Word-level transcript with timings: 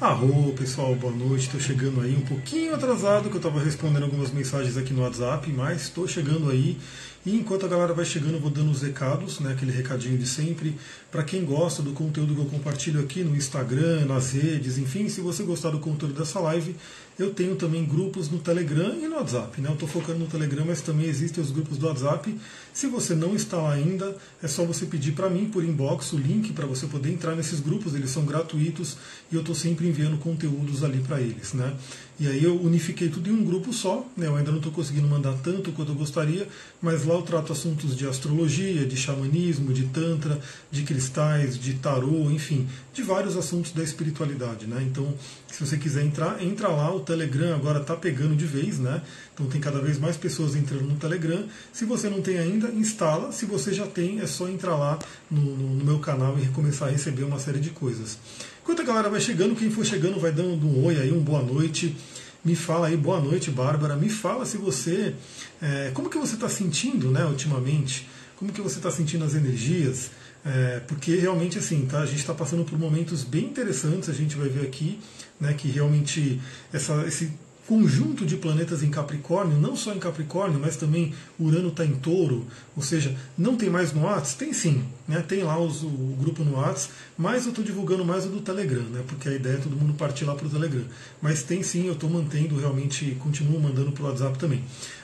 Arro, 0.00 0.52
pessoal, 0.54 0.92
boa 0.96 1.14
noite. 1.14 1.46
Estou 1.46 1.60
chegando 1.60 2.00
aí 2.00 2.16
um 2.16 2.20
pouquinho 2.22 2.74
atrasado, 2.74 3.28
que 3.28 3.36
eu 3.36 3.38
estava 3.38 3.62
respondendo 3.62 4.02
algumas 4.02 4.32
mensagens 4.32 4.76
aqui 4.76 4.92
no 4.92 5.02
WhatsApp, 5.02 5.48
mas 5.52 5.82
estou 5.82 6.08
chegando 6.08 6.50
aí. 6.50 6.76
E 7.24 7.36
enquanto 7.36 7.64
a 7.64 7.68
galera 7.68 7.94
vai 7.94 8.04
chegando, 8.04 8.34
eu 8.34 8.40
vou 8.40 8.50
dando 8.50 8.72
os 8.72 8.82
recados, 8.82 9.38
né, 9.38 9.52
aquele 9.52 9.70
recadinho 9.70 10.18
de 10.18 10.26
sempre. 10.26 10.76
Para 11.12 11.22
quem 11.22 11.44
gosta 11.44 11.80
do 11.80 11.92
conteúdo 11.92 12.34
que 12.34 12.40
eu 12.40 12.46
compartilho 12.46 13.00
aqui 13.00 13.22
no 13.22 13.36
Instagram, 13.36 14.04
nas 14.04 14.32
redes, 14.32 14.78
enfim, 14.78 15.08
se 15.08 15.20
você 15.20 15.44
gostar 15.44 15.70
do 15.70 15.78
conteúdo 15.78 16.18
dessa 16.18 16.40
live, 16.40 16.74
eu 17.18 17.32
tenho 17.32 17.54
também 17.54 17.84
grupos 17.84 18.28
no 18.28 18.38
Telegram 18.38 18.94
e 18.98 19.06
no 19.06 19.16
WhatsApp. 19.16 19.60
Né? 19.60 19.68
Eu 19.68 19.74
estou 19.74 19.88
focando 19.88 20.18
no 20.18 20.26
Telegram, 20.26 20.64
mas 20.66 20.80
também 20.80 21.06
existem 21.06 21.42
os 21.42 21.50
grupos 21.50 21.78
do 21.78 21.86
WhatsApp. 21.86 22.36
Se 22.72 22.86
você 22.88 23.14
não 23.14 23.36
está 23.36 23.56
lá 23.56 23.72
ainda, 23.72 24.16
é 24.42 24.48
só 24.48 24.64
você 24.64 24.84
pedir 24.86 25.12
para 25.12 25.30
mim 25.30 25.46
por 25.46 25.64
inbox 25.64 26.12
o 26.12 26.18
link 26.18 26.52
para 26.52 26.66
você 26.66 26.86
poder 26.86 27.10
entrar 27.10 27.36
nesses 27.36 27.60
grupos. 27.60 27.94
Eles 27.94 28.10
são 28.10 28.24
gratuitos 28.24 28.96
e 29.30 29.34
eu 29.34 29.40
estou 29.40 29.54
sempre 29.54 29.86
enviando 29.86 30.18
conteúdos 30.18 30.82
ali 30.82 30.98
para 30.98 31.20
eles. 31.20 31.52
Né? 31.52 31.72
E 32.18 32.28
aí 32.28 32.44
eu 32.44 32.60
unifiquei 32.60 33.08
tudo 33.08 33.28
em 33.28 33.32
um 33.32 33.44
grupo 33.44 33.72
só. 33.72 34.06
Né? 34.16 34.26
Eu 34.26 34.36
ainda 34.36 34.50
não 34.50 34.58
estou 34.58 34.72
conseguindo 34.72 35.08
mandar 35.08 35.34
tanto 35.42 35.72
quanto 35.72 35.92
eu 35.92 35.96
gostaria, 35.96 36.46
mas 36.80 37.04
lá 37.04 37.14
eu 37.14 37.22
trato 37.22 37.52
assuntos 37.52 37.96
de 37.96 38.06
astrologia, 38.06 38.86
de 38.86 38.96
xamanismo, 38.96 39.72
de 39.72 39.84
tantra, 39.86 40.38
de 40.70 40.82
cristais, 40.82 41.58
de 41.58 41.74
tarô, 41.74 42.30
enfim, 42.30 42.68
de 42.92 43.02
vários 43.02 43.36
assuntos 43.36 43.72
da 43.72 43.82
espiritualidade. 43.82 44.66
Né? 44.66 44.86
Então, 44.88 45.12
se 45.54 45.64
você 45.64 45.76
quiser 45.76 46.04
entrar, 46.04 46.42
entra 46.42 46.68
lá. 46.68 46.92
O 46.92 46.98
Telegram 46.98 47.54
agora 47.54 47.80
está 47.80 47.94
pegando 47.94 48.34
de 48.34 48.44
vez, 48.44 48.80
né? 48.80 49.00
Então 49.32 49.46
tem 49.46 49.60
cada 49.60 49.80
vez 49.80 49.98
mais 50.00 50.16
pessoas 50.16 50.56
entrando 50.56 50.82
no 50.82 50.96
Telegram. 50.96 51.44
Se 51.72 51.84
você 51.84 52.08
não 52.08 52.20
tem 52.20 52.38
ainda, 52.38 52.68
instala. 52.68 53.30
Se 53.30 53.46
você 53.46 53.72
já 53.72 53.86
tem, 53.86 54.20
é 54.20 54.26
só 54.26 54.48
entrar 54.48 54.76
lá 54.76 54.98
no, 55.30 55.40
no, 55.40 55.74
no 55.76 55.84
meu 55.84 56.00
canal 56.00 56.36
e 56.40 56.46
começar 56.48 56.86
a 56.86 56.90
receber 56.90 57.22
uma 57.22 57.38
série 57.38 57.60
de 57.60 57.70
coisas. 57.70 58.18
Enquanto 58.64 58.80
a 58.80 58.84
galera 58.84 59.10
vai 59.10 59.20
chegando, 59.20 59.54
quem 59.54 59.70
for 59.70 59.84
chegando 59.84 60.18
vai 60.18 60.32
dando 60.32 60.66
um 60.66 60.86
oi 60.86 60.98
aí, 60.98 61.12
um 61.12 61.20
boa 61.20 61.42
noite. 61.42 61.94
Me 62.42 62.56
fala 62.56 62.86
aí, 62.86 62.96
boa 62.96 63.20
noite, 63.20 63.50
Bárbara. 63.50 63.94
Me 63.94 64.08
fala 64.08 64.46
se 64.46 64.56
você. 64.56 65.14
É, 65.60 65.90
como 65.92 66.08
que 66.08 66.16
você 66.16 66.34
está 66.34 66.48
sentindo, 66.48 67.10
né, 67.10 67.26
ultimamente? 67.26 68.08
Como 68.36 68.50
que 68.54 68.62
você 68.62 68.78
está 68.78 68.90
sentindo 68.90 69.22
as 69.22 69.34
energias? 69.34 70.10
É, 70.42 70.80
porque 70.88 71.14
realmente 71.14 71.58
assim, 71.58 71.84
tá? 71.84 71.98
A 71.98 72.06
gente 72.06 72.20
está 72.20 72.32
passando 72.32 72.64
por 72.64 72.78
momentos 72.78 73.22
bem 73.22 73.44
interessantes, 73.44 74.08
a 74.08 74.14
gente 74.14 74.34
vai 74.34 74.48
ver 74.48 74.62
aqui, 74.66 74.98
né, 75.38 75.52
que 75.52 75.68
realmente 75.68 76.40
essa, 76.72 77.04
esse 77.06 77.32
conjunto 77.66 78.26
de 78.26 78.36
planetas 78.36 78.82
em 78.82 78.90
Capricórnio, 78.90 79.58
não 79.58 79.74
só 79.74 79.94
em 79.94 79.98
Capricórnio, 79.98 80.60
mas 80.60 80.76
também 80.76 81.14
Urano 81.38 81.68
está 81.68 81.84
em 81.84 81.94
touro, 81.94 82.46
ou 82.76 82.82
seja, 82.82 83.16
não 83.38 83.56
tem 83.56 83.70
mais 83.70 83.92
no 83.92 84.02
Whats? 84.02 84.34
Tem 84.34 84.52
sim, 84.52 84.84
né? 85.08 85.24
tem 85.26 85.42
lá 85.42 85.58
os, 85.58 85.82
o 85.82 86.16
grupo 86.18 86.44
no 86.44 86.58
Whats, 86.58 86.90
mas 87.16 87.44
eu 87.44 87.50
estou 87.50 87.64
divulgando 87.64 88.04
mais 88.04 88.26
o 88.26 88.28
do 88.28 88.40
Telegram, 88.40 88.82
né? 88.82 89.02
porque 89.06 89.28
a 89.28 89.32
ideia 89.32 89.54
é 89.54 89.58
todo 89.58 89.76
mundo 89.76 89.94
partir 89.94 90.24
lá 90.24 90.34
para 90.34 90.46
o 90.46 90.50
Telegram. 90.50 90.84
Mas 91.22 91.42
tem 91.42 91.62
sim, 91.62 91.86
eu 91.86 91.94
estou 91.94 92.10
mantendo 92.10 92.58
realmente, 92.58 93.16
continuo 93.20 93.60
mandando 93.60 93.92
para 93.92 94.04
o 94.04 94.06
WhatsApp 94.08 94.38
também. 94.38 94.62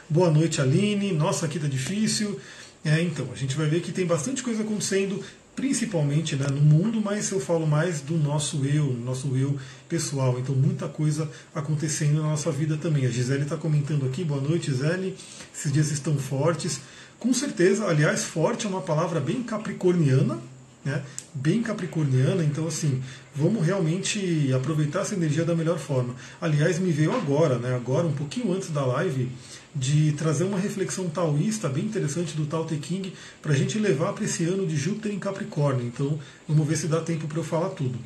Boa 0.08 0.30
noite, 0.30 0.60
Aline. 0.60 1.12
Nossa, 1.12 1.46
aqui 1.46 1.56
está 1.56 1.68
difícil. 1.68 2.38
É, 2.84 3.00
então, 3.02 3.28
a 3.30 3.36
gente 3.36 3.56
vai 3.56 3.66
ver 3.66 3.80
que 3.80 3.92
tem 3.92 4.06
bastante 4.06 4.42
coisa 4.42 4.62
acontecendo, 4.62 5.22
principalmente 5.60 6.36
né, 6.36 6.46
no 6.50 6.62
mundo, 6.62 7.02
mas 7.04 7.30
eu 7.30 7.38
falo 7.38 7.66
mais 7.66 8.00
do 8.00 8.16
nosso 8.16 8.64
eu, 8.64 8.94
nosso 8.94 9.36
eu 9.36 9.58
pessoal. 9.90 10.38
Então, 10.38 10.54
muita 10.54 10.88
coisa 10.88 11.30
acontecendo 11.54 12.22
na 12.22 12.30
nossa 12.30 12.50
vida 12.50 12.78
também. 12.78 13.04
A 13.04 13.10
Gisele 13.10 13.42
está 13.42 13.58
comentando 13.58 14.06
aqui, 14.06 14.24
boa 14.24 14.40
noite, 14.40 14.70
Gisele. 14.70 15.14
Esses 15.54 15.70
dias 15.70 15.90
estão 15.90 16.16
fortes. 16.16 16.80
Com 17.18 17.34
certeza, 17.34 17.86
aliás, 17.86 18.24
forte 18.24 18.64
é 18.64 18.70
uma 18.70 18.80
palavra 18.80 19.20
bem 19.20 19.42
capricorniana, 19.42 20.38
né? 20.84 21.02
bem 21.34 21.62
capricorniana, 21.62 22.42
então 22.42 22.66
assim, 22.66 23.02
vamos 23.34 23.64
realmente 23.64 24.52
aproveitar 24.52 25.00
essa 25.00 25.14
energia 25.14 25.44
da 25.44 25.54
melhor 25.54 25.78
forma. 25.78 26.14
Aliás, 26.40 26.78
me 26.78 26.90
veio 26.90 27.12
agora, 27.14 27.58
né? 27.58 27.74
agora 27.74 28.06
um 28.06 28.12
pouquinho 28.12 28.52
antes 28.52 28.70
da 28.70 28.84
live, 28.84 29.30
de 29.74 30.12
trazer 30.12 30.44
uma 30.44 30.58
reflexão 30.58 31.08
taoísta 31.08 31.68
bem 31.68 31.84
interessante 31.84 32.36
do 32.36 32.46
Tao 32.46 32.64
Te 32.64 32.76
King 32.76 33.12
para 33.40 33.52
a 33.52 33.56
gente 33.56 33.78
levar 33.78 34.12
para 34.12 34.24
esse 34.24 34.44
ano 34.44 34.66
de 34.66 34.76
Júpiter 34.76 35.12
em 35.12 35.18
Capricórnio. 35.18 35.86
Então, 35.86 36.18
vamos 36.48 36.66
ver 36.66 36.76
se 36.76 36.88
dá 36.88 37.00
tempo 37.00 37.28
para 37.28 37.38
eu 37.38 37.44
falar 37.44 37.70
tudo. 37.70 37.98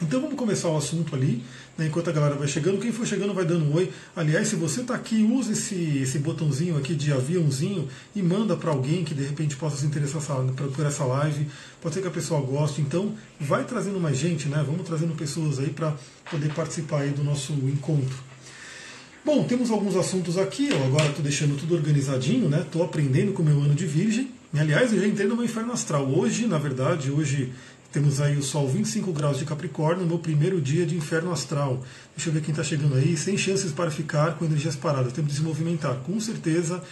Então 0.00 0.20
vamos 0.20 0.36
começar 0.36 0.68
o 0.68 0.76
assunto 0.76 1.14
ali, 1.16 1.42
né, 1.76 1.86
enquanto 1.86 2.08
a 2.08 2.12
galera 2.12 2.36
vai 2.36 2.46
chegando. 2.46 2.78
Quem 2.78 2.92
for 2.92 3.04
chegando 3.04 3.34
vai 3.34 3.44
dando 3.44 3.64
um 3.64 3.74
oi. 3.74 3.90
Aliás, 4.14 4.46
se 4.46 4.54
você 4.54 4.82
está 4.82 4.94
aqui, 4.94 5.22
use 5.24 5.52
esse, 5.52 5.98
esse 5.98 6.20
botãozinho 6.20 6.76
aqui 6.76 6.94
de 6.94 7.12
aviãozinho 7.12 7.88
e 8.14 8.22
manda 8.22 8.56
para 8.56 8.70
alguém 8.70 9.04
que 9.04 9.12
de 9.12 9.24
repente 9.24 9.56
possa 9.56 9.76
se 9.76 9.86
interessar 9.86 10.22
por 10.22 10.86
essa 10.86 11.04
live. 11.04 11.48
Pode 11.82 11.96
ser 11.96 12.00
que 12.00 12.06
a 12.06 12.12
pessoa 12.12 12.40
goste. 12.40 12.80
Então, 12.80 13.12
vai 13.40 13.64
trazendo 13.64 13.98
mais 13.98 14.16
gente, 14.16 14.48
né? 14.48 14.62
Vamos 14.64 14.86
trazendo 14.86 15.14
pessoas 15.16 15.58
aí 15.58 15.70
para 15.70 15.96
poder 16.30 16.54
participar 16.54 17.00
aí 17.00 17.10
do 17.10 17.24
nosso 17.24 17.52
encontro. 17.52 18.28
Bom, 19.24 19.42
temos 19.44 19.70
alguns 19.70 19.96
assuntos 19.96 20.38
aqui. 20.38 20.68
Eu 20.70 20.84
agora 20.84 21.08
estou 21.08 21.24
deixando 21.24 21.58
tudo 21.58 21.74
organizadinho, 21.74 22.48
né? 22.48 22.60
Estou 22.60 22.84
aprendendo 22.84 23.32
com 23.32 23.42
o 23.42 23.44
meu 23.44 23.60
ano 23.60 23.74
de 23.74 23.84
Virgem. 23.84 24.30
Aliás, 24.56 24.92
eu 24.92 25.00
já 25.00 25.06
entrei 25.06 25.26
no 25.26 25.36
meu 25.36 25.44
inferno 25.44 25.72
astral. 25.72 26.08
Hoje, 26.08 26.46
na 26.46 26.56
verdade, 26.56 27.10
hoje 27.10 27.52
temos 27.90 28.20
aí 28.20 28.36
o 28.36 28.42
Sol 28.42 28.68
25 28.68 29.12
graus 29.12 29.38
de 29.38 29.46
Capricórnio, 29.46 30.04
no 30.04 30.18
primeiro 30.18 30.60
dia 30.60 30.84
de 30.84 30.94
inferno 30.94 31.32
astral. 31.32 31.82
Deixa 32.14 32.28
eu 32.28 32.34
ver 32.34 32.42
quem 32.42 32.50
está 32.50 32.62
chegando 32.62 32.94
aí. 32.94 33.16
Sem 33.16 33.38
chances 33.38 33.72
para 33.72 33.90
ficar 33.90 34.36
com 34.36 34.44
energias 34.44 34.76
paradas. 34.76 35.12
Temos 35.12 35.32
de 35.32 35.38
se 35.38 35.42
movimentar, 35.42 35.94
com 36.06 36.20
certeza. 36.20 36.82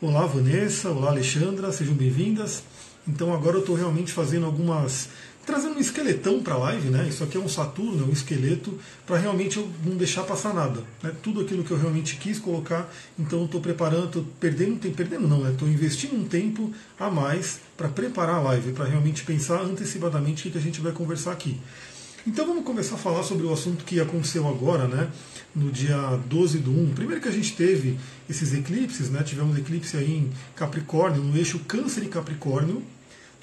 Olá, 0.00 0.24
Vanessa. 0.26 0.90
Olá, 0.90 1.10
Alexandra. 1.10 1.72
Sejam 1.72 1.94
bem-vindas. 1.94 2.62
Então 3.06 3.34
agora 3.34 3.56
eu 3.56 3.60
estou 3.60 3.74
realmente 3.74 4.12
fazendo 4.12 4.46
algumas 4.46 5.08
trazendo 5.44 5.76
um 5.76 5.80
esqueletão 5.80 6.42
para 6.42 6.54
a 6.54 6.58
live, 6.58 6.88
né? 6.88 7.06
Isso 7.08 7.22
aqui 7.22 7.36
é 7.36 7.40
um 7.40 7.48
Saturno, 7.48 8.04
é 8.04 8.06
um 8.06 8.12
esqueleto, 8.12 8.78
para 9.06 9.18
realmente 9.18 9.58
eu 9.58 9.70
não 9.84 9.96
deixar 9.96 10.24
passar 10.24 10.54
nada. 10.54 10.80
Né? 11.02 11.12
Tudo 11.22 11.42
aquilo 11.42 11.62
que 11.62 11.70
eu 11.70 11.78
realmente 11.78 12.16
quis 12.16 12.38
colocar, 12.38 12.90
então 13.18 13.44
estou 13.44 13.60
preparando, 13.60 14.06
estou 14.06 14.26
perdendo 14.40 14.78
tempo, 14.78 14.96
perdendo 14.96 15.28
não, 15.28 15.46
estou 15.48 15.68
né? 15.68 15.74
investindo 15.74 16.16
um 16.16 16.24
tempo 16.24 16.72
a 16.98 17.10
mais 17.10 17.60
para 17.76 17.88
preparar 17.88 18.36
a 18.36 18.40
live, 18.40 18.72
para 18.72 18.84
realmente 18.84 19.24
pensar 19.24 19.60
antecipadamente 19.62 20.48
o 20.48 20.50
que 20.50 20.58
a 20.58 20.60
gente 20.60 20.80
vai 20.80 20.92
conversar 20.92 21.32
aqui. 21.32 21.60
Então 22.26 22.46
vamos 22.46 22.64
começar 22.64 22.94
a 22.94 22.98
falar 22.98 23.22
sobre 23.22 23.44
o 23.46 23.52
assunto 23.52 23.84
que 23.84 24.00
aconteceu 24.00 24.48
agora, 24.48 24.88
né? 24.88 25.10
No 25.54 25.70
dia 25.70 25.96
12 26.26 26.58
do 26.58 26.70
1. 26.70 26.94
Primeiro 26.94 27.20
que 27.20 27.28
a 27.28 27.32
gente 27.32 27.54
teve 27.54 27.98
esses 28.28 28.54
eclipses, 28.54 29.10
né? 29.10 29.22
Tivemos 29.22 29.58
eclipse 29.58 29.96
aí 29.96 30.10
em 30.10 30.30
Capricórnio, 30.56 31.22
no 31.22 31.36
eixo 31.36 31.58
Câncer 31.60 32.04
e 32.04 32.08
Capricórnio, 32.08 32.82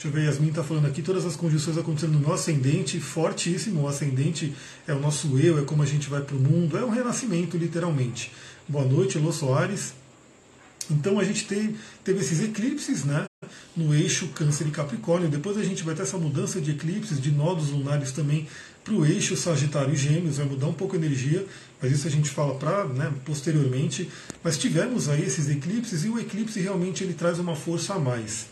Deixa 0.02 0.18
eu 0.18 0.20
ver, 0.20 0.26
Yasmin 0.26 0.50
está 0.50 0.64
falando 0.64 0.88
aqui, 0.88 1.04
todas 1.04 1.28
as 1.28 1.36
conjunções 1.36 1.78
acontecendo 1.78 2.14
no 2.14 2.20
meu 2.22 2.34
ascendente, 2.34 3.00
fortíssimo. 3.00 3.84
O 3.84 3.88
ascendente 3.88 4.52
é 4.88 4.94
o 4.96 5.00
nosso 5.00 5.38
eu, 5.38 5.60
é 5.60 5.62
como 5.62 5.84
a 5.84 5.86
gente 5.86 6.10
vai 6.10 6.22
para 6.22 6.36
o 6.36 6.40
mundo, 6.40 6.76
é 6.76 6.84
um 6.84 6.90
renascimento, 6.90 7.56
literalmente. 7.56 8.32
Boa 8.68 8.84
noite, 8.84 9.20
Elô 9.20 9.32
Soares. 9.32 9.94
Então 10.92 11.20
a 11.20 11.24
gente 11.24 11.46
teve, 11.46 11.76
teve 12.04 12.20
esses 12.20 12.42
eclipses 12.42 13.04
né, 13.04 13.26
no 13.76 13.94
eixo 13.94 14.28
Câncer 14.30 14.68
e 14.68 14.72
Capricórnio. 14.72 15.30
Depois 15.30 15.58
a 15.58 15.64
gente 15.64 15.84
vai 15.84 15.96
ter 15.96 16.04
essa 16.04 16.18
mudança 16.18 16.60
de 16.62 16.72
eclipses, 16.72 17.20
de 17.22 17.32
nodos 17.32 17.70
lunares 17.70 18.12
também 18.12 18.48
para 18.84 18.94
o 18.94 19.06
eixo 19.06 19.36
Sagitário 19.38 19.94
e 19.94 19.98
Gêmeos, 19.98 20.38
vai 20.38 20.46
mudar 20.48 20.68
um 20.68 20.74
pouco 20.74 20.96
a 20.96 21.00
energia, 21.00 21.46
mas 21.82 21.92
isso 21.92 22.08
a 22.08 22.12
gente 22.12 22.30
fala 22.30 22.56
para 22.56 22.86
né, 22.86 23.12
posteriormente. 23.24 24.10
Mas 24.44 24.58
tivemos 24.58 25.08
aí 25.08 25.24
esses 25.24 25.50
eclipses 25.50 26.04
e 26.04 26.10
o 26.10 26.20
eclipse 26.20 26.60
realmente 26.60 27.04
ele 27.04 27.14
traz 27.14 27.40
uma 27.40 27.56
força 27.56 27.94
a 27.94 28.00
mais 28.00 28.48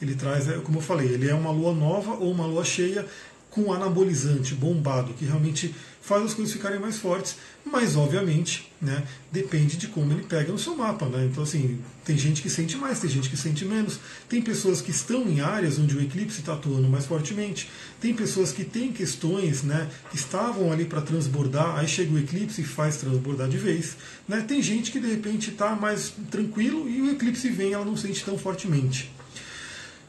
ele 0.00 0.14
traz, 0.14 0.48
é, 0.48 0.52
como 0.58 0.78
eu 0.78 0.82
falei, 0.82 1.08
ele 1.08 1.28
é 1.28 1.34
uma 1.34 1.50
lua 1.50 1.74
nova 1.74 2.12
ou 2.12 2.30
uma 2.30 2.46
lua 2.46 2.64
cheia 2.64 3.04
com 3.50 3.72
anabolizante, 3.72 4.54
bombado, 4.54 5.14
que 5.14 5.24
realmente 5.24 5.74
faz 6.08 6.24
as 6.24 6.34
coisas 6.34 6.54
ficarem 6.54 6.80
mais 6.80 6.96
fortes, 6.96 7.36
mas 7.64 7.94
obviamente 7.94 8.72
né, 8.80 9.06
depende 9.30 9.76
de 9.76 9.88
como 9.88 10.10
ele 10.10 10.22
pega 10.22 10.50
no 10.50 10.58
seu 10.58 10.74
mapa. 10.74 11.06
Né? 11.06 11.28
Então, 11.30 11.42
assim, 11.42 11.78
tem 12.02 12.16
gente 12.16 12.40
que 12.40 12.48
sente 12.48 12.78
mais, 12.78 12.98
tem 12.98 13.10
gente 13.10 13.28
que 13.28 13.36
sente 13.36 13.66
menos, 13.66 14.00
tem 14.26 14.40
pessoas 14.40 14.80
que 14.80 14.90
estão 14.90 15.28
em 15.28 15.40
áreas 15.40 15.78
onde 15.78 15.94
o 15.94 16.00
eclipse 16.00 16.40
está 16.40 16.54
atuando 16.54 16.88
mais 16.88 17.04
fortemente, 17.04 17.68
tem 18.00 18.14
pessoas 18.14 18.52
que 18.52 18.64
têm 18.64 18.90
questões 18.90 19.62
né, 19.62 19.90
que 20.10 20.16
estavam 20.16 20.72
ali 20.72 20.86
para 20.86 21.02
transbordar, 21.02 21.76
aí 21.76 21.86
chega 21.86 22.14
o 22.14 22.18
eclipse 22.18 22.62
e 22.62 22.64
faz 22.64 22.96
transbordar 22.96 23.46
de 23.46 23.58
vez. 23.58 23.94
Né? 24.26 24.40
Tem 24.40 24.62
gente 24.62 24.90
que 24.90 24.98
de 24.98 25.08
repente 25.08 25.50
está 25.50 25.76
mais 25.76 26.14
tranquilo 26.30 26.88
e 26.88 27.02
o 27.02 27.10
eclipse 27.10 27.50
vem 27.50 27.74
ela 27.74 27.84
não 27.84 27.98
sente 27.98 28.24
tão 28.24 28.38
fortemente. 28.38 29.17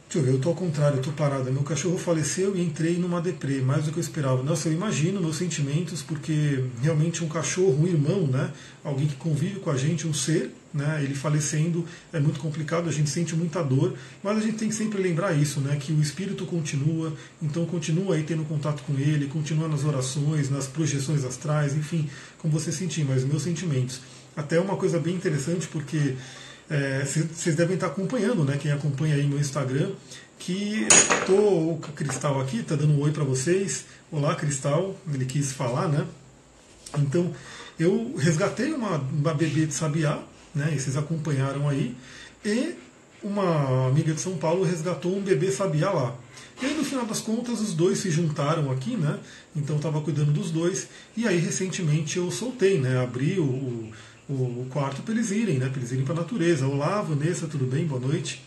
Deixa 0.10 0.18
eu 0.18 0.24
ver, 0.24 0.32
eu 0.32 0.38
estou 0.38 0.54
ao 0.54 0.58
contrário, 0.58 0.98
estou 0.98 1.14
parada. 1.14 1.52
Meu 1.52 1.62
cachorro 1.62 1.96
faleceu 1.96 2.58
e 2.58 2.64
entrei 2.64 2.98
numa 2.98 3.22
deprê, 3.22 3.62
mais 3.62 3.86
do 3.86 3.92
que 3.92 4.00
eu 4.00 4.02
esperava. 4.02 4.42
Nossa, 4.42 4.68
eu 4.68 4.74
imagino 4.74 5.22
meus 5.22 5.36
sentimentos, 5.36 6.02
porque 6.02 6.64
realmente 6.82 7.24
um 7.24 7.28
cachorro, 7.28 7.84
um 7.84 7.86
irmão, 7.86 8.26
né? 8.26 8.52
Alguém 8.84 9.06
que 9.06 9.16
convive 9.18 9.60
com 9.60 9.70
a 9.70 9.78
gente, 9.78 10.08
um 10.08 10.14
ser, 10.14 10.52
né? 10.74 11.00
Ele 11.04 11.14
falecendo 11.14 11.86
é 12.12 12.20
muito 12.20 12.40
complicado, 12.40 12.90
a 12.90 12.92
gente 12.92 13.08
sente 13.08 13.36
muita 13.36 13.62
dor, 13.62 13.94
mas 14.24 14.40
a 14.40 14.42
gente 14.42 14.58
tem 14.58 14.70
que 14.70 14.74
sempre 14.74 15.00
lembrar 15.00 15.34
isso, 15.34 15.60
né? 15.60 15.78
Que 15.80 15.94
o 15.94 16.02
espírito 16.02 16.44
continua, 16.48 17.14
então 17.40 17.64
continua 17.68 18.16
aí 18.16 18.24
tendo 18.24 18.44
contato 18.46 18.82
com 18.82 18.94
ele, 18.94 19.28
continua 19.28 19.68
nas 19.68 19.84
orações, 19.84 20.50
nas 20.50 20.66
projeções 20.66 21.24
astrais, 21.24 21.76
enfim, 21.76 22.10
como 22.40 22.52
você 22.52 22.72
sentir, 22.72 23.06
mas 23.06 23.24
meus 23.24 23.44
sentimentos. 23.44 24.02
Até 24.36 24.60
uma 24.60 24.76
coisa 24.76 25.00
bem 25.00 25.14
interessante, 25.14 25.68
porque 25.68 26.16
vocês 27.04 27.48
é, 27.48 27.58
devem 27.58 27.74
estar 27.74 27.88
acompanhando, 27.88 28.44
né? 28.44 28.58
Quem 28.58 28.72
acompanha 28.72 29.16
aí 29.16 29.26
meu 29.26 29.40
Instagram, 29.40 29.92
que 30.38 30.88
tô, 31.26 31.34
o 31.34 31.80
Cristal 31.96 32.40
aqui 32.40 32.60
está 32.60 32.76
dando 32.76 32.94
um 32.94 33.02
oi 33.02 33.12
para 33.12 33.24
vocês. 33.24 33.86
Olá, 34.12 34.36
Cristal, 34.36 34.96
ele 35.12 35.26
quis 35.26 35.52
falar, 35.52 35.88
né? 35.88 36.06
Então, 36.98 37.34
eu 37.80 38.16
resgatei 38.18 38.72
uma, 38.72 38.98
uma 38.98 39.34
bebê 39.34 39.66
de 39.66 39.74
sabiá, 39.74 40.22
né? 40.54 40.72
E 40.76 40.80
vocês 40.80 40.96
acompanharam 40.96 41.68
aí. 41.68 41.96
E 42.46 42.76
uma 43.24 43.88
amiga 43.88 44.14
de 44.14 44.22
São 44.22 44.38
Paulo 44.38 44.64
resgatou 44.64 45.18
um 45.18 45.22
bebê 45.22 45.52
sabiá 45.52 45.92
lá. 45.92 46.16
E 46.62 46.68
aí, 46.68 46.74
no 46.76 46.84
final 46.84 47.06
das 47.06 47.20
contas, 47.20 47.62
os 47.62 47.74
dois 47.74 47.98
se 47.98 48.12
juntaram 48.12 48.72
aqui, 48.72 48.96
né? 48.96 49.18
Então, 49.56 49.78
estava 49.78 50.00
cuidando 50.02 50.32
dos 50.32 50.52
dois. 50.52 50.88
E 51.18 51.28
aí, 51.28 51.40
recentemente, 51.40 52.18
eu 52.18 52.30
soltei, 52.30 52.80
né? 52.80 53.02
Abri 53.02 53.40
o, 53.40 53.92
o, 54.30 54.62
o 54.62 54.68
quarto 54.70 55.02
para 55.02 55.14
eles 55.14 55.32
irem, 55.32 55.58
né? 55.58 55.68
Para 55.68 55.80
eles 55.80 55.92
irem 55.92 56.06
para 56.06 56.14
a 56.14 56.18
natureza. 56.18 56.68
Olá, 56.68 57.02
Vanessa, 57.02 57.48
tudo 57.48 57.66
bem? 57.66 57.86
Boa 57.86 58.00
noite. 58.00 58.42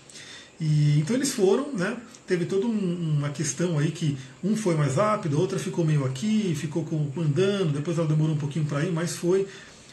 E, 0.61 0.99
então 0.99 1.17
eles 1.17 1.33
foram, 1.33 1.73
né? 1.73 1.97
Teve 2.25 2.47
toda 2.47 2.67
um, 2.67 3.17
uma 3.19 3.31
questão 3.31 3.79
aí 3.79 3.91
que 3.91 4.17
um 4.45 4.55
foi 4.55 4.77
mais 4.77 4.95
rápido, 4.95 5.37
a 5.37 5.41
outra 5.41 5.59
ficou 5.59 5.85
meio 5.85 6.05
aqui, 6.05 6.55
ficou 6.55 6.85
com, 6.85 7.11
andando, 7.21 7.73
depois 7.73 7.99
ela 7.99 8.07
demorou 8.07 8.35
um 8.35 8.39
pouquinho 8.39 8.65
para 8.65 8.85
ir, 8.85 8.93
mas 8.93 9.17
foi. 9.17 9.47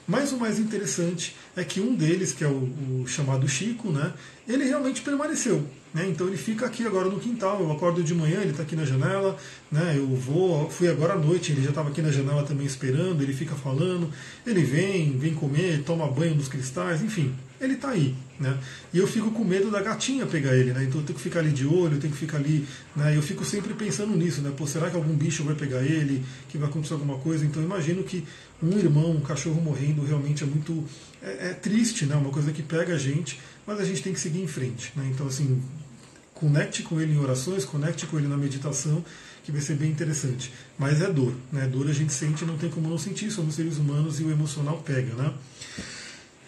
Mas 0.10 0.32
o 0.32 0.38
mais 0.38 0.58
interessante 0.58 1.36
é 1.56 1.64
que 1.64 1.80
um 1.80 1.94
deles, 1.94 2.34
que 2.34 2.44
é 2.44 2.48
o, 2.48 3.04
o 3.04 3.08
chamado 3.08 3.48
Chico, 3.48 3.92
né, 3.92 4.12
ele 4.48 4.64
realmente 4.64 5.04
permaneceu. 5.04 5.64
Né, 5.94 6.08
então 6.10 6.28
ele 6.28 6.36
fica 6.36 6.66
aqui 6.66 6.84
agora 6.84 7.08
no 7.10 7.20
quintal. 7.20 7.62
Eu 7.62 7.72
acordo 7.72 8.04
de 8.04 8.16
manhã, 8.16 8.42
ele 8.42 8.50
está 8.50 8.64
aqui 8.64 8.76
na 8.76 8.86
janela. 8.86 9.38
Né, 9.72 9.94
eu 9.98 10.08
vou, 10.08 10.68
fui 10.68 10.88
agora 10.88 11.14
à 11.14 11.16
noite, 11.16 11.52
ele 11.52 11.62
já 11.62 11.70
estava 11.70 11.90
aqui 11.90 12.02
na 12.02 12.12
janela 12.12 12.42
também 12.42 12.66
esperando. 12.66 13.22
Ele 13.22 13.34
fica 13.34 13.54
falando. 13.54 14.12
Ele 14.48 14.64
vem, 14.64 15.16
vem 15.16 15.36
comer, 15.36 15.84
toma 15.84 16.08
banho 16.08 16.34
nos 16.34 16.48
cristais, 16.48 17.04
enfim 17.04 17.32
ele 17.60 17.74
está 17.74 17.90
aí. 17.90 18.16
Né? 18.40 18.58
E 18.94 18.98
eu 18.98 19.06
fico 19.06 19.32
com 19.32 19.44
medo 19.44 19.70
da 19.70 19.82
gatinha 19.82 20.26
pegar 20.26 20.56
ele, 20.56 20.72
né? 20.72 20.86
Então 20.86 21.02
eu 21.02 21.06
tenho 21.06 21.18
que 21.18 21.24
ficar 21.24 21.40
ali 21.40 21.52
de 21.52 21.68
olho, 21.68 21.96
eu 21.96 22.00
tenho 22.00 22.14
que 22.14 22.20
ficar 22.20 22.38
ali. 22.38 22.66
Né? 22.96 23.16
Eu 23.16 23.22
fico 23.22 23.44
sempre 23.44 23.74
pensando 23.74 24.16
nisso, 24.16 24.42
né? 24.42 24.54
Pô, 24.56 24.66
será 24.66 24.90
que 24.90 24.96
algum 24.96 25.14
bicho 25.14 25.44
vai 25.44 25.56
pegar 25.56 25.82
ele? 25.82 26.24
Que 26.48 26.58
vai 26.58 26.70
acontecer 26.70 26.94
alguma 26.94 27.18
coisa? 27.18 27.46
Então 27.46 27.62
eu 27.62 27.68
imagino 27.68 28.02
que 28.04 28.26
um 28.64 28.78
irmão, 28.78 29.12
um 29.12 29.22
cachorro 29.22 29.62
morrendo, 29.62 30.06
realmente 30.06 30.44
é 30.44 30.48
muito. 30.48 30.86
É, 31.22 31.50
é 31.50 31.54
triste, 31.54 32.06
né? 32.06 32.16
Uma 32.16 32.30
coisa 32.30 32.54
que 32.54 32.64
pega 32.64 32.96
a 32.96 32.98
gente, 32.98 33.40
mas 33.68 33.80
a 33.80 33.84
gente 33.84 34.02
tem 34.02 34.14
que 34.14 34.20
seguir 34.20 34.42
em 34.42 34.48
frente. 34.48 34.94
Né? 34.96 35.10
Então, 35.14 35.28
assim, 35.28 35.62
conecte 36.34 36.82
com 36.84 37.00
ele 37.02 37.14
em 37.14 37.20
orações, 37.20 37.66
conecte 37.66 38.06
com 38.06 38.18
ele 38.18 38.28
na 38.28 38.38
meditação, 38.38 39.04
que 39.44 39.52
vai 39.52 39.60
ser 39.60 39.76
bem 39.76 39.92
interessante. 39.92 40.54
Mas 40.78 41.02
é 41.02 41.12
dor, 41.12 41.34
né? 41.52 41.68
Dor 41.68 41.90
a 41.90 41.94
gente 41.94 42.14
sente, 42.14 42.46
não 42.46 42.58
tem 42.58 42.70
como 42.70 42.88
não 42.88 42.98
sentir, 42.98 43.30
somos 43.32 43.56
seres 43.56 43.78
humanos 43.78 44.20
e 44.22 44.24
o 44.24 44.32
emocional 44.32 44.78
pega, 44.78 45.14
né? 45.16 45.34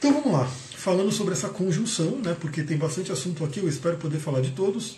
Então 0.02 0.14
vamos 0.14 0.32
lá 0.32 0.48
falando 0.48 1.12
sobre 1.12 1.34
essa 1.34 1.48
conjunção, 1.48 2.18
né, 2.24 2.36
porque 2.42 2.64
tem 2.64 2.76
bastante 2.76 3.12
assunto 3.12 3.46
aqui, 3.46 3.60
eu 3.60 3.70
espero 3.70 3.98
poder 3.98 4.18
falar 4.18 4.42
de 4.42 4.50
todos. 4.50 4.98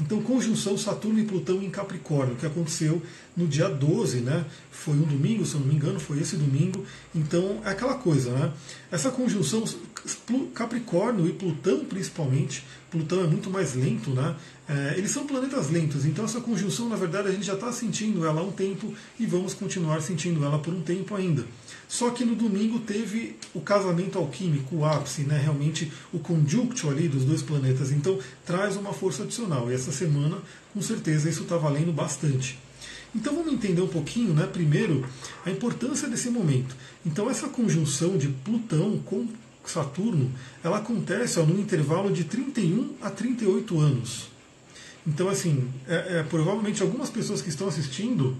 Então, 0.00 0.22
conjunção 0.22 0.78
Saturno 0.78 1.18
e 1.18 1.24
Plutão 1.24 1.60
em 1.60 1.68
Capricórnio, 1.68 2.36
que 2.36 2.46
aconteceu 2.46 3.02
no 3.36 3.46
dia 3.46 3.68
12, 3.68 4.20
né? 4.20 4.44
Foi 4.70 4.94
um 4.94 5.02
domingo, 5.02 5.44
se 5.46 5.54
eu 5.54 5.60
não 5.60 5.68
me 5.68 5.74
engano, 5.74 6.00
foi 6.00 6.20
esse 6.20 6.36
domingo. 6.36 6.84
Então, 7.14 7.60
é 7.64 7.70
aquela 7.70 7.94
coisa, 7.94 8.32
né? 8.32 8.52
Essa 8.90 9.10
conjunção 9.10 9.64
Capricórnio 10.52 11.26
e 11.28 11.32
Plutão, 11.32 11.84
principalmente, 11.84 12.64
Plutão 12.90 13.22
é 13.22 13.26
muito 13.26 13.50
mais 13.50 13.74
lento, 13.74 14.10
né? 14.10 14.34
É, 14.68 14.94
eles 14.96 15.10
são 15.10 15.26
planetas 15.26 15.70
lentos, 15.70 16.04
então 16.06 16.24
essa 16.24 16.40
conjunção, 16.40 16.88
na 16.88 16.96
verdade, 16.96 17.28
a 17.28 17.30
gente 17.32 17.44
já 17.44 17.54
está 17.54 17.70
sentindo 17.70 18.24
ela 18.24 18.40
há 18.40 18.44
um 18.44 18.52
tempo 18.52 18.94
e 19.18 19.26
vamos 19.26 19.54
continuar 19.54 20.00
sentindo 20.00 20.44
ela 20.44 20.58
por 20.58 20.72
um 20.72 20.80
tempo 20.80 21.14
ainda. 21.14 21.44
Só 21.88 22.10
que 22.10 22.24
no 22.24 22.34
domingo 22.34 22.80
teve 22.80 23.36
o 23.54 23.60
casamento 23.60 24.18
alquímico, 24.18 24.76
o 24.76 24.84
ápice, 24.84 25.22
né? 25.22 25.38
realmente 25.38 25.92
o 26.12 26.18
conjunto 26.18 26.88
ali 26.88 27.08
dos 27.08 27.24
dois 27.24 27.42
planetas, 27.42 27.92
então 27.92 28.18
traz 28.44 28.76
uma 28.76 28.92
força 28.92 29.22
adicional. 29.22 29.70
E 29.70 29.74
essa 29.74 29.92
semana, 29.92 30.38
com 30.72 30.82
certeza, 30.82 31.28
isso 31.28 31.42
está 31.42 31.56
valendo 31.56 31.92
bastante. 31.92 32.58
Então 33.14 33.34
vamos 33.34 33.52
entender 33.52 33.80
um 33.80 33.88
pouquinho, 33.88 34.34
né, 34.34 34.44
primeiro, 34.44 35.06
a 35.46 35.50
importância 35.50 36.08
desse 36.08 36.28
momento. 36.28 36.74
Então 37.06 37.30
essa 37.30 37.48
conjunção 37.48 38.18
de 38.18 38.28
Plutão 38.28 38.98
com 39.04 39.28
Saturno, 39.64 40.30
ela 40.62 40.78
acontece 40.78 41.38
ó, 41.38 41.44
no 41.44 41.58
intervalo 41.58 42.12
de 42.12 42.24
31 42.24 42.94
a 43.00 43.10
38 43.10 43.80
anos. 43.80 44.28
Então, 45.06 45.28
assim, 45.28 45.70
é, 45.86 46.18
é, 46.18 46.22
provavelmente 46.22 46.82
algumas 46.82 47.10
pessoas 47.10 47.42
que 47.42 47.48
estão 47.48 47.68
assistindo 47.68 48.36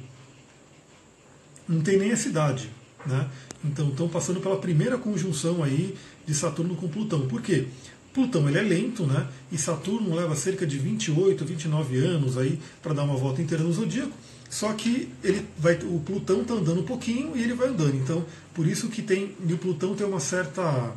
não 1.68 1.80
tem 1.80 1.98
nem 1.98 2.10
essa 2.10 2.28
idade. 2.28 2.70
Né? 3.06 3.28
Então 3.64 3.88
estão 3.88 4.08
passando 4.08 4.40
pela 4.40 4.56
primeira 4.56 4.98
conjunção 4.98 5.62
aí 5.62 5.94
de 6.26 6.34
Saturno 6.34 6.74
com 6.76 6.88
Plutão. 6.88 7.26
Por 7.26 7.42
quê? 7.42 7.66
Plutão 8.12 8.48
ele 8.48 8.58
é 8.58 8.62
lento, 8.62 9.04
né? 9.04 9.26
E 9.50 9.58
Saturno 9.58 10.14
leva 10.14 10.36
cerca 10.36 10.66
de 10.66 10.78
28, 10.78 11.44
29 11.44 11.98
anos 11.98 12.38
aí 12.38 12.60
para 12.80 12.94
dar 12.94 13.02
uma 13.02 13.16
volta 13.16 13.42
inteira 13.42 13.64
no 13.64 13.72
zodíaco. 13.72 14.12
Só 14.48 14.72
que 14.72 15.08
ele 15.22 15.44
vai, 15.58 15.74
o 15.82 15.98
Plutão 15.98 16.42
está 16.42 16.54
andando 16.54 16.80
um 16.80 16.84
pouquinho 16.84 17.36
e 17.36 17.42
ele 17.42 17.54
vai 17.54 17.68
andando. 17.68 17.96
Então, 17.96 18.24
por 18.54 18.68
isso 18.68 18.88
que 18.88 19.02
tem. 19.02 19.34
E 19.44 19.52
o 19.52 19.58
Plutão 19.58 19.96
tem 19.96 20.06
uma 20.06 20.20
certa 20.20 20.94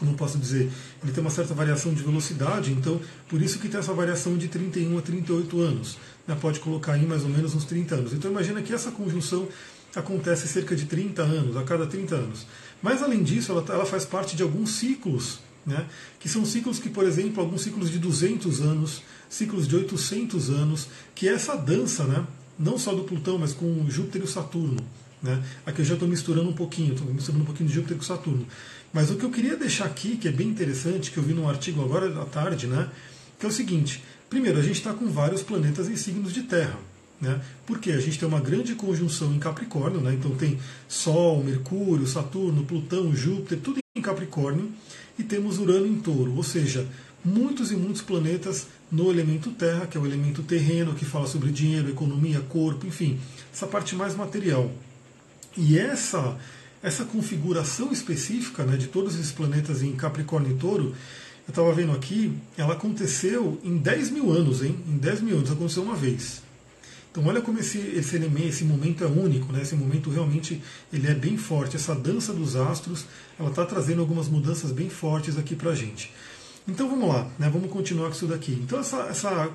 como 0.00 0.14
posso 0.14 0.38
dizer, 0.38 0.70
ele 1.02 1.12
tem 1.12 1.20
uma 1.20 1.28
certa 1.28 1.52
variação 1.52 1.92
de 1.92 2.02
velocidade, 2.02 2.72
então 2.72 2.98
por 3.28 3.42
isso 3.42 3.58
que 3.58 3.68
tem 3.68 3.78
essa 3.78 3.92
variação 3.92 4.38
de 4.38 4.48
31 4.48 4.96
a 4.96 5.02
38 5.02 5.60
anos. 5.60 5.98
Né? 6.26 6.34
Pode 6.40 6.58
colocar 6.58 6.94
aí 6.94 7.04
mais 7.04 7.22
ou 7.22 7.28
menos 7.28 7.54
uns 7.54 7.66
30 7.66 7.96
anos. 7.96 8.12
Então 8.14 8.30
imagina 8.30 8.62
que 8.62 8.72
essa 8.72 8.90
conjunção 8.90 9.46
acontece 9.94 10.46
cerca 10.46 10.76
de 10.76 10.86
30 10.86 11.22
anos, 11.22 11.56
a 11.56 11.62
cada 11.62 11.86
30 11.86 12.14
anos. 12.14 12.46
Mas 12.82 13.02
além 13.02 13.22
disso, 13.22 13.52
ela, 13.52 13.64
ela 13.68 13.84
faz 13.84 14.04
parte 14.04 14.36
de 14.36 14.42
alguns 14.42 14.70
ciclos, 14.70 15.40
né? 15.66 15.86
que 16.18 16.28
são 16.28 16.44
ciclos 16.44 16.78
que, 16.78 16.88
por 16.88 17.04
exemplo, 17.04 17.42
alguns 17.42 17.62
ciclos 17.62 17.90
de 17.90 17.98
200 17.98 18.60
anos, 18.60 19.02
ciclos 19.28 19.66
de 19.68 19.76
800 19.76 20.50
anos, 20.50 20.88
que 21.14 21.28
é 21.28 21.32
essa 21.32 21.56
dança, 21.56 22.04
né? 22.04 22.26
não 22.58 22.78
só 22.78 22.94
do 22.94 23.04
Plutão, 23.04 23.38
mas 23.38 23.52
com 23.52 23.86
Júpiter 23.88 24.22
e 24.22 24.26
Saturno. 24.26 24.80
Né? 25.22 25.42
Aqui 25.66 25.80
eu 25.80 25.84
já 25.84 25.94
estou 25.94 26.08
misturando 26.08 26.48
um 26.48 26.54
pouquinho, 26.54 26.94
estou 26.94 27.12
misturando 27.12 27.42
um 27.42 27.46
pouquinho 27.46 27.68
de 27.68 27.74
Júpiter 27.74 27.96
com 27.96 28.02
Saturno. 28.02 28.46
Mas 28.92 29.10
o 29.10 29.16
que 29.16 29.24
eu 29.24 29.30
queria 29.30 29.56
deixar 29.56 29.84
aqui, 29.84 30.16
que 30.16 30.28
é 30.28 30.32
bem 30.32 30.48
interessante, 30.48 31.10
que 31.10 31.18
eu 31.18 31.22
vi 31.22 31.34
num 31.34 31.48
artigo 31.48 31.82
agora 31.82 32.20
à 32.20 32.24
tarde, 32.24 32.66
né, 32.66 32.88
que 33.38 33.46
é 33.46 33.48
o 33.48 33.52
seguinte: 33.52 34.02
primeiro, 34.28 34.58
a 34.58 34.62
gente 34.62 34.76
está 34.76 34.92
com 34.92 35.06
vários 35.08 35.42
planetas 35.42 35.88
em 35.88 35.96
signos 35.96 36.32
de 36.32 36.42
Terra. 36.42 36.78
Né? 37.20 37.40
Porque 37.66 37.92
a 37.92 38.00
gente 38.00 38.18
tem 38.18 38.26
uma 38.26 38.40
grande 38.40 38.74
conjunção 38.74 39.32
em 39.34 39.38
Capricórnio, 39.38 40.00
né? 40.00 40.14
então 40.14 40.30
tem 40.36 40.58
Sol, 40.88 41.42
Mercúrio, 41.44 42.06
Saturno, 42.06 42.64
Plutão, 42.64 43.14
Júpiter, 43.14 43.58
tudo 43.60 43.78
em 43.94 44.00
Capricórnio, 44.00 44.70
e 45.18 45.22
temos 45.22 45.58
Urano 45.58 45.86
em 45.86 45.96
Touro, 46.00 46.34
ou 46.34 46.42
seja, 46.42 46.86
muitos 47.24 47.70
e 47.70 47.76
muitos 47.76 48.00
planetas 48.00 48.68
no 48.90 49.10
elemento 49.10 49.50
Terra, 49.50 49.86
que 49.86 49.98
é 49.98 50.00
o 50.00 50.06
elemento 50.06 50.42
terreno, 50.42 50.94
que 50.94 51.04
fala 51.04 51.26
sobre 51.26 51.50
dinheiro, 51.50 51.90
economia, 51.90 52.40
corpo, 52.40 52.86
enfim, 52.86 53.20
essa 53.52 53.66
parte 53.66 53.94
mais 53.94 54.16
material. 54.16 54.70
E 55.56 55.78
essa 55.78 56.38
essa 56.82 57.04
configuração 57.04 57.92
específica 57.92 58.64
né, 58.64 58.76
de 58.76 58.86
todos 58.86 59.14
esses 59.14 59.30
planetas 59.30 59.82
em 59.82 59.92
Capricórnio 59.92 60.52
e 60.52 60.54
Touro, 60.54 60.94
eu 61.46 61.50
estava 61.50 61.72
vendo 61.74 61.92
aqui, 61.92 62.32
ela 62.56 62.74
aconteceu 62.74 63.60
em 63.62 63.76
10 63.76 64.10
mil 64.10 64.30
anos, 64.30 64.62
hein? 64.62 64.78
Em 64.88 64.96
10 64.96 65.20
mil 65.20 65.36
anos, 65.36 65.50
aconteceu 65.50 65.82
uma 65.82 65.96
vez. 65.96 66.42
Então 67.10 67.26
olha 67.26 67.40
como 67.40 67.58
esse, 67.58 67.78
esse 67.78 68.14
elemento, 68.14 68.48
esse 68.48 68.64
momento 68.64 69.02
é 69.02 69.06
único, 69.06 69.52
né? 69.52 69.62
esse 69.62 69.74
momento 69.74 70.10
realmente 70.10 70.62
ele 70.92 71.08
é 71.08 71.14
bem 71.14 71.36
forte. 71.36 71.76
Essa 71.76 71.94
dança 71.94 72.32
dos 72.32 72.54
astros, 72.54 73.04
ela 73.38 73.50
está 73.50 73.66
trazendo 73.66 74.00
algumas 74.00 74.28
mudanças 74.28 74.70
bem 74.70 74.88
fortes 74.88 75.36
aqui 75.36 75.56
para 75.56 75.70
a 75.70 75.74
gente. 75.74 76.12
Então 76.68 76.88
vamos 76.88 77.08
lá, 77.08 77.28
né? 77.38 77.50
vamos 77.52 77.70
continuar 77.70 78.06
com 78.08 78.14
isso 78.14 78.26
daqui. 78.26 78.52
Então 78.62 78.78
essa, 78.78 78.98
essa 79.08 79.50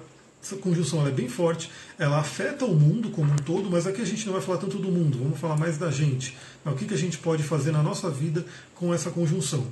essa 0.45 0.57
conjunção 0.57 1.07
é 1.07 1.09
bem 1.09 1.27
forte, 1.27 1.71
ela 1.97 2.19
afeta 2.19 2.65
o 2.65 2.75
mundo 2.75 3.09
como 3.09 3.31
um 3.31 3.35
todo, 3.35 3.67
mas 3.67 3.87
aqui 3.87 3.99
a 3.99 4.05
gente 4.05 4.27
não 4.27 4.33
vai 4.33 4.41
falar 4.43 4.59
tanto 4.59 4.77
do 4.77 4.91
mundo, 4.91 5.17
vamos 5.17 5.39
falar 5.39 5.57
mais 5.57 5.79
da 5.79 5.89
gente. 5.89 6.37
O 6.63 6.73
que, 6.73 6.85
que 6.85 6.93
a 6.93 6.97
gente 6.97 7.17
pode 7.17 7.41
fazer 7.41 7.71
na 7.71 7.81
nossa 7.81 8.11
vida 8.11 8.45
com 8.75 8.93
essa 8.93 9.09
conjunção? 9.09 9.65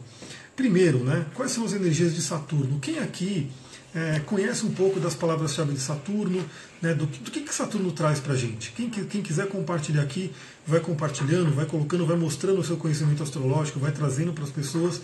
Primeiro, 0.56 1.04
né, 1.04 1.28
quais 1.36 1.52
são 1.52 1.64
as 1.64 1.74
energias 1.74 2.16
de 2.16 2.22
Saturno? 2.24 2.80
Quem 2.80 2.98
aqui 2.98 3.52
é, 3.96 4.20
conhece 4.22 4.66
um 4.66 4.72
pouco 4.72 5.00
das 5.00 5.14
palavras-chave 5.14 5.74
de 5.74 5.80
Saturno, 5.80 6.44
né, 6.82 6.94
do, 6.94 7.06
do, 7.06 7.32
que, 7.32 7.42
que 7.42 7.54
Saturno 7.54 7.92
traz 7.92 8.20
para 8.20 8.34
a 8.34 8.36
gente? 8.36 8.72
Quem, 8.72 8.90
quem 8.90 9.22
quiser 9.22 9.48
compartilhar 9.48 10.02
aqui, 10.02 10.32
vai 10.66 10.80
compartilhando, 10.80 11.54
vai 11.54 11.66
colocando, 11.66 12.06
vai 12.06 12.18
mostrando 12.18 12.60
o 12.60 12.64
seu 12.64 12.78
conhecimento 12.78 13.22
astrológico, 13.22 13.80
vai 13.80 13.92
trazendo 13.92 14.34
para 14.34 14.44
as 14.44 14.50
pessoas. 14.50 15.02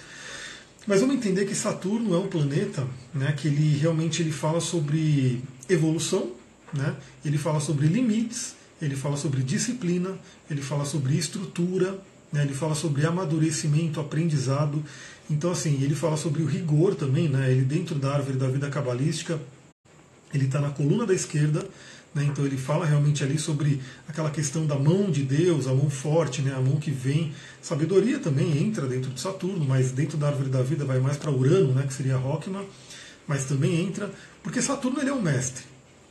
Mas 0.88 1.02
vamos 1.02 1.16
entender 1.16 1.46
que 1.46 1.54
Saturno 1.54 2.16
é 2.16 2.18
um 2.18 2.28
planeta 2.28 2.88
né, 3.14 3.32
que 3.34 3.48
ele 3.48 3.78
realmente 3.78 4.24
ele 4.24 4.32
fala 4.32 4.60
sobre 4.60 5.44
evolução, 5.68 6.32
né, 6.74 6.96
ele 7.24 7.38
fala 7.38 7.60
sobre 7.60 7.88
limites, 7.88 8.56
ele 8.82 8.96
fala 8.96 9.18
sobre 9.18 9.44
disciplina, 9.44 10.18
ele 10.50 10.62
fala 10.62 10.86
sobre 10.86 11.16
estrutura, 11.16 12.00
né, 12.32 12.44
ele 12.44 12.54
fala 12.54 12.74
sobre 12.74 13.06
amadurecimento, 13.06 14.00
aprendizado. 14.00 14.84
Então, 15.30 15.52
assim, 15.52 15.82
ele 15.84 15.96
fala 15.96 16.18
sobre 16.18 16.42
o 16.42 16.46
rigor 16.46 16.96
também, 16.96 17.30
né, 17.30 17.52
ele 17.52 17.62
dentro 17.62 17.96
da 17.96 18.14
árvore 18.14 18.38
da 18.38 18.48
vida 18.48 18.70
cabalística, 18.70 19.40
ele 20.34 20.46
está 20.46 20.60
na 20.60 20.70
coluna 20.70 21.06
da 21.06 21.14
esquerda, 21.14 21.68
né? 22.14 22.24
Então 22.24 22.46
ele 22.46 22.58
fala 22.58 22.86
realmente 22.86 23.24
ali 23.24 23.38
sobre 23.38 23.82
aquela 24.08 24.32
questão 24.32 24.66
da 24.66 24.76
mão 24.76 25.12
de 25.12 25.24
Deus, 25.24 25.68
a 25.68 25.74
mão 25.74 25.90
forte, 25.90 26.42
né? 26.42 26.54
a 26.54 26.60
mão 26.60 26.78
que 26.78 26.92
vem. 26.92 27.34
Sabedoria 27.62 28.20
também 28.20 28.58
entra 28.58 28.88
dentro 28.88 29.12
de 29.12 29.20
Saturno, 29.20 29.64
mas 29.66 29.92
dentro 29.92 30.18
da 30.18 30.28
árvore 30.28 30.50
da 30.50 30.62
vida 30.62 30.86
vai 30.86 31.00
mais 31.00 31.18
para 31.18 31.32
Urano, 31.32 31.74
né? 31.74 31.86
que 31.86 31.94
seria 31.94 32.18
Rockman. 32.18 32.68
mas 33.28 33.46
também 33.46 33.86
entra, 33.86 34.12
porque 34.42 34.62
Saturno 34.62 35.00
ele 35.00 35.10
é 35.10 35.14
um 35.14 35.22
mestre. 35.22 35.64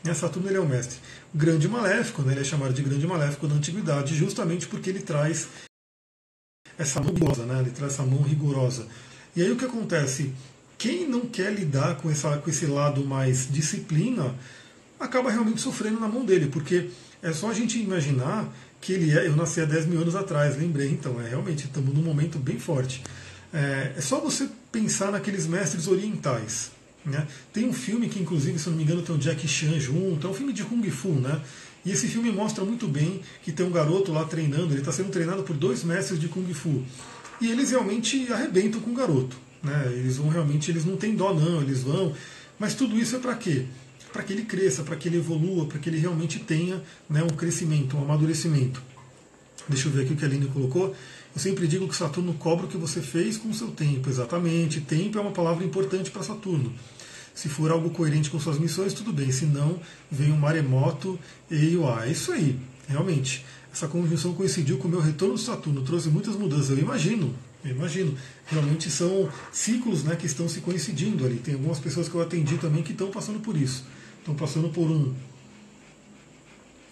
Né? 0.05 0.15
Saturno 0.15 0.49
ele 0.49 0.57
é 0.57 0.61
um 0.61 0.69
mestre. 0.69 0.99
O 1.35 1.39
grande 1.39 1.69
maléfico, 1.69 2.23
né? 2.23 2.33
ele 2.33 2.41
é 2.43 2.45
chamado 2.45 2.73
de 2.73 2.83
grande 2.83 3.07
maléfico 3.07 3.49
da 3.49 3.57
antiguidade, 3.57 4.15
justamente 4.15 4.69
porque 4.69 4.91
ele 4.91 5.01
traz 5.01 5.49
essa 6.79 7.01
mão 7.01 7.13
rigorosa, 7.13 7.45
né? 7.45 7.61
ele 7.61 7.71
traz 7.71 7.95
essa 7.95 8.05
mão 8.05 8.23
rigorosa. 8.23 8.87
E 9.39 9.43
aí 9.43 9.53
o 9.53 9.57
que 9.57 9.65
acontece? 9.65 10.33
Quem 10.77 11.09
não 11.09 11.21
quer 11.21 11.55
lidar 11.55 11.95
com, 11.99 12.11
essa, 12.11 12.39
com 12.39 12.51
esse 12.51 12.67
lado 12.67 13.05
mais 13.05 13.47
disciplina, 13.49 14.35
acaba 14.99 15.31
realmente 15.31 15.61
sofrendo 15.61 16.01
na 16.01 16.09
mão 16.09 16.25
dele, 16.25 16.49
porque 16.49 16.91
é 17.23 17.33
só 17.33 17.49
a 17.49 17.55
gente 17.55 17.79
imaginar 17.79 18.53
que 18.81 18.93
ele 18.93 19.17
é. 19.17 19.29
Eu 19.29 19.37
nasci 19.37 19.61
há 19.61 19.65
10 19.65 19.87
mil 19.87 20.01
anos 20.01 20.17
atrás, 20.17 20.59
lembrei, 20.59 20.89
então, 20.89 21.21
é 21.21 21.29
realmente, 21.29 21.67
estamos 21.67 21.95
num 21.95 22.03
momento 22.03 22.37
bem 22.37 22.59
forte. 22.59 23.01
É, 23.55 23.93
é 23.97 24.01
só 24.01 24.19
você 24.19 24.49
pensar 24.73 25.13
naqueles 25.13 25.47
mestres 25.47 25.87
orientais. 25.87 26.73
Né? 27.07 27.25
Tem 27.53 27.65
um 27.65 27.73
filme 27.73 28.09
que, 28.09 28.19
inclusive, 28.19 28.59
se 28.59 28.67
eu 28.67 28.73
não 28.73 28.79
me 28.79 28.83
engano, 28.83 29.03
tem 29.03 29.15
o 29.15 29.19
Jack 29.19 29.47
Chan 29.47 29.79
junto, 29.79 30.27
é 30.27 30.31
um 30.31 30.35
filme 30.35 30.53
de 30.53 30.65
Kung 30.65 30.91
Fu, 30.91 31.11
né? 31.11 31.41
E 31.85 31.93
esse 31.93 32.09
filme 32.09 32.33
mostra 32.33 32.65
muito 32.65 32.89
bem 32.89 33.21
que 33.45 33.53
tem 33.53 33.65
um 33.65 33.71
garoto 33.71 34.13
lá 34.13 34.25
treinando, 34.25 34.75
ele 34.75 34.81
está 34.81 34.91
sendo 34.91 35.11
treinado 35.11 35.45
por 35.45 35.57
dois 35.57 35.85
mestres 35.85 36.19
de 36.19 36.27
Kung 36.27 36.53
Fu. 36.53 36.83
E 37.41 37.51
eles 37.51 37.71
realmente 37.71 38.33
arrebentam 38.33 38.81
com 38.81 38.91
o 38.91 38.95
garoto. 38.95 39.37
Né? 39.63 39.93
Eles 39.93 40.17
vão 40.17 40.29
realmente, 40.29 40.71
eles 40.71 40.85
não 40.85 40.97
têm 40.97 41.15
dó 41.15 41.33
não, 41.33 41.61
eles 41.61 41.83
vão. 41.83 42.13
Mas 42.59 42.75
tudo 42.75 42.99
isso 42.99 43.17
é 43.17 43.19
para 43.19 43.35
quê? 43.35 43.67
Para 44.13 44.23
que 44.23 44.33
ele 44.33 44.43
cresça, 44.43 44.83
para 44.83 44.97
que 44.97 45.09
ele 45.09 45.19
evolua, 45.19 45.67
para 45.67 45.79
que 45.79 45.89
ele 45.89 45.99
realmente 45.99 46.39
tenha 46.41 46.83
né, 47.09 47.23
um 47.23 47.29
crescimento, 47.29 47.97
um 47.97 48.03
amadurecimento. 48.03 48.83
Deixa 49.69 49.89
eu 49.89 49.93
ver 49.93 50.03
aqui 50.03 50.15
o 50.15 50.17
que 50.17 50.25
a 50.25 50.29
Aline 50.29 50.47
colocou. 50.47 50.95
Eu 51.35 51.41
sempre 51.41 51.69
digo 51.69 51.87
que 51.87 51.95
Saturno 51.95 52.33
cobra 52.35 52.67
o 52.67 52.69
que 52.69 52.77
você 52.77 53.01
fez 53.01 53.37
com 53.37 53.51
o 53.51 53.55
seu 53.55 53.69
tempo, 53.69 54.09
exatamente. 54.09 54.81
Tempo 54.81 55.19
é 55.19 55.21
uma 55.21 55.31
palavra 55.31 55.65
importante 55.65 56.11
para 56.11 56.23
Saturno. 56.23 56.73
Se 57.35 57.49
for 57.49 57.71
algo 57.71 57.91
coerente 57.91 58.31
com 58.31 58.41
suas 58.41 58.59
missões, 58.59 58.93
tudo 58.93 59.13
bem. 59.13 59.31
Se 59.31 59.45
não, 59.45 59.79
vem 60.11 60.33
um 60.33 60.37
maremoto 60.37 61.19
e 61.51 61.77
o. 61.77 61.89
É 62.01 62.11
isso 62.11 62.33
aí, 62.33 62.59
realmente. 62.89 63.45
Essa 63.79 63.87
conjunção 63.87 64.35
coincidiu 64.35 64.77
com 64.77 64.89
o 64.89 64.91
meu 64.91 64.99
retorno 64.99 65.37
de 65.37 65.43
Saturno, 65.43 65.83
trouxe 65.83 66.09
muitas 66.09 66.35
mudanças. 66.35 66.71
Eu 66.71 66.81
imagino, 66.81 67.33
eu 67.65 67.71
imagino. 67.71 68.13
Realmente 68.45 68.91
são 68.91 69.31
ciclos 69.53 70.03
né, 70.03 70.17
que 70.17 70.27
estão 70.27 70.49
se 70.49 70.61
coincidindo 70.61 71.25
ali. 71.25 71.37
Tem 71.37 71.55
algumas 71.55 71.79
pessoas 71.79 72.09
que 72.09 72.15
eu 72.17 72.21
atendi 72.21 72.59
também 72.59 72.83
que 72.83 72.91
estão 72.91 73.09
passando 73.09 73.39
por 73.39 73.57
isso. 73.57 73.85
Estão 74.19 74.35
passando 74.35 74.69
por 74.71 74.91
um, 74.91 75.15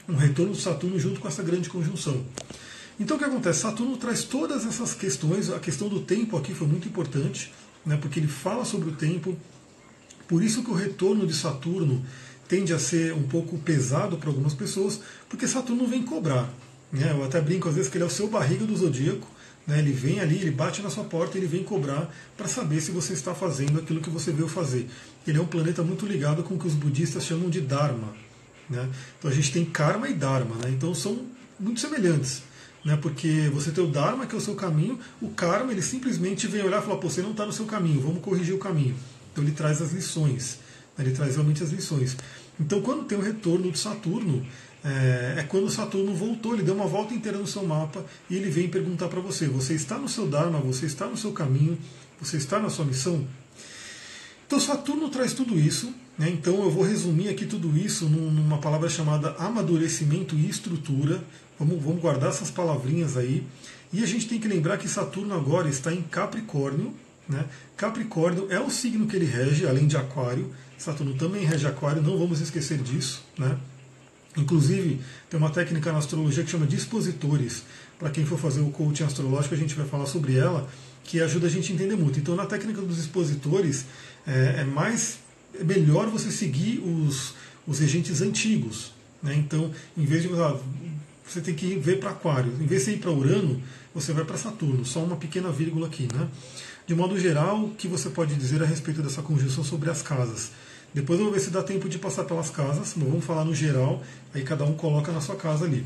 um 0.08 0.14
retorno 0.14 0.52
de 0.52 0.60
Saturno 0.60 0.96
junto 0.96 1.18
com 1.18 1.26
essa 1.26 1.42
grande 1.42 1.68
conjunção. 1.68 2.24
Então 3.00 3.16
o 3.16 3.18
que 3.18 3.24
acontece? 3.24 3.62
Saturno 3.62 3.96
traz 3.96 4.22
todas 4.22 4.64
essas 4.64 4.94
questões. 4.94 5.50
A 5.50 5.58
questão 5.58 5.88
do 5.88 6.02
tempo 6.02 6.36
aqui 6.36 6.54
foi 6.54 6.68
muito 6.68 6.86
importante, 6.86 7.52
né, 7.84 7.98
porque 8.00 8.20
ele 8.20 8.28
fala 8.28 8.64
sobre 8.64 8.90
o 8.90 8.92
tempo. 8.92 9.36
Por 10.28 10.40
isso 10.40 10.62
que 10.62 10.70
o 10.70 10.74
retorno 10.74 11.26
de 11.26 11.34
Saturno 11.34 12.06
tende 12.46 12.72
a 12.72 12.78
ser 12.78 13.12
um 13.12 13.24
pouco 13.24 13.58
pesado 13.58 14.18
para 14.18 14.28
algumas 14.28 14.54
pessoas, 14.54 15.00
porque 15.28 15.48
Saturno 15.48 15.84
vem 15.88 16.04
cobrar. 16.04 16.48
Né? 16.92 17.12
Eu 17.12 17.24
até 17.24 17.40
brinco 17.40 17.68
às 17.68 17.74
vezes 17.74 17.90
que 17.90 17.96
ele 17.96 18.04
é 18.04 18.06
o 18.06 18.10
seu 18.10 18.28
barriga 18.28 18.64
do 18.64 18.76
zodíaco. 18.76 19.26
Né? 19.66 19.78
Ele 19.78 19.92
vem 19.92 20.20
ali, 20.20 20.36
ele 20.36 20.50
bate 20.50 20.80
na 20.80 20.90
sua 20.90 21.04
porta, 21.04 21.36
ele 21.36 21.46
vem 21.46 21.64
cobrar 21.64 22.14
para 22.36 22.46
saber 22.46 22.80
se 22.80 22.90
você 22.90 23.12
está 23.12 23.34
fazendo 23.34 23.78
aquilo 23.78 24.00
que 24.00 24.10
você 24.10 24.30
veio 24.30 24.48
fazer. 24.48 24.88
Ele 25.26 25.38
é 25.38 25.40
um 25.40 25.46
planeta 25.46 25.82
muito 25.82 26.06
ligado 26.06 26.42
com 26.42 26.54
o 26.54 26.58
que 26.58 26.66
os 26.66 26.74
budistas 26.74 27.24
chamam 27.24 27.50
de 27.50 27.60
Dharma. 27.60 28.14
Né? 28.68 28.88
Então 29.18 29.30
a 29.30 29.34
gente 29.34 29.52
tem 29.52 29.64
Karma 29.64 30.08
e 30.08 30.14
Dharma, 30.14 30.56
né? 30.56 30.70
então 30.70 30.94
são 30.94 31.26
muito 31.58 31.80
semelhantes. 31.80 32.42
Né? 32.84 32.96
Porque 32.96 33.50
você 33.52 33.70
tem 33.70 33.82
o 33.82 33.88
Dharma, 33.88 34.26
que 34.26 34.34
é 34.34 34.38
o 34.38 34.40
seu 34.40 34.54
caminho, 34.54 34.98
o 35.20 35.30
Karma 35.30 35.72
ele 35.72 35.82
simplesmente 35.82 36.46
vem 36.46 36.62
olhar 36.62 36.80
e 36.80 36.84
falar: 36.84 37.00
você 37.00 37.22
não 37.22 37.32
está 37.32 37.44
no 37.44 37.52
seu 37.52 37.66
caminho, 37.66 38.00
vamos 38.00 38.22
corrigir 38.22 38.54
o 38.54 38.58
caminho. 38.58 38.94
Então 39.32 39.42
ele 39.42 39.52
traz 39.52 39.82
as 39.82 39.92
lições, 39.92 40.58
né? 40.96 41.04
ele 41.04 41.14
traz 41.14 41.34
realmente 41.34 41.62
as 41.62 41.70
lições. 41.70 42.16
Então 42.58 42.80
quando 42.80 43.04
tem 43.04 43.18
o 43.18 43.20
retorno 43.20 43.70
de 43.70 43.78
Saturno, 43.78 44.46
é, 44.84 45.36
é 45.38 45.42
quando 45.42 45.70
Saturno 45.70 46.14
voltou, 46.14 46.54
ele 46.54 46.62
deu 46.62 46.74
uma 46.74 46.86
volta 46.86 47.14
inteira 47.14 47.38
no 47.38 47.46
seu 47.46 47.64
mapa 47.64 48.04
e 48.30 48.36
ele 48.36 48.50
vem 48.50 48.68
perguntar 48.68 49.08
para 49.08 49.20
você: 49.20 49.46
você 49.46 49.74
está 49.74 49.98
no 49.98 50.08
seu 50.08 50.26
Dharma, 50.26 50.60
você 50.60 50.86
está 50.86 51.06
no 51.06 51.16
seu 51.16 51.32
caminho, 51.32 51.78
você 52.20 52.36
está 52.36 52.58
na 52.58 52.70
sua 52.70 52.84
missão? 52.84 53.26
Então 54.46 54.60
Saturno 54.60 55.08
traz 55.08 55.32
tudo 55.32 55.58
isso, 55.58 55.92
né? 56.16 56.30
então 56.30 56.62
eu 56.62 56.70
vou 56.70 56.84
resumir 56.84 57.28
aqui 57.28 57.44
tudo 57.44 57.76
isso 57.76 58.08
numa 58.08 58.58
palavra 58.58 58.88
chamada 58.88 59.30
amadurecimento 59.38 60.36
e 60.36 60.48
estrutura. 60.48 61.22
Vamos, 61.58 61.82
vamos 61.82 62.00
guardar 62.00 62.30
essas 62.30 62.50
palavrinhas 62.50 63.16
aí. 63.16 63.44
E 63.92 64.02
a 64.02 64.06
gente 64.06 64.28
tem 64.28 64.38
que 64.38 64.46
lembrar 64.46 64.78
que 64.78 64.88
Saturno 64.88 65.34
agora 65.34 65.68
está 65.68 65.92
em 65.92 66.02
Capricórnio. 66.02 66.94
Né? 67.28 67.44
Capricórnio 67.76 68.46
é 68.50 68.60
o 68.60 68.70
signo 68.70 69.06
que 69.06 69.16
ele 69.16 69.24
rege, 69.24 69.66
além 69.66 69.86
de 69.86 69.96
Aquário. 69.96 70.52
Saturno 70.78 71.14
também 71.14 71.44
rege 71.44 71.66
Aquário, 71.66 72.02
não 72.02 72.18
vamos 72.18 72.40
esquecer 72.40 72.78
disso. 72.78 73.24
Né? 73.38 73.58
Inclusive, 74.36 75.00
tem 75.30 75.38
uma 75.38 75.50
técnica 75.50 75.90
na 75.92 75.98
astrologia 75.98 76.44
que 76.44 76.50
chama 76.50 76.66
dispositores. 76.66 77.62
Para 77.98 78.10
quem 78.10 78.26
for 78.26 78.38
fazer 78.38 78.60
o 78.60 78.70
coaching 78.70 79.04
astrológico, 79.04 79.54
a 79.54 79.58
gente 79.58 79.74
vai 79.74 79.86
falar 79.86 80.06
sobre 80.06 80.36
ela, 80.36 80.68
que 81.04 81.20
ajuda 81.20 81.46
a 81.46 81.50
gente 81.50 81.72
a 81.72 81.74
entender 81.74 81.96
muito. 81.96 82.18
Então, 82.18 82.34
na 82.36 82.44
técnica 82.44 82.82
dos 82.82 82.98
expositores, 82.98 83.86
é, 84.26 84.56
é 84.58 84.64
mais 84.64 85.18
é 85.58 85.64
melhor 85.64 86.08
você 86.08 86.30
seguir 86.30 86.80
os, 86.80 87.34
os 87.66 87.78
regentes 87.78 88.20
antigos. 88.20 88.92
Né? 89.22 89.34
Então, 89.36 89.70
em 89.96 90.04
vez 90.04 90.22
de 90.22 90.28
ah, 90.34 90.56
você 91.26 91.40
tem 91.40 91.54
que 91.54 91.76
ver 91.76 91.98
para 91.98 92.10
Aquário, 92.10 92.52
em 92.60 92.66
vez 92.66 92.84
de 92.84 92.92
ir 92.92 92.98
para 92.98 93.10
Urano, 93.10 93.62
você 93.94 94.12
vai 94.12 94.24
para 94.24 94.36
Saturno. 94.36 94.84
Só 94.84 95.02
uma 95.02 95.16
pequena 95.16 95.50
vírgula 95.50 95.86
aqui, 95.86 96.08
né? 96.12 96.28
De 96.86 96.94
modo 96.94 97.18
geral, 97.18 97.64
o 97.64 97.70
que 97.70 97.88
você 97.88 98.10
pode 98.10 98.34
dizer 98.36 98.62
a 98.62 98.66
respeito 98.66 99.02
dessa 99.02 99.22
conjunção 99.22 99.64
sobre 99.64 99.90
as 99.90 100.02
casas? 100.02 100.52
Depois 100.96 101.18
eu 101.18 101.26
vou 101.26 101.34
ver 101.34 101.40
se 101.40 101.50
dá 101.50 101.62
tempo 101.62 101.90
de 101.90 101.98
passar 101.98 102.24
pelas 102.24 102.48
casas, 102.48 102.94
mas 102.96 103.06
vamos 103.06 103.22
falar 103.22 103.44
no 103.44 103.54
geral, 103.54 104.02
aí 104.32 104.42
cada 104.42 104.64
um 104.64 104.72
coloca 104.72 105.12
na 105.12 105.20
sua 105.20 105.36
casa 105.36 105.66
ali. 105.66 105.84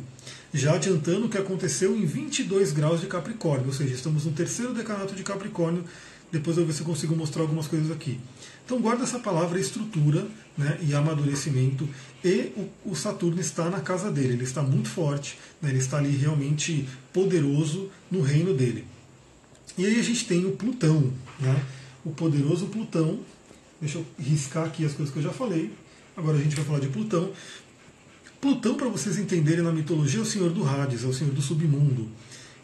Já 0.55 0.75
adiantando 0.75 1.27
o 1.27 1.29
que 1.29 1.37
aconteceu 1.37 1.97
em 1.97 2.07
22 2.07 2.71
graus 2.73 3.01
de 3.01 3.09
Capricórnio, 3.09 3.67
ou 3.67 3.73
seja, 3.73 3.93
estamos 3.93 4.25
no 4.25 4.31
terceiro 4.31 4.73
decanato 4.73 5.13
de 5.17 5.25
Capricórnio, 5.25 5.85
depois 6.31 6.57
eu 6.57 6.63
vou 6.63 6.73
ver 6.73 6.79
se 6.79 6.85
consigo 6.85 7.17
mostrar 7.17 7.43
algumas 7.43 7.67
coisas 7.67 7.91
aqui. 7.91 8.21
Então 8.65 8.81
guarda 8.81 9.03
essa 9.03 9.19
palavra 9.19 9.59
estrutura 9.59 10.29
né, 10.57 10.79
e 10.81 10.95
amadurecimento, 10.95 11.89
e 12.25 12.53
o, 12.57 12.93
o, 12.93 12.95
Saturno 12.95 13.41
está 13.41 13.69
na 13.69 13.81
casa 13.81 14.13
dele, 14.13 14.35
ele 14.35 14.45
está 14.45 14.63
muito 14.63 14.89
forte, 14.89 15.37
né, 15.61 15.71
ele 15.71 15.79
está 15.81 15.97
ali 15.97 16.17
realmente 16.17 16.89
poderoso 17.13 17.91
no 18.09 18.21
reino 18.21 18.55
dele. 18.55 18.87
E 19.77 19.85
aí 19.85 19.99
a 19.99 20.05
gente 20.05 20.25
tem 20.25 20.47
o 20.47 20.53
Plutão, 20.53 21.13
né, 21.41 21.65
o 22.05 22.13
poderoso 22.13 22.67
Plutão, 22.67 23.19
Deixa 23.81 23.99
eu 23.99 24.07
riscar 24.19 24.67
aqui 24.67 24.85
as 24.85 24.93
coisas 24.93 25.13
que 25.13 25.19
eu 25.19 25.23
já 25.23 25.33
falei. 25.33 25.73
Agora 26.17 26.37
a 26.37 26.41
gente 26.41 26.55
vai 26.55 26.65
falar 26.65 26.81
de 26.81 26.89
Plutão. 26.89 27.33
Plutão, 28.41 28.75
para 28.75 28.89
vocês 28.89 29.19
entenderem 29.19 29.63
na 29.63 29.73
mitologia, 29.73 30.21
é 30.21 30.23
o 30.23 30.27
senhor 30.27 30.51
do 30.51 30.67
Hades, 30.67 31.05
é 31.05 31.07
o 31.07 31.13
senhor 31.13 31.33
do 31.33 31.41
submundo. 31.43 32.09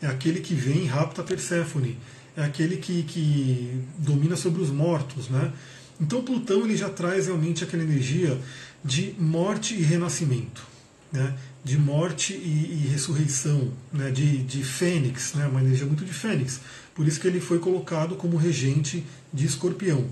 É 0.01 0.07
aquele 0.07 0.41
que 0.41 0.55
vem 0.55 0.85
e 0.85 0.87
rapta 0.87 1.23
Perséfone. 1.23 1.97
É 2.37 2.43
aquele 2.45 2.77
que, 2.77 3.03
que 3.05 3.81
domina 3.99 4.37
sobre 4.37 4.61
os 4.61 4.71
mortos. 4.71 5.29
Né? 5.29 5.53
Então 6.01 6.23
Plutão 6.23 6.65
ele 6.65 6.77
já 6.77 6.91
traz 6.91 7.27
realmente 7.27 7.65
aquela 7.65 7.83
energia 7.83 8.39
de 8.85 9.15
morte 9.19 9.75
e 9.75 9.83
renascimento. 9.83 10.67
Né? 11.11 11.35
De 11.65 11.79
morte 11.79 12.35
e, 12.35 12.85
e 12.85 12.89
ressurreição, 12.89 13.73
né? 13.93 14.11
de, 14.11 14.43
de 14.43 14.63
fênix, 14.63 15.33
né? 15.35 15.47
uma 15.47 15.61
energia 15.61 15.87
muito 15.87 16.05
de 16.05 16.13
fênix. 16.13 16.61
Por 16.95 17.07
isso 17.07 17.21
que 17.21 17.27
ele 17.27 17.41
foi 17.41 17.59
colocado 17.59 18.17
como 18.17 18.37
regente 18.37 19.05
de 19.33 19.47
escorpião. 19.47 20.07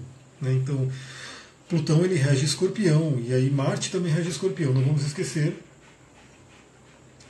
Né? 0.44 0.52
Então, 0.52 0.88
Plutão 1.68 2.04
ele 2.04 2.14
rege 2.14 2.44
escorpião, 2.44 3.18
e 3.26 3.32
aí 3.32 3.50
Marte 3.50 3.90
também 3.90 4.12
rege 4.12 4.28
escorpião, 4.28 4.72
não 4.72 4.82
vamos 4.82 5.04
esquecer 5.04 5.56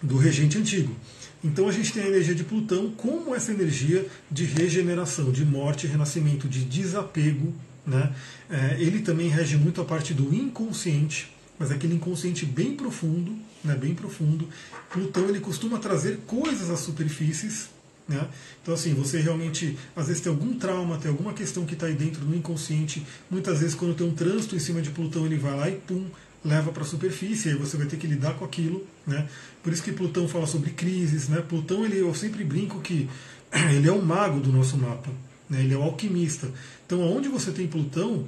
do 0.03 0.17
regente 0.17 0.59
antigo. 0.59 0.95
Então 1.43 1.69
a 1.69 1.73
gente 1.73 1.93
tem 1.93 2.03
a 2.03 2.09
energia 2.09 2.35
de 2.35 2.43
Plutão 2.43 2.91
como 2.91 3.35
essa 3.35 3.53
energia 3.53 4.07
de 4.31 4.45
regeneração, 4.45 5.31
de 5.31 5.45
morte, 5.45 5.87
renascimento, 5.87 6.49
de 6.49 6.65
desapego. 6.65 7.55
Né? 7.87 8.15
É, 8.51 8.77
ele 8.81 9.01
também 9.01 9.29
rege 9.29 9.57
muito 9.57 9.81
a 9.81 9.85
parte 9.85 10.15
do 10.15 10.35
inconsciente, 10.35 11.31
mas 11.59 11.71
aquele 11.71 11.95
inconsciente 11.95 12.47
bem 12.47 12.75
profundo, 12.75 13.37
né, 13.63 13.75
bem 13.75 13.95
profundo. 13.95 14.49
Plutão 14.91 15.29
ele 15.29 15.41
costuma 15.41 15.79
trazer 15.79 16.21
coisas 16.27 16.71
às 16.71 16.81
superfícies, 16.81 17.69
né? 18.07 18.29
Então, 18.63 18.75
assim, 18.75 18.93
você 18.95 19.21
realmente, 19.21 19.79
às 19.97 20.09
vezes, 20.09 20.23
tem 20.23 20.31
algum 20.31 20.55
trauma, 20.59 20.99
tem 20.99 21.11
alguma 21.11 21.33
questão 21.33 21.65
que 21.65 21.75
está 21.75 21.87
aí 21.87 21.95
dentro 21.95 22.25
do 22.25 22.35
inconsciente. 22.35 23.05
Muitas 23.31 23.61
vezes, 23.61 23.75
quando 23.75 23.95
tem 23.95 24.07
um 24.07 24.15
trânsito 24.15 24.55
em 24.55 24.59
cima 24.59 24.83
de 24.83 24.91
Plutão, 24.91 25.25
ele 25.25 25.39
vai 25.39 25.57
lá 25.57 25.69
e 25.69 25.77
pum, 25.77 26.07
leva 26.45 26.71
para 26.71 26.83
a 26.83 26.87
superfície, 26.87 27.49
aí 27.49 27.55
você 27.55 27.77
vai 27.77 27.87
ter 27.87 27.97
que 27.97 28.07
lidar 28.07 28.35
com 28.35 28.45
aquilo. 28.45 28.87
Né? 29.07 29.27
Por 29.63 29.73
isso 29.73 29.83
que 29.83 29.93
Plutão 29.93 30.29
fala 30.29 30.47
sobre 30.47 30.71
crises. 30.71 31.29
Né? 31.29 31.41
Plutão, 31.41 31.85
ele, 31.85 31.99
eu 31.99 32.15
sempre 32.15 32.45
brinco 32.45 32.81
que 32.81 33.09
ele 33.75 33.89
é 33.89 33.93
o 33.93 34.03
mago 34.03 34.39
do 34.39 34.53
nosso 34.53 34.77
mapa, 34.77 35.11
né? 35.49 35.61
ele 35.61 35.73
é 35.73 35.77
o 35.77 35.83
alquimista. 35.83 36.51
Então, 36.87 37.01
onde 37.01 37.29
você 37.29 37.51
tem 37.53 37.67
Plutão, 37.67 38.27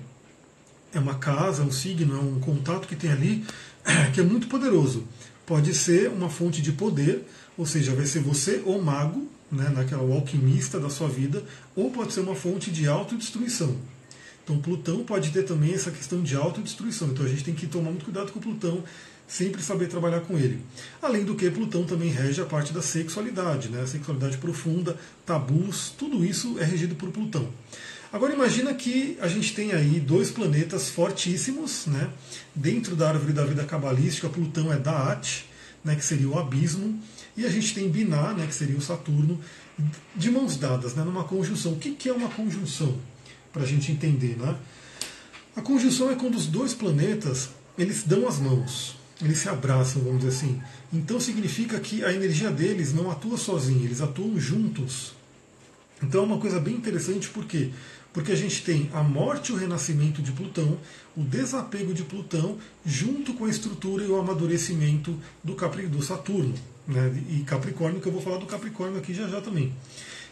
é 0.94 0.98
uma 0.98 1.16
casa, 1.16 1.62
é 1.62 1.66
um 1.66 1.72
signo, 1.72 2.16
é 2.16 2.18
um 2.18 2.40
contato 2.40 2.88
que 2.88 2.96
tem 2.96 3.10
ali, 3.12 3.44
que 4.14 4.20
é 4.20 4.22
muito 4.22 4.46
poderoso. 4.46 5.04
Pode 5.44 5.74
ser 5.74 6.08
uma 6.08 6.30
fonte 6.30 6.62
de 6.62 6.72
poder, 6.72 7.24
ou 7.58 7.66
seja, 7.66 7.94
vai 7.94 8.06
ser 8.06 8.20
você 8.20 8.62
o 8.64 8.80
mago, 8.80 9.28
né, 9.50 9.68
naquela 9.74 10.02
o 10.02 10.12
alquimista 10.12 10.78
da 10.78 10.90
sua 10.90 11.08
vida, 11.08 11.42
ou 11.74 11.90
pode 11.90 12.12
ser 12.12 12.20
uma 12.20 12.34
fonte 12.34 12.70
de 12.70 12.88
autodestruição. 12.88 13.76
Então 14.44 14.58
Plutão 14.58 15.02
pode 15.04 15.30
ter 15.30 15.42
também 15.42 15.74
essa 15.74 15.90
questão 15.90 16.22
de 16.22 16.36
autodestruição. 16.36 17.08
Então 17.08 17.26
a 17.26 17.28
gente 17.28 17.44
tem 17.44 17.54
que 17.54 17.66
tomar 17.66 17.90
muito 17.90 18.04
cuidado 18.04 18.30
com 18.30 18.38
Plutão, 18.38 18.84
sempre 19.26 19.60
saber 19.60 19.88
trabalhar 19.88 20.20
com 20.20 20.38
ele. 20.38 20.60
Além 21.02 21.24
do 21.24 21.34
que 21.34 21.50
Plutão 21.50 21.84
também 21.84 22.10
rege 22.10 22.40
a 22.40 22.46
parte 22.46 22.72
da 22.72 22.80
sexualidade, 22.80 23.68
né? 23.68 23.82
A 23.82 23.86
sexualidade 23.86 24.38
profunda, 24.38 24.96
tabus, 25.24 25.92
tudo 25.98 26.24
isso 26.24 26.58
é 26.60 26.64
regido 26.64 26.94
por 26.94 27.10
Plutão. 27.10 27.48
Agora 28.12 28.32
imagina 28.32 28.72
que 28.72 29.18
a 29.20 29.26
gente 29.26 29.52
tem 29.52 29.72
aí 29.72 29.98
dois 29.98 30.30
planetas 30.30 30.88
fortíssimos, 30.88 31.86
né? 31.86 32.08
Dentro 32.54 32.94
da 32.94 33.08
árvore 33.08 33.32
da 33.32 33.44
vida 33.44 33.64
cabalística, 33.64 34.28
Plutão 34.28 34.72
é 34.72 34.78
Daat, 34.78 35.44
né, 35.84 35.94
que 35.94 36.04
seria 36.04 36.28
o 36.28 36.38
abismo, 36.38 37.00
e 37.36 37.44
a 37.44 37.50
gente 37.50 37.74
tem 37.74 37.88
Biná, 37.88 38.32
né, 38.32 38.46
que 38.46 38.54
seria 38.54 38.76
o 38.76 38.80
Saturno, 38.80 39.38
de 40.14 40.30
mãos 40.30 40.56
dadas, 40.56 40.94
né, 40.94 41.04
numa 41.04 41.24
conjunção. 41.24 41.72
O 41.72 41.76
que, 41.76 41.90
que 41.92 42.08
é 42.08 42.12
uma 42.12 42.30
conjunção? 42.30 42.96
Para 43.52 43.62
a 43.62 43.66
gente 43.66 43.92
entender, 43.92 44.36
né? 44.38 44.56
A 45.54 45.60
conjunção 45.60 46.10
é 46.10 46.14
quando 46.14 46.34
os 46.34 46.46
dois 46.46 46.74
planetas 46.74 47.50
eles 47.78 48.02
dão 48.02 48.26
as 48.26 48.38
mãos, 48.38 48.96
eles 49.22 49.38
se 49.38 49.48
abraçam, 49.48 50.02
vamos 50.02 50.20
dizer 50.20 50.36
assim. 50.36 50.60
Então 50.92 51.20
significa 51.20 51.78
que 51.78 52.04
a 52.04 52.12
energia 52.12 52.50
deles 52.50 52.92
não 52.92 53.10
atua 53.10 53.36
sozinha, 53.36 53.84
eles 53.84 54.00
atuam 54.00 54.38
juntos. 54.38 55.14
Então 56.02 56.22
é 56.22 56.24
uma 56.24 56.38
coisa 56.38 56.60
bem 56.60 56.74
interessante 56.74 57.28
porque 57.28 57.70
porque 58.12 58.32
a 58.32 58.36
gente 58.36 58.62
tem 58.62 58.88
a 58.94 59.02
morte 59.02 59.50
e 59.50 59.54
o 59.54 59.58
renascimento 59.58 60.22
de 60.22 60.32
Plutão, 60.32 60.78
o 61.14 61.22
desapego 61.22 61.92
de 61.92 62.02
Plutão, 62.02 62.56
junto 62.82 63.34
com 63.34 63.44
a 63.44 63.50
estrutura 63.50 64.02
e 64.04 64.08
o 64.08 64.18
amadurecimento 64.18 65.14
do, 65.44 65.54
Capri, 65.54 65.86
do 65.86 66.02
Saturno 66.02 66.54
né, 66.86 67.12
e 67.28 67.42
Capricórnio, 67.44 68.00
que 68.00 68.08
eu 68.08 68.12
vou 68.12 68.22
falar 68.22 68.38
do 68.38 68.46
Capricórnio 68.46 68.98
aqui 68.98 69.12
já 69.12 69.26
já 69.28 69.40
também. 69.40 69.72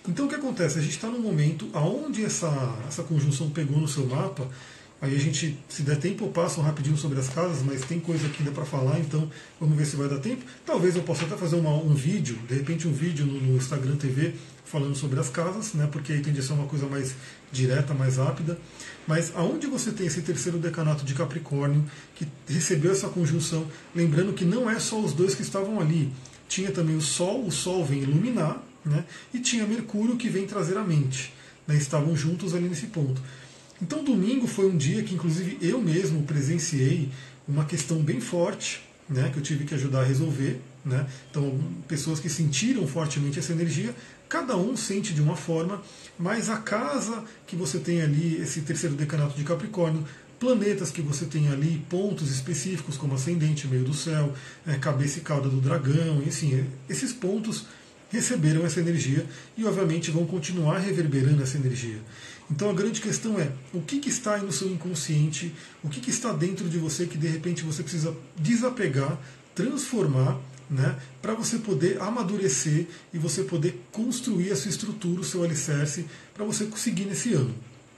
Então 0.07 0.27
o 0.27 0.29
que 0.29 0.35
acontece? 0.35 0.79
A 0.79 0.83
gente 0.83 0.93
está 0.93 1.09
num 1.09 1.21
momento 1.21 1.69
onde 1.75 2.25
essa, 2.25 2.77
essa 2.87 3.03
conjunção 3.03 3.49
pegou 3.49 3.79
no 3.79 3.89
seu 3.89 4.07
mapa, 4.07 4.47
aí 5.01 5.17
a 5.17 5.19
gente, 5.19 5.59
se 5.69 5.83
der 5.83 5.97
tempo, 5.97 6.27
eu 6.27 6.29
passo 6.29 6.61
rapidinho 6.61 6.97
sobre 6.97 7.19
as 7.19 7.29
casas, 7.29 7.63
mas 7.63 7.85
tem 7.85 7.99
coisa 7.99 8.27
aqui 8.27 8.37
ainda 8.41 8.53
para 8.53 8.67
falar, 8.67 9.01
então 9.01 9.31
vamos 9.59 9.77
ver 9.77 9.87
se 9.87 9.97
vai 9.97 10.09
dar 10.09 10.19
tempo. 10.19 10.45
Talvez 10.67 10.95
eu 10.95 11.03
possa 11.03 11.25
até 11.25 11.37
fazer 11.37 11.57
uma, 11.57 11.71
um 11.71 11.95
vídeo, 11.95 12.39
de 12.47 12.55
repente 12.55 12.87
um 12.87 12.93
vídeo 12.93 13.25
no, 13.25 13.41
no 13.41 13.57
Instagram 13.57 13.97
TV 13.97 14.35
falando 14.65 14.95
sobre 14.95 15.19
as 15.21 15.31
casas, 15.31 15.73
né, 15.73 15.89
porque 15.91 16.13
aí 16.13 16.21
tende 16.21 16.41
a 16.41 16.43
ser 16.43 16.53
uma 16.53 16.67
coisa 16.67 16.87
mais 16.87 17.15
direta, 17.51 17.95
mais 17.95 18.17
rápida. 18.17 18.59
Mas 19.07 19.33
aonde 19.35 19.67
você 19.67 19.91
tem 19.91 20.07
esse 20.07 20.21
terceiro 20.21 20.59
decanato 20.59 21.05
de 21.05 21.15
Capricórnio, 21.15 21.85
que 22.15 22.27
recebeu 22.47 22.93
essa 22.93 23.09
conjunção, 23.09 23.67
lembrando 23.95 24.33
que 24.33 24.45
não 24.45 24.69
é 24.69 24.79
só 24.79 25.01
os 25.01 25.13
dois 25.13 25.35
que 25.35 25.43
estavam 25.43 25.81
ali, 25.81 26.13
tinha 26.49 26.71
também 26.71 26.97
o 26.97 27.01
Sol, 27.01 27.45
o 27.47 27.51
Sol 27.51 27.85
vem 27.85 28.03
iluminar, 28.03 28.63
né, 28.85 29.05
e 29.33 29.39
tinha 29.39 29.67
Mercúrio 29.67 30.17
que 30.17 30.29
vem 30.29 30.47
trazer 30.47 30.77
a 30.77 30.85
mente. 30.85 31.33
Né, 31.67 31.77
estavam 31.77 32.15
juntos 32.17 32.55
ali 32.55 32.69
nesse 32.69 32.87
ponto. 32.87 33.21
Então, 33.81 34.05
domingo 34.05 34.47
foi 34.47 34.69
um 34.69 34.77
dia 34.77 35.03
que, 35.03 35.15
inclusive, 35.15 35.59
eu 35.61 35.81
mesmo 35.81 36.23
presenciei 36.23 37.11
uma 37.49 37.65
questão 37.65 37.99
bem 37.99 38.21
forte, 38.21 38.83
né, 39.09 39.31
que 39.33 39.39
eu 39.39 39.43
tive 39.43 39.65
que 39.65 39.75
ajudar 39.75 40.01
a 40.03 40.05
resolver. 40.05 40.61
Né? 40.85 41.07
Então, 41.31 41.59
pessoas 41.89 42.21
que 42.21 42.29
sentiram 42.29 42.87
fortemente 42.87 43.39
essa 43.39 43.53
energia, 43.53 43.95
Cada 44.29 44.57
um 44.57 44.77
sente 44.77 45.13
de 45.13 45.21
uma 45.21 45.37
forma, 45.37 45.81
mas 46.19 46.49
a 46.49 46.57
casa 46.57 47.23
que 47.47 47.55
você 47.55 47.79
tem 47.79 48.03
ali, 48.03 48.37
esse 48.43 48.63
terceiro 48.63 48.97
decanato 48.97 49.37
de 49.37 49.45
Capricórnio, 49.45 50.05
planetas 50.38 50.91
que 50.91 51.00
você 51.00 51.25
tem 51.25 51.49
ali, 51.49 51.85
pontos 51.88 52.31
específicos 52.31 52.97
como 52.97 53.14
ascendente, 53.14 53.67
meio 53.67 53.85
do 53.85 53.95
céu, 53.95 54.33
é, 54.67 54.75
cabeça 54.75 55.19
e 55.19 55.23
cauda 55.23 55.49
do 55.49 55.61
dragão, 55.61 56.23
enfim, 56.26 56.67
esses 56.88 57.12
pontos 57.12 57.67
receberam 58.11 58.64
essa 58.64 58.81
energia 58.81 59.26
e 59.57 59.64
obviamente 59.64 60.11
vão 60.11 60.25
continuar 60.25 60.79
reverberando 60.79 61.43
essa 61.43 61.57
energia. 61.57 61.99
Então 62.50 62.71
a 62.71 62.75
grande 62.75 63.00
questão 63.00 63.38
é 63.38 63.50
o 63.73 63.81
que, 63.81 63.99
que 63.99 64.09
está 64.09 64.35
aí 64.35 64.43
no 64.43 64.53
seu 64.53 64.69
inconsciente, 64.71 65.53
o 65.83 65.88
que, 65.88 66.00
que 66.00 66.11
está 66.11 66.33
dentro 66.33 66.69
de 66.69 66.79
você 66.79 67.07
que 67.07 67.19
de 67.19 67.26
repente 67.26 67.64
você 67.64 67.83
precisa 67.83 68.14
desapegar, 68.37 69.19
transformar 69.55 70.38
né, 70.69 70.97
para 71.21 71.35
você 71.35 71.59
poder 71.59 72.00
amadurecer 72.00 72.87
e 73.12 73.19
você 73.19 73.43
poder 73.43 73.83
construir 73.93 74.53
a 74.53 74.57
sua 74.57 74.71
estrutura, 74.71 75.21
o 75.21 75.25
seu 75.25 75.42
alicerce, 75.42 76.07
para 76.33 76.44
você 76.44 76.66
conseguir 76.66 77.05
nesse 77.05 77.35
ano. 77.35 77.55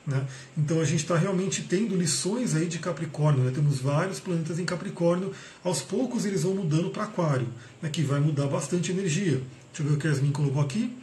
Né? 0.06 0.24
Então 0.56 0.80
a 0.80 0.84
gente 0.84 1.02
está 1.02 1.16
realmente 1.16 1.62
tendo 1.62 1.96
lições 1.96 2.54
aí 2.54 2.66
de 2.66 2.78
Capricórnio, 2.78 3.42
né? 3.42 3.50
temos 3.52 3.80
vários 3.80 4.20
planetas 4.20 4.58
em 4.58 4.64
Capricórnio, 4.64 5.32
aos 5.64 5.82
poucos 5.82 6.24
eles 6.24 6.44
vão 6.44 6.54
mudando 6.54 6.90
para 6.90 7.04
Aquário, 7.04 7.48
né? 7.82 7.88
que 7.88 8.02
vai 8.02 8.20
mudar 8.20 8.46
bastante 8.46 8.92
energia. 8.92 9.40
Deixa 9.72 9.82
eu 9.82 9.86
ver 9.86 9.94
o 9.94 9.98
que 9.98 10.06
a 10.06 10.10
Yasmin 10.10 10.30
colocou 10.30 10.62
aqui. 10.62 10.96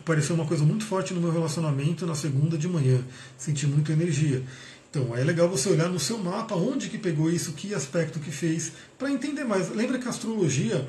Apareceu 0.00 0.34
uma 0.34 0.46
coisa 0.46 0.64
muito 0.64 0.84
forte 0.84 1.14
no 1.14 1.20
meu 1.20 1.30
relacionamento 1.30 2.06
na 2.06 2.14
segunda 2.14 2.58
de 2.58 2.68
manhã, 2.68 3.00
senti 3.38 3.66
muita 3.66 3.92
energia. 3.92 4.42
Então, 4.90 5.16
é 5.16 5.22
legal 5.22 5.48
você 5.48 5.68
olhar 5.68 5.88
no 5.88 5.98
seu 5.98 6.16
mapa 6.16 6.54
onde 6.54 6.88
que 6.88 6.96
pegou 6.96 7.30
isso, 7.30 7.52
que 7.52 7.74
aspecto 7.74 8.18
que 8.18 8.30
fez, 8.30 8.72
para 8.98 9.10
entender 9.10 9.44
mais. 9.44 9.68
Lembra 9.68 9.98
que 9.98 10.06
a 10.06 10.10
astrologia 10.10 10.88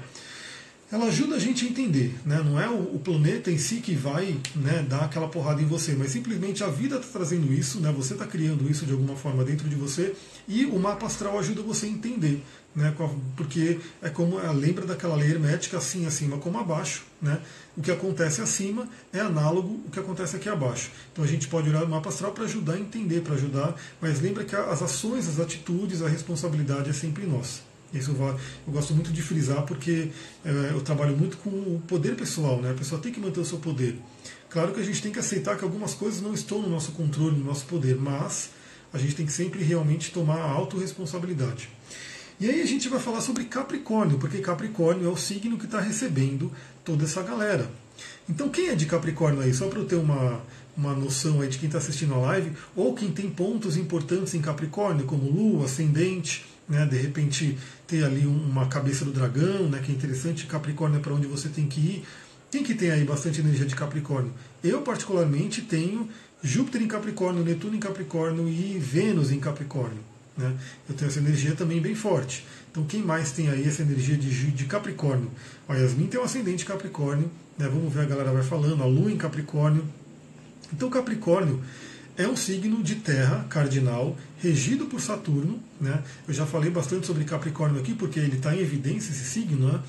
ela 0.89 1.08
ajuda 1.08 1.36
a 1.36 1.39
gente 1.39 1.65
a 1.65 1.69
entender, 1.69 2.15
né? 2.26 2.41
não 2.43 2.60
é 2.60 2.69
o, 2.69 2.97
planeta 2.97 3.52
em 3.52 3.58
si 3.58 3.82
que 3.82 3.93
vai 3.93 4.38
né, 4.56 4.86
dar 4.88 5.02
aquela 5.02 5.28
porrada 5.28 5.62
em 5.62 5.65
você, 5.65 5.93
mas 5.93 6.12
simplesmente 6.12 6.63
a 6.63 6.67
vida 6.67 6.95
está 6.95 7.19
trazendo 7.19 7.54
isso, 7.54 7.82
né? 7.82 7.91
você 7.91 8.13
está 8.13 8.26
criando 8.26 8.69
isso 8.69 8.86
de 8.86 8.93
alguma 8.93 9.15
forma 9.15 9.43
dentro 9.43 9.67
de 9.67 9.76
você 9.76 10.15
e 10.47 10.65
o 10.65 10.80
mapa 10.80 11.06
astral 11.06 11.38
ajuda 11.38 11.62
você 11.62 11.88
a 11.88 11.89
entender, 11.89 12.41
né? 12.73 12.95
porque 13.36 13.80
é 14.02 14.10
como 14.10 14.38
lembra 14.54 14.86
daquela 14.86 15.15
lei 15.15 15.30
hermética 15.30 15.78
assim 15.78 16.06
acima 16.06 16.38
como 16.38 16.58
abaixo, 16.58 17.04
né? 17.21 17.41
o 17.76 17.82
que 17.82 17.91
acontece 17.91 18.41
acima 18.41 18.88
é 19.12 19.19
análogo 19.19 19.82
ao 19.86 19.91
que 19.91 20.00
acontece 20.00 20.38
aqui 20.38 20.47
abaixo. 20.47 20.89
Então 21.12 21.23
a 21.23 21.28
gente 21.28 21.50
pode 21.50 21.69
olhar 21.69 21.84
o 21.84 21.89
mapa 21.89 22.08
astral 22.08 22.32
para 22.32 22.45
ajudar 22.45 22.76
a 22.76 22.80
entender, 22.80 23.21
para 23.21 23.36
ajudar, 23.36 23.76
mas 24.00 24.21
lembra 24.21 24.45
que 24.45 24.56
as 24.56 24.82
ações, 24.82 25.28
as 25.28 25.38
atitudes, 25.38 26.02
a 26.02 26.08
responsabilidade 26.08 26.89
é 26.89 26.93
sempre 26.93 27.26
nossa. 27.26 27.67
Isso 27.93 28.12
eu, 28.12 28.39
gosto 28.71 28.93
muito 28.93 29.12
de 29.12 29.21
frisar 29.21 29.63
porque 29.63 30.10
é, 30.43 30.71
eu 30.71 30.82
trabalho 30.82 31.15
muito 31.15 31.38
com 31.38 31.50
o 31.50 31.82
poder 31.88 32.15
pessoal, 32.15 32.62
né? 32.62 32.71
A 32.71 32.73
pessoa 32.73 33.02
tem 33.02 33.12
que 33.12 33.19
manter 33.19 33.39
o 33.39 33.45
seu 33.45 33.60
poder. 33.60 33.97
Claro 34.50 34.73
que 34.73 34.80
a 34.80 34.84
gente 34.84 35.02
tem 35.02 35.12
que 35.12 35.19
aceitar 35.19 35.58
que 35.58 35.63
algumas 35.63 35.93
coisas 35.93 36.21
não 36.21 36.34
estão 36.34 36.62
no 36.62 36.69
nosso 36.69 36.91
controle, 36.91 37.38
no 37.38 37.45
nosso 37.45 37.65
poder, 37.65 37.95
mas 37.95 38.50
a 38.93 38.97
gente 38.97 39.15
tem 39.15 39.26
que 39.26 39.32
sempre 39.32 39.63
realmente 39.63 40.12
tomar 40.12 40.38
a 40.38 40.52
autorresponsabilidade. 40.52 41.69
E 42.39 42.50
aí 42.50 42.62
a 42.62 42.65
gente 42.65 42.88
vai 42.88 43.00
falar 43.00 43.21
sobre 43.21 43.45
Capricórnio, 43.45 44.19
porque 44.19 44.39
Capricórnio 44.39 45.08
é 45.08 45.12
o 45.12 45.17
signo 45.17 45.58
que 45.58 45.65
está 45.65 45.80
recebendo 45.80 46.52
toda 46.84 47.04
essa 47.04 47.21
galera. 47.23 47.69
Então 48.30 48.50
quem 48.50 48.69
é 48.69 48.76
de 48.76 48.86
Capricórnio 48.86 49.41
aí? 49.41 49.54
Só 49.54 49.67
para 49.67 49.80
eu 49.80 49.86
ter 49.86 49.95
uma, 49.95 50.39
uma 50.78 50.93
noção 50.93 51.41
aí 51.41 51.50
de 51.50 51.58
quem 51.58 51.67
está 51.67 51.80
assistindo 51.80 52.13
a 52.13 52.17
live, 52.17 52.52
ou 52.76 52.93
quem 52.93 53.12
tem 53.12 53.30
pontos 53.30 53.76
importantes 53.76 54.36
em 54.36 54.41
Capricórnio, 54.41 55.06
como 55.06 55.30
Lua, 55.30 55.65
Ascendente, 55.65 56.45
né, 56.69 56.86
de 56.86 56.97
repente 56.97 57.58
ter 57.88 58.04
ali 58.04 58.26
uma 58.26 58.67
cabeça 58.67 59.06
do 59.06 59.12
dragão, 59.12 59.69
né, 59.69 59.82
que 59.84 59.91
é 59.91 59.95
interessante, 59.95 60.45
Capricórnio 60.45 61.00
é 61.00 61.02
para 61.02 61.13
onde 61.13 61.26
você 61.26 61.47
tem 61.47 61.67
que 61.67 61.80
ir. 61.80 62.04
Quem 62.52 62.63
que 62.63 62.73
tem 62.73 62.91
aí 62.91 63.04
bastante 63.04 63.39
energia 63.39 63.65
de 63.65 63.76
Capricórnio? 63.76 64.32
Eu, 64.63 64.82
particularmente, 64.82 65.62
tenho 65.62 66.10
Júpiter 66.41 66.82
em 66.82 66.88
Capricórnio, 66.88 67.43
Netuno 67.43 67.76
em 67.76 67.80
Capricórnio 67.80 68.47
e 68.47 68.78
Vênus 68.78 69.32
em 69.32 69.39
Capricórnio. 69.39 70.00
Né? 70.38 70.56
Eu 70.88 70.95
tenho 70.95 71.10
essa 71.10 71.19
energia 71.19 71.56
também 71.56 71.82
bem 71.82 71.95
forte. 71.95 72.45
Então, 72.71 72.86
quem 72.86 73.02
mais 73.02 73.32
tem 73.32 73.50
aí 73.50 73.67
essa 73.67 73.82
energia 73.82 74.15
de, 74.15 74.52
de 74.52 74.65
Capricórnio? 74.65 75.32
A 75.67 75.76
Yasmin 75.76 76.08
tem 76.08 76.19
um 76.19 76.23
ascendente 76.23 76.63
Capricórnio, 76.63 77.30
né? 77.58 77.67
vamos 77.67 77.91
ver 77.91 78.02
a 78.02 78.06
galera 78.06 78.32
vai 78.32 78.43
falando, 78.43 78.84
a 78.84 78.86
Lua 78.86 79.12
em 79.12 79.17
Capricórnio. 79.17 79.84
Então, 80.71 80.89
Capricórnio 80.89 81.62
é 82.18 82.28
um 82.28 82.36
signo 82.36 82.82
de 82.82 82.96
terra 82.96 83.46
cardinal, 83.48 84.18
regido 84.40 84.86
por 84.86 85.00
Saturno. 85.00 85.60
Né? 85.80 86.04
Eu 86.28 86.34
já 86.34 86.48
falei 86.48 86.72
bastante 86.72 87.06
sobre 87.06 87.24
Capricórnio 87.24 87.80
aqui, 87.80 87.94
porque 87.94 88.20
ele 88.20 88.38
está 88.38 88.56
em 88.56 88.60
evidência, 88.60 89.12
esse 89.12 89.24
signo. 89.24 89.72
Né? 89.72 89.80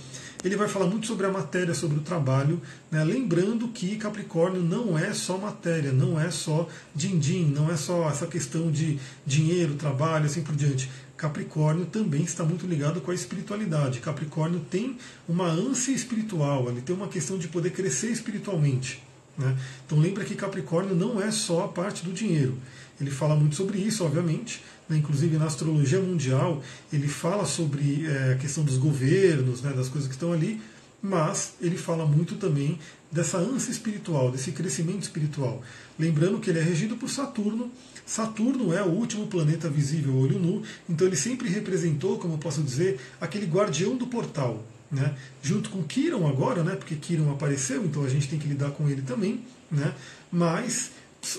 Ele 0.45 0.55
vai 0.55 0.69
falar 0.69 0.87
muito 0.87 1.07
sobre 1.07 1.27
a 1.27 1.31
matéria, 1.31 1.73
sobre 1.73 1.99
o 1.99 2.03
trabalho, 2.03 2.61
né? 2.91 3.03
lembrando 3.03 3.67
que 3.69 3.97
Capricórnio 3.97 4.63
não 4.63 4.99
é 4.99 5.15
só 5.15 5.39
matéria, 5.39 5.91
não 5.91 6.21
é 6.21 6.31
só 6.31 6.69
din-din, 6.95 7.47
não 7.47 7.71
é 7.71 7.77
só 7.77 8.09
essa 8.11 8.27
questão 8.27 8.71
de 8.71 8.99
dinheiro, 9.25 9.75
trabalho, 9.75 10.27
assim 10.27 10.43
por 10.43 10.55
diante. 10.55 10.91
Capricórnio 11.17 11.87
também 11.87 12.23
está 12.23 12.45
muito 12.45 12.67
ligado 12.67 13.01
com 13.01 13.11
a 13.11 13.15
espiritualidade. 13.15 14.01
Capricórnio 14.01 14.61
tem 14.71 14.99
uma 15.27 15.47
ânsia 15.47 15.93
espiritual, 15.93 16.69
ele 16.69 16.83
tem 16.83 16.95
uma 16.95 17.09
questão 17.09 17.39
de 17.39 17.49
poder 17.49 17.71
crescer 17.71 18.11
espiritualmente. 18.11 19.08
Né? 19.39 19.57
Então 19.87 19.99
lembra 19.99 20.25
que 20.25 20.35
Capricórnio 20.35 20.97
não 20.97 21.23
é 21.23 21.31
só 21.31 21.65
a 21.65 21.69
parte 21.69 22.05
do 22.05 22.13
dinheiro. 22.13 22.59
Ele 23.01 23.11
fala 23.11 23.37
muito 23.37 23.55
sobre 23.55 23.79
isso, 23.79 24.05
obviamente. 24.05 24.63
Né? 24.89 24.99
Inclusive 24.99 25.37
na 25.39 25.47
astrologia 25.47 26.01
mundial, 26.01 26.63
ele 26.93 27.07
fala 27.07 27.47
sobre 27.47 28.05
é, 28.07 28.33
a 28.33 28.37
questão 28.37 28.65
dos 28.65 28.77
governos, 28.77 29.63
né? 29.63 29.73
das 29.73 29.89
coisas 29.89 30.09
que 30.09 30.15
estão 30.15 30.33
ali, 30.33 30.61
mas 31.01 31.55
ele 31.61 31.79
fala 31.79 32.05
muito 32.05 32.35
também 32.35 32.79
dessa 33.11 33.39
ânsia 33.39 33.71
espiritual, 33.71 34.33
desse 34.33 34.51
crescimento 34.51 35.03
espiritual. 35.03 35.63
Lembrando 35.99 36.41
que 36.41 36.51
ele 36.51 36.59
é 36.59 36.63
regido 36.63 36.97
por 36.97 37.09
Saturno. 37.09 37.71
Saturno 38.05 38.73
é 38.73 38.83
o 38.83 38.89
último 38.89 39.27
planeta 39.29 39.69
visível 39.69 40.17
olho 40.17 40.39
nu, 40.39 40.63
então 40.89 41.07
ele 41.07 41.17
sempre 41.17 41.49
representou, 41.49 42.19
como 42.19 42.35
eu 42.35 42.39
posso 42.39 42.63
dizer, 42.63 42.99
aquele 43.21 43.47
guardião 43.47 43.97
do 43.97 44.07
portal 44.07 44.65
né? 44.91 45.15
junto 45.43 45.71
com 45.71 45.83
Kiron 45.83 46.27
agora, 46.27 46.63
né? 46.63 46.75
porque 46.75 46.97
Kiron 46.97 47.31
apareceu, 47.31 47.85
então 47.85 48.05
a 48.05 48.09
gente 48.09 48.29
tem 48.29 48.39
que 48.39 48.49
lidar 48.49 48.71
com 48.71 48.89
ele 48.89 49.03
também, 49.03 49.43
né? 49.71 49.95
mas 50.31 50.93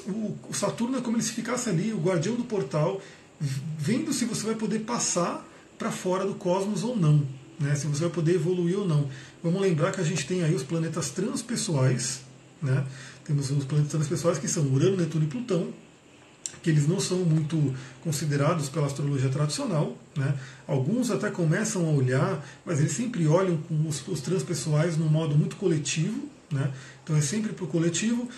o 0.08 0.54
Saturno 0.54 0.98
é 0.98 1.02
como 1.02 1.18
ele 1.18 1.24
se 1.24 1.32
ficasse 1.32 1.70
ali, 1.70 1.94
o 1.94 2.00
guardião 2.00 2.36
do 2.36 2.44
portal, 2.44 3.02
vendo 3.78 4.14
se 4.14 4.26
você 4.26 4.46
vai 4.46 4.56
poder 4.56 4.80
passar 4.80 5.46
para 5.78 5.92
fora 5.92 6.26
do 6.26 6.36
cosmos 6.36 6.84
ou 6.84 6.96
não, 6.96 7.26
né? 7.60 7.76
se 7.76 7.88
você 7.88 8.02
vai 8.02 8.12
poder 8.12 8.36
evoluir 8.36 8.78
ou 8.78 8.88
não. 8.88 9.10
Vamos 9.42 9.62
lembrar 9.62 9.92
que 9.92 10.02
a 10.02 10.04
gente 10.04 10.28
tem 10.28 10.44
aí 10.44 10.54
os 10.54 10.64
planetas 10.64 11.10
transpessoais, 11.10 12.22
né? 12.62 12.86
temos 13.24 13.50
os 13.52 13.64
planetas 13.64 13.92
transpessoais 13.92 14.38
que 14.38 14.48
são 14.48 14.64
Urano, 14.66 14.98
Netuno 14.98 15.24
e 15.24 15.28
Plutão, 15.28 15.74
que 16.62 16.70
eles 16.70 16.88
não 16.88 17.00
são 17.00 17.20
muito 17.20 17.74
considerados 18.04 18.70
pela 18.70 18.88
astrologia 18.88 19.30
tradicional. 19.30 19.98
Né? 20.16 20.34
Alguns 20.68 21.12
até 21.12 21.30
começam 21.30 21.88
a 21.88 21.92
olhar, 21.92 22.46
mas 22.66 22.80
eles 22.80 22.92
sempre 22.92 23.28
olham 23.28 23.58
com 23.58 23.88
os, 23.88 24.06
os 24.08 24.22
transpessoais 24.22 24.98
num 24.98 25.10
modo 25.10 25.36
muito 25.36 25.56
coletivo, 25.56 26.28
né? 26.52 26.72
então 27.04 27.16
é 27.16 27.22
sempre 27.22 27.54
para 27.54 27.66
o 27.66 27.68
coletivo. 27.68 28.30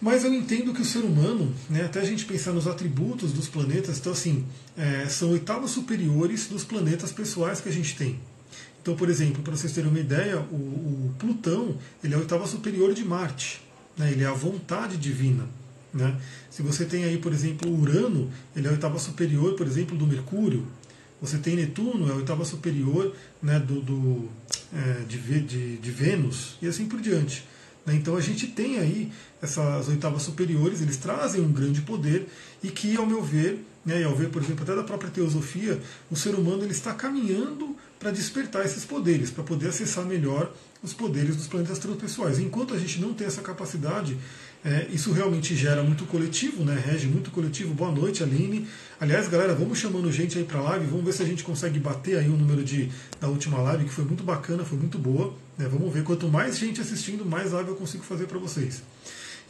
Mas 0.00 0.24
eu 0.24 0.32
entendo 0.32 0.72
que 0.72 0.80
o 0.80 0.84
ser 0.84 1.00
humano, 1.00 1.54
né, 1.68 1.84
até 1.84 2.00
a 2.00 2.04
gente 2.04 2.24
pensar 2.24 2.52
nos 2.52 2.66
atributos 2.66 3.34
dos 3.34 3.48
planetas, 3.48 3.98
então 3.98 4.12
assim, 4.12 4.46
é, 4.74 5.06
são 5.06 5.30
oitavas 5.30 5.72
superiores 5.72 6.46
dos 6.46 6.64
planetas 6.64 7.12
pessoais 7.12 7.60
que 7.60 7.68
a 7.68 7.72
gente 7.72 7.94
tem. 7.96 8.18
Então, 8.80 8.96
por 8.96 9.10
exemplo, 9.10 9.42
para 9.42 9.54
vocês 9.54 9.72
terem 9.74 9.90
uma 9.90 10.00
ideia, 10.00 10.40
o, 10.40 10.54
o, 10.54 11.14
Plutão 11.18 11.76
ele 12.02 12.14
é 12.14 12.16
a 12.16 12.20
oitava 12.20 12.46
superior 12.46 12.94
de 12.94 13.04
Marte, 13.04 13.60
né, 13.94 14.10
ele 14.10 14.24
é 14.24 14.26
a 14.26 14.32
vontade 14.32 14.96
divina. 14.96 15.46
Né? 15.92 16.16
Se 16.50 16.62
você 16.62 16.84
tem 16.84 17.04
aí, 17.04 17.18
por 17.18 17.32
exemplo, 17.32 17.70
Urano, 17.70 18.30
ele 18.54 18.66
é 18.66 18.70
a 18.70 18.72
oitava 18.72 18.98
superior, 18.98 19.54
por 19.54 19.66
exemplo, 19.66 19.96
do 19.96 20.06
Mercúrio. 20.06 20.66
Você 21.20 21.38
tem 21.38 21.56
Netuno, 21.56 22.08
é 22.08 22.12
a 22.12 22.16
oitava 22.16 22.44
superior 22.44 23.14
né, 23.42 23.58
do, 23.58 23.80
do 23.80 24.28
é, 24.72 25.04
de, 25.04 25.18
de, 25.18 25.76
de 25.76 25.90
Vênus, 25.90 26.56
e 26.62 26.66
assim 26.66 26.86
por 26.86 27.00
diante. 27.00 27.44
Né? 27.84 27.94
Então 27.94 28.16
a 28.16 28.20
gente 28.20 28.46
tem 28.46 28.78
aí 28.78 29.12
essas 29.42 29.88
oitavas 29.88 30.22
superiores, 30.22 30.80
eles 30.80 30.96
trazem 30.96 31.40
um 31.40 31.52
grande 31.52 31.82
poder 31.82 32.28
e 32.62 32.68
que, 32.68 32.96
ao 32.96 33.06
meu 33.06 33.22
ver, 33.22 33.64
né, 33.84 34.00
e 34.00 34.04
ao 34.04 34.14
ver, 34.14 34.28
por 34.28 34.42
exemplo, 34.42 34.62
até 34.62 34.76
da 34.76 34.82
própria 34.82 35.10
teosofia, 35.10 35.80
o 36.10 36.16
ser 36.16 36.34
humano 36.34 36.62
ele 36.62 36.72
está 36.72 36.94
caminhando 36.94 37.76
para 37.98 38.10
despertar 38.10 38.64
esses 38.64 38.84
poderes, 38.84 39.30
para 39.30 39.44
poder 39.44 39.68
acessar 39.68 40.04
melhor 40.04 40.52
os 40.82 40.92
poderes 40.92 41.36
dos 41.36 41.46
planetas 41.46 41.78
transpessoais. 41.78 42.38
Enquanto 42.38 42.74
a 42.74 42.78
gente 42.78 43.00
não 43.00 43.12
tem 43.12 43.26
essa 43.26 43.42
capacidade, 43.42 44.16
é, 44.64 44.86
isso 44.92 45.10
realmente 45.12 45.56
gera 45.56 45.82
muito 45.82 46.04
coletivo, 46.04 46.64
né? 46.64 46.78
Rege 46.78 47.06
muito 47.06 47.30
coletivo. 47.30 47.72
Boa 47.72 47.90
noite, 47.90 48.22
Aline. 48.22 48.68
Aliás, 49.00 49.26
galera, 49.26 49.54
vamos 49.54 49.78
chamando 49.78 50.12
gente 50.12 50.36
aí 50.36 50.44
para 50.44 50.60
live. 50.60 50.84
Vamos 50.86 51.04
ver 51.04 51.12
se 51.12 51.22
a 51.22 51.26
gente 51.26 51.42
consegue 51.42 51.78
bater 51.78 52.18
aí 52.18 52.28
o 52.28 52.36
número 52.36 52.62
de, 52.62 52.90
da 53.18 53.28
última 53.28 53.58
live, 53.62 53.84
que 53.84 53.90
foi 53.90 54.04
muito 54.04 54.22
bacana, 54.22 54.62
foi 54.62 54.76
muito 54.76 54.98
boa. 54.98 55.32
Né? 55.56 55.66
Vamos 55.66 55.92
ver. 55.92 56.04
Quanto 56.04 56.28
mais 56.28 56.58
gente 56.58 56.80
assistindo, 56.80 57.24
mais 57.24 57.52
live 57.52 57.70
eu 57.70 57.76
consigo 57.76 58.04
fazer 58.04 58.26
para 58.26 58.38
vocês. 58.38 58.82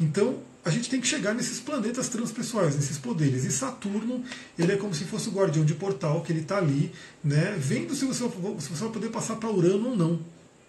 Então, 0.01 0.39
a 0.65 0.71
gente 0.71 0.89
tem 0.89 1.01
que 1.01 1.07
chegar 1.07 1.35
nesses 1.35 1.59
planetas 1.59 2.09
transpessoais, 2.09 2.77
nesses 2.77 2.97
poderes. 2.97 3.45
E 3.45 3.51
Saturno, 3.51 4.23
ele 4.57 4.73
é 4.73 4.77
como 4.77 4.95
se 4.95 5.05
fosse 5.05 5.29
o 5.29 5.33
guardião 5.33 5.65
de 5.65 5.75
portal, 5.75 6.23
que 6.23 6.33
ele 6.33 6.41
está 6.41 6.59
ali, 6.59 6.93
né, 7.23 7.57
vendo 7.59 7.95
se 7.95 8.05
você, 8.05 8.25
se 8.25 8.69
você 8.69 8.85
vai 8.85 8.91
poder 8.91 9.09
passar 9.09 9.37
para 9.37 9.51
Urano 9.51 9.91
ou 9.91 9.97
não. 9.97 10.21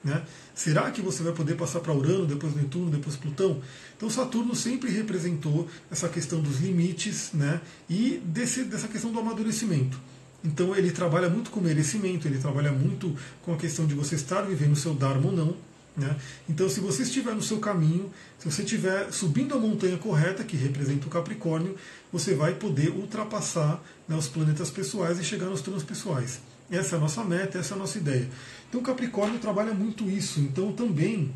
Né? 0.03 0.23
Será 0.55 0.89
que 0.89 1.01
você 1.01 1.21
vai 1.21 1.31
poder 1.31 1.55
passar 1.55 1.79
para 1.79 1.93
Urano, 1.93 2.25
depois 2.25 2.55
Netuno, 2.55 2.89
depois 2.89 3.15
Plutão? 3.15 3.61
Então 3.95 4.09
Saturno 4.09 4.55
sempre 4.55 4.89
representou 4.89 5.67
essa 5.91 6.09
questão 6.09 6.41
dos 6.41 6.59
limites 6.59 7.31
né? 7.33 7.61
e 7.89 8.21
desse, 8.25 8.63
dessa 8.63 8.87
questão 8.87 9.11
do 9.11 9.19
amadurecimento. 9.19 9.99
Então 10.43 10.75
ele 10.75 10.91
trabalha 10.91 11.29
muito 11.29 11.51
com 11.51 11.61
merecimento, 11.61 12.27
ele 12.27 12.39
trabalha 12.39 12.71
muito 12.71 13.15
com 13.43 13.53
a 13.53 13.57
questão 13.57 13.85
de 13.85 13.93
você 13.93 14.15
estar 14.15 14.41
vivendo 14.41 14.73
o 14.73 14.75
seu 14.75 14.93
Dharma 14.95 15.27
ou 15.27 15.31
não. 15.31 15.71
Né? 15.95 16.15
Então, 16.49 16.69
se 16.69 16.79
você 16.79 17.03
estiver 17.03 17.35
no 17.35 17.41
seu 17.41 17.59
caminho, 17.59 18.09
se 18.39 18.49
você 18.49 18.63
estiver 18.63 19.11
subindo 19.11 19.53
a 19.53 19.59
montanha 19.59 19.97
correta, 19.97 20.43
que 20.43 20.55
representa 20.55 21.05
o 21.05 21.09
Capricórnio, 21.09 21.75
você 22.11 22.33
vai 22.33 22.55
poder 22.55 22.89
ultrapassar 22.91 23.83
né, 24.07 24.15
os 24.15 24.27
planetas 24.27 24.69
pessoais 24.69 25.19
e 25.19 25.23
chegar 25.23 25.47
nos 25.47 25.61
transpessoais. 25.61 26.39
Essa 26.71 26.95
é 26.95 26.97
a 26.97 27.01
nossa 27.01 27.23
meta, 27.25 27.57
essa 27.57 27.73
é 27.73 27.75
a 27.75 27.79
nossa 27.79 27.97
ideia. 27.97 28.29
Então, 28.71 28.81
Capricórnio 28.81 29.37
trabalha 29.37 29.73
muito 29.73 30.09
isso. 30.09 30.39
Então, 30.39 30.71
também, 30.71 31.29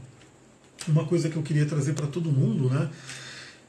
uma 0.88 1.04
coisa 1.04 1.28
que 1.28 1.36
eu 1.36 1.44
queria 1.44 1.66
trazer 1.66 1.92
para 1.92 2.08
todo 2.08 2.32
mundo, 2.32 2.70
né? 2.70 2.90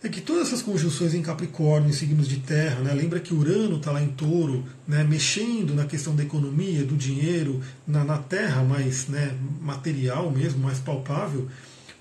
é 0.04 0.08
que 0.08 0.20
todas 0.20 0.46
essas 0.46 0.62
conjunções 0.62 1.14
em 1.14 1.22
Capricórnio, 1.22 1.90
em 1.90 1.92
signos 1.92 2.28
de 2.28 2.36
terra, 2.36 2.80
né, 2.80 2.94
lembra 2.94 3.18
que 3.18 3.34
Urano 3.34 3.78
está 3.78 3.90
lá 3.90 4.00
em 4.00 4.06
touro, 4.06 4.64
né, 4.86 5.02
mexendo 5.02 5.74
na 5.74 5.84
questão 5.84 6.14
da 6.14 6.22
economia, 6.22 6.84
do 6.84 6.96
dinheiro, 6.96 7.60
na, 7.84 8.04
na 8.04 8.18
terra 8.18 8.62
mais 8.62 9.08
né, 9.08 9.36
material 9.60 10.30
mesmo, 10.30 10.62
mais 10.62 10.78
palpável. 10.78 11.48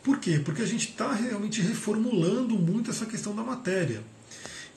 Por 0.03 0.19
quê? 0.19 0.39
Porque 0.43 0.61
a 0.61 0.67
gente 0.67 0.89
está 0.89 1.13
realmente 1.13 1.61
reformulando 1.61 2.53
muito 2.59 2.91
essa 2.91 3.07
questão 3.07 3.35
da 3.35 3.41
matéria. 3.41 4.03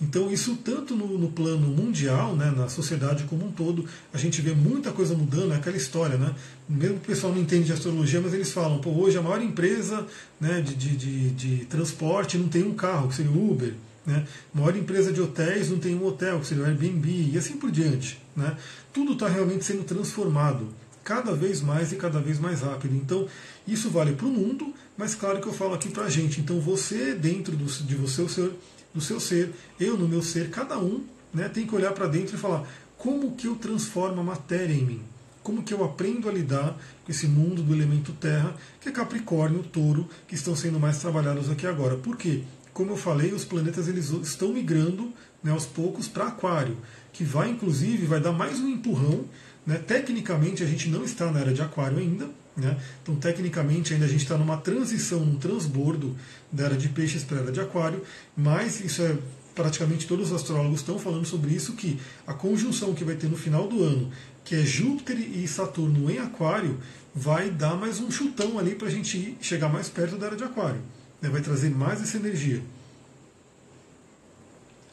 Então, 0.01 0.31
isso 0.31 0.57
tanto 0.65 0.95
no, 0.95 1.19
no, 1.19 1.31
plano 1.31 1.67
mundial, 1.67 2.37
né, 2.37 2.53
na 2.57 2.69
sociedade 2.69 3.25
como 3.25 3.47
um 3.47 3.51
todo, 3.51 3.85
a 4.13 4.19
gente 4.19 4.41
vê 4.41 4.53
muita 4.53 4.93
coisa 4.93 5.15
mudando, 5.15 5.53
é 5.53 5.57
aquela 5.57 5.77
história, 5.77 6.17
né? 6.17 6.35
Mesmo 6.69 7.01
que 7.01 7.07
o 7.07 7.15
pessoal 7.15 7.33
não 7.33 7.41
entende 7.41 7.65
de 7.65 7.73
astrologia, 7.73 8.21
mas 8.21 8.33
eles 8.33 8.53
falam, 8.53 8.79
pô, 8.79 8.91
hoje 8.91 9.19
a 9.19 9.23
maior 9.23 9.43
empresa 9.43 10.07
né, 10.41 10.61
de, 10.61 10.75
de, 10.75 10.97
de, 10.97 11.31
de 11.31 11.65
transporte 11.65 12.39
não 12.39 12.49
tem 12.49 12.63
um 12.63 12.75
carro, 12.75 13.09
que 13.09 13.17
seria 13.17 13.33
o 13.33 13.51
Uber. 13.51 13.75
Né? 14.07 14.25
A 14.55 14.59
maior 14.59 14.77
empresa 14.77 15.13
de 15.13 15.21
hotéis 15.21 15.69
não 15.69 15.79
tem 15.79 15.97
um 15.97 16.07
hotel, 16.07 16.39
que 16.41 16.47
seria 16.47 16.63
o 16.63 16.67
Airbnb, 16.67 17.31
e 17.33 17.37
assim 17.37 17.57
por 17.57 17.71
diante. 17.71 18.21
Né? 18.37 18.57
Tudo 18.93 19.15
está 19.15 19.27
realmente 19.27 19.65
sendo 19.65 19.83
transformado 19.83 20.69
cada 21.03 21.35
vez 21.35 21.61
mais 21.61 21.91
e 21.93 21.97
cada 21.97 22.21
vez 22.21 22.39
mais 22.39 22.61
rápido. 22.61 22.95
Então, 22.95 23.27
isso 23.67 23.91
vale 23.91 24.13
para 24.13 24.27
o 24.27 24.31
mundo, 24.31 24.73
mas 24.97 25.15
claro 25.15 25.41
que 25.41 25.49
eu 25.49 25.53
falo 25.53 25.75
aqui 25.75 25.89
para 25.89 26.05
a 26.05 26.09
gente. 26.09 26.41
Então, 26.41 26.61
você, 26.61 27.15
dentro 27.15 27.57
do, 27.57 27.65
de 27.65 27.95
você, 27.97 28.23
o 28.23 28.29
seu 28.29 28.55
no 28.95 29.01
seu 29.01 29.21
ser, 29.21 29.55
eu 29.79 29.97
no 29.97 30.09
meu 30.09 30.23
ser, 30.23 30.51
cada 30.51 30.79
um 30.79 31.05
né, 31.33 31.49
tem 31.49 31.67
que 31.67 31.75
olhar 31.75 31.93
para 31.93 32.07
dentro 32.07 32.37
e 32.37 32.39
falar 32.39 32.67
como 32.97 33.37
que 33.37 33.47
eu 33.47 33.55
transformo 33.55 34.21
a 34.21 34.25
matéria 34.25 34.73
em 34.73 34.85
mim, 34.85 35.03
como 35.43 35.63
que 35.63 35.73
eu 35.73 35.85
aprendo 35.85 36.29
a 36.29 36.33
lidar 36.33 36.77
com 37.05 37.13
esse 37.13 37.27
mundo 37.27 37.63
do 37.63 37.75
elemento 37.75 38.13
terra, 38.13 38.55
que 38.81 38.89
é 38.89 38.93
Capricórnio, 38.93 39.63
Touro, 39.63 40.09
que 40.27 40.35
estão 40.35 40.57
sendo 40.57 40.81
mais 40.81 40.99
trabalhados 40.99 41.49
aqui 41.49 41.67
agora. 41.67 41.97
Por 41.97 42.17
quê? 42.17 42.43
Como 42.73 42.93
eu 42.93 42.97
falei, 42.97 43.33
os 43.33 43.45
planetas 43.45 43.89
eles 43.89 44.11
estão 44.11 44.53
migrando 44.53 45.13
né, 45.43 45.53
aos 45.53 45.65
poucos 45.65 46.09
para 46.09 46.27
Aquário, 46.27 46.77
que 47.13 47.25
vai 47.25 47.51
inclusive 47.51 48.07
vai 48.07 48.21
dar 48.21 48.33
mais 48.33 48.61
um 48.61 48.69
empurrão. 48.69 49.25
Né? 49.67 49.77
Tecnicamente 49.77 50.63
a 50.63 50.67
gente 50.67 50.89
não 50.89 51.05
está 51.05 51.31
na 51.31 51.41
era 51.41 51.53
de 51.53 51.63
Aquário 51.63 51.99
ainda, 51.99 52.29
né? 52.59 52.77
Então, 53.03 53.15
tecnicamente, 53.15 53.95
ainda 53.95 54.05
a 54.05 54.09
gente 54.09 54.23
está 54.23 54.37
numa 54.37 54.57
transição, 54.57 55.25
num 55.25 55.37
transbordo 55.37 56.17
da 56.51 56.65
era 56.65 56.77
de 56.77 56.89
peixes 56.89 57.23
para 57.23 57.39
a 57.39 57.41
era 57.43 57.53
de 57.53 57.61
aquário, 57.61 58.03
mas 58.37 58.81
isso 58.81 59.01
é 59.01 59.17
praticamente 59.55 60.07
todos 60.07 60.31
os 60.31 60.37
astrólogos 60.37 60.81
estão 60.81 60.99
falando 60.99 61.25
sobre 61.25 61.53
isso, 61.53 61.73
que 61.73 61.99
a 62.27 62.35
conjunção 62.35 62.95
que 62.95 63.05
vai 63.05 63.17
ter 63.17 63.29
no 63.29 63.37
final 63.37 63.67
do 63.67 63.83
ano, 63.83 64.11
que 64.45 64.55
é 64.55 64.63
Júpiter 64.63 65.19
e 65.19 65.47
Saturno 65.49 66.11
em 66.11 66.19
aquário, 66.19 66.79
vai 67.15 67.51
dar 67.51 67.75
mais 67.75 67.99
um 67.99 68.11
chutão 68.11 68.59
ali 68.59 68.75
para 68.75 68.89
a 68.89 68.91
gente 68.91 69.37
chegar 69.41 69.69
mais 69.69 69.89
perto 69.89 70.17
da 70.17 70.27
era 70.27 70.37
de 70.37 70.45
aquário. 70.45 70.81
Né? 71.21 71.29
Vai 71.29 71.41
trazer 71.41 71.71
mais 71.71 72.01
essa 72.01 72.17
energia. 72.17 72.63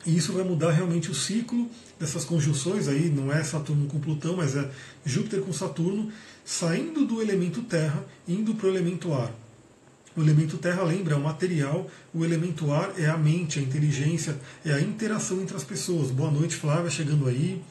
E 0.06 0.15
isso 0.15 0.34
vai 0.34 0.43
mudar 0.43 0.71
realmente 0.71 1.10
o 1.10 1.15
ciclo 1.15 1.69
dessas 1.99 2.25
conjunções 2.25 2.88
aí, 2.88 3.10
não 3.10 3.32
é 3.32 3.43
Saturno 3.43 3.88
com 3.88 3.99
Plutão, 3.99 4.38
mas 4.38 4.56
é 4.56 4.69
Júpiter 5.04 5.41
com 5.41 5.51
Saturno, 5.51 6.12
saindo 6.46 7.04
do 7.06 7.22
elemento 7.22 7.64
terra, 7.64 8.06
indo 8.28 8.54
para 8.54 8.68
o 8.68 8.70
elemento 8.70 9.12
ar. 9.12 9.34
O 10.16 10.22
elemento 10.22 10.58
terra, 10.58 10.84
lembra, 10.84 11.16
é 11.16 11.18
o 11.18 11.22
material, 11.22 11.90
o 12.14 12.24
elemento 12.24 12.72
ar 12.72 12.94
é 12.98 13.08
a 13.08 13.18
mente, 13.18 13.60
a 13.60 13.62
inteligência, 13.62 14.40
é 14.64 14.72
a 14.72 14.80
interação 14.80 15.42
entre 15.42 15.58
as 15.58 15.64
pessoas. 15.64 16.12
Boa 16.12 16.32
noite, 16.32 16.56
Flávia, 16.56 16.90
chegando 16.90 17.28
aí. 17.28 17.62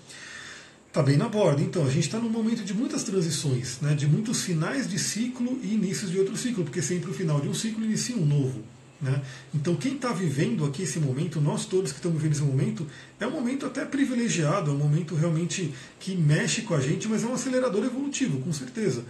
Está 0.88 1.02
bem 1.02 1.16
na 1.16 1.28
borda. 1.28 1.62
Então, 1.62 1.86
a 1.86 1.90
gente 1.90 2.04
está 2.04 2.18
num 2.18 2.28
momento 2.28 2.62
de 2.62 2.74
muitas 2.74 3.02
transições, 3.04 3.78
né, 3.80 3.94
de 3.94 4.06
muitos 4.06 4.42
finais 4.42 4.88
de 4.88 4.98
ciclo 4.98 5.58
e 5.62 5.74
inícios 5.74 6.10
de 6.10 6.18
outro 6.18 6.36
ciclo, 6.36 6.64
porque 6.64 6.82
sempre 6.82 7.10
o 7.10 7.14
final 7.14 7.40
de 7.40 7.48
um 7.48 7.54
ciclo 7.54 7.84
inicia 7.84 8.16
um 8.16 8.26
novo. 8.26 8.62
Né? 9.04 9.20
Então, 9.54 9.76
quem 9.76 9.96
está 9.96 10.12
vivendo 10.14 10.64
aqui 10.64 10.82
esse 10.82 10.98
momento, 10.98 11.38
nós 11.38 11.66
todos 11.66 11.92
que 11.92 11.98
estamos 11.98 12.16
vivendo 12.16 12.32
esse 12.32 12.42
momento, 12.42 12.86
é 13.20 13.26
um 13.26 13.32
momento 13.32 13.66
até 13.66 13.84
privilegiado, 13.84 14.70
é 14.70 14.74
um 14.74 14.78
momento 14.78 15.14
realmente 15.14 15.74
que 16.00 16.16
mexe 16.16 16.62
com 16.62 16.74
a 16.74 16.80
gente, 16.80 17.06
mas 17.06 17.22
é 17.22 17.26
um 17.26 17.34
acelerador 17.34 17.84
evolutivo, 17.84 18.40
com 18.40 18.50
certeza. 18.50 19.04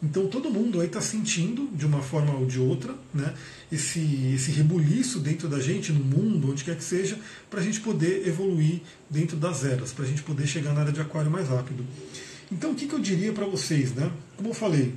Então, 0.00 0.28
todo 0.28 0.48
mundo 0.48 0.80
aí 0.80 0.86
está 0.86 1.00
sentindo, 1.00 1.68
de 1.74 1.84
uma 1.84 2.00
forma 2.00 2.32
ou 2.32 2.46
de 2.46 2.60
outra, 2.60 2.94
né, 3.12 3.34
esse, 3.72 4.32
esse 4.32 4.52
rebuliço 4.52 5.18
dentro 5.18 5.48
da 5.48 5.58
gente, 5.58 5.92
no 5.92 6.02
mundo, 6.02 6.52
onde 6.52 6.62
quer 6.62 6.76
que 6.76 6.84
seja, 6.84 7.18
para 7.50 7.58
a 7.58 7.62
gente 7.62 7.80
poder 7.80 8.26
evoluir 8.28 8.80
dentro 9.10 9.36
das 9.36 9.64
eras, 9.64 9.92
para 9.92 10.04
a 10.04 10.08
gente 10.08 10.22
poder 10.22 10.46
chegar 10.46 10.72
na 10.72 10.82
área 10.82 10.92
de 10.92 11.00
aquário 11.00 11.30
mais 11.30 11.48
rápido. 11.48 11.84
Então, 12.52 12.70
o 12.70 12.74
que, 12.76 12.86
que 12.86 12.94
eu 12.94 13.00
diria 13.00 13.32
para 13.32 13.46
vocês? 13.46 13.92
Né? 13.92 14.10
Como 14.36 14.50
eu 14.50 14.54
falei, 14.54 14.94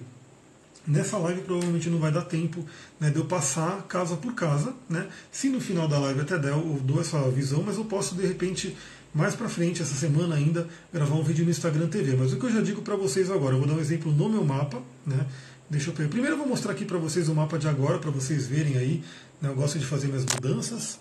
Nessa 0.86 1.18
live 1.18 1.42
provavelmente 1.42 1.90
não 1.90 1.98
vai 1.98 2.12
dar 2.12 2.24
tempo 2.24 2.66
né, 3.00 3.10
de 3.10 3.18
eu 3.18 3.26
passar 3.26 3.84
casa 3.84 4.18
por 4.18 4.34
casa. 4.34 4.74
Né? 4.90 5.08
Se 5.32 5.50
no 5.50 5.62
final 5.62 5.88
da 5.88 5.98
live 6.00 6.22
até 6.22 6.38
der, 6.38 6.52
eu 6.52 6.82
dou 6.84 7.00
essa 7.00 7.22
visão, 7.30 7.64
mas 7.64 7.78
eu 7.78 7.86
posso 7.86 8.16
de 8.16 8.26
repente 8.26 8.76
mais 9.14 9.36
para 9.36 9.48
frente, 9.48 9.82
essa 9.82 9.94
semana 9.94 10.36
ainda, 10.36 10.68
gravar 10.92 11.16
um 11.16 11.24
vídeo 11.24 11.46
no 11.46 11.52
Instagram 11.52 11.88
TV. 11.88 12.16
Mas 12.16 12.34
o 12.34 12.38
que 12.38 12.46
eu 12.46 12.52
já 12.52 12.62
digo 12.62 12.82
para 12.82 12.96
vocês 12.96 13.30
agora, 13.30 13.54
eu 13.54 13.60
vou 13.60 13.68
dar 13.68 13.76
um 13.76 13.80
exemplo 13.80 14.12
no 14.12 14.28
meu 14.28 14.44
mapa. 14.44 14.82
Né? 15.06 15.26
Deixa 15.70 15.92
eu 15.92 15.94
Primeiro 15.94 16.34
eu 16.34 16.38
vou 16.38 16.48
mostrar 16.48 16.72
aqui 16.72 16.84
para 16.84 16.98
vocês 16.98 17.30
o 17.30 17.36
mapa 17.36 17.58
de 17.60 17.68
agora, 17.68 18.00
para 18.00 18.10
vocês 18.10 18.48
verem 18.48 18.76
aí. 18.78 19.04
Né? 19.42 19.50
Eu 19.50 19.56
gosto 19.56 19.78
de 19.78 19.86
fazer 19.86 20.08
minhas 20.08 20.26
mudanças. 20.26 21.00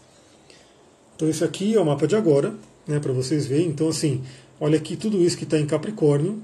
Então 1.17 1.29
esse 1.29 1.43
aqui 1.43 1.75
é 1.75 1.81
o 1.81 1.87
mapa 1.87 2.07
de 2.07 2.17
agora, 2.17 2.55
né, 2.87 2.99
para 2.99 3.13
vocês 3.13 3.47
verem. 3.47 3.69
Então 3.69 3.89
assim, 3.89 4.23
olha 4.61 4.77
aqui 4.77 4.97
tudo 4.97 5.19
isso 5.23 5.37
que 5.37 5.45
está 5.45 5.59
em 5.59 5.67
Capricórnio, 5.67 6.43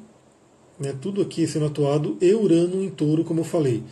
né, 0.78 0.94
tudo 1.00 1.22
aqui 1.22 1.46
sendo 1.46 1.66
atuado, 1.66 2.16
e 2.20 2.32
Urano 2.32 2.82
em 2.82 2.90
touro, 2.90 3.24
como 3.24 3.40
eu 3.40 3.44
falei. 3.44 3.82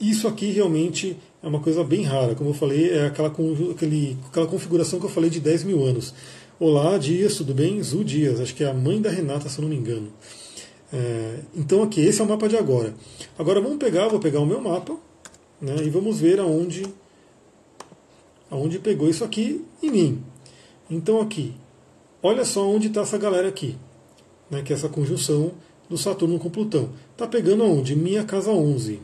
Isso 0.00 0.28
aqui 0.28 0.50
realmente 0.50 1.16
é 1.42 1.48
uma 1.48 1.60
coisa 1.60 1.82
bem 1.82 2.02
rara, 2.02 2.34
como 2.34 2.50
eu 2.50 2.54
falei, 2.54 2.90
é 2.90 3.06
aquela, 3.06 3.28
aquele, 3.28 4.16
aquela 4.28 4.46
configuração 4.46 5.00
que 5.00 5.06
eu 5.06 5.10
falei 5.10 5.30
de 5.30 5.40
10 5.40 5.64
mil 5.64 5.84
anos. 5.84 6.14
Olá, 6.60 6.98
Dias, 6.98 7.36
tudo 7.36 7.54
bem? 7.54 7.82
Zu 7.82 8.04
Dias, 8.04 8.40
acho 8.40 8.54
que 8.54 8.64
é 8.64 8.68
a 8.68 8.74
mãe 8.74 9.00
da 9.00 9.10
Renata, 9.10 9.48
se 9.48 9.58
eu 9.58 9.62
não 9.62 9.68
me 9.68 9.76
engano. 9.76 10.12
É, 10.92 11.40
então 11.54 11.82
aqui, 11.82 12.00
esse 12.00 12.20
é 12.20 12.24
o 12.24 12.28
mapa 12.28 12.48
de 12.48 12.56
agora. 12.56 12.94
Agora 13.38 13.60
vamos 13.60 13.78
pegar, 13.78 14.08
vou 14.08 14.20
pegar 14.20 14.40
o 14.40 14.46
meu 14.46 14.60
mapa 14.60 14.96
né, 15.60 15.76
e 15.84 15.90
vamos 15.90 16.18
ver 16.20 16.40
aonde, 16.40 16.86
aonde 18.50 18.78
pegou 18.78 19.08
isso 19.08 19.24
aqui 19.24 19.64
em 19.82 19.90
mim. 19.90 20.24
Então 20.90 21.20
aqui, 21.20 21.54
olha 22.22 22.44
só 22.44 22.68
onde 22.68 22.88
está 22.88 23.02
essa 23.02 23.18
galera 23.18 23.48
aqui, 23.48 23.76
né, 24.50 24.62
que 24.62 24.72
é 24.72 24.76
essa 24.76 24.88
conjunção 24.88 25.52
do 25.88 25.96
Saturno 25.96 26.38
com 26.38 26.50
Plutão. 26.50 26.90
Está 27.12 27.26
pegando 27.26 27.62
aonde? 27.62 27.96
Minha 27.96 28.24
casa 28.24 28.50
11. 28.50 29.00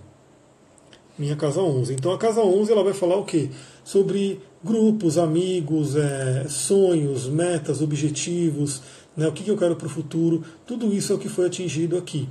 Minha 1.18 1.36
casa 1.36 1.60
11. 1.60 1.94
Então 1.94 2.12
a 2.12 2.18
casa 2.18 2.40
11 2.40 2.72
ela 2.72 2.82
vai 2.82 2.92
falar 2.92 3.16
o 3.16 3.24
quê? 3.24 3.48
Sobre 3.84 4.40
grupos, 4.62 5.18
amigos, 5.18 5.94
é, 5.96 6.46
sonhos, 6.48 7.28
metas, 7.28 7.80
objetivos, 7.80 8.82
né, 9.16 9.28
o 9.28 9.32
que, 9.32 9.44
que 9.44 9.50
eu 9.50 9.56
quero 9.56 9.76
para 9.76 9.86
o 9.86 9.90
futuro. 9.90 10.42
Tudo 10.66 10.92
isso 10.92 11.12
é 11.12 11.16
o 11.16 11.18
que 11.18 11.28
foi 11.28 11.46
atingido 11.46 11.96
aqui. 11.96 12.28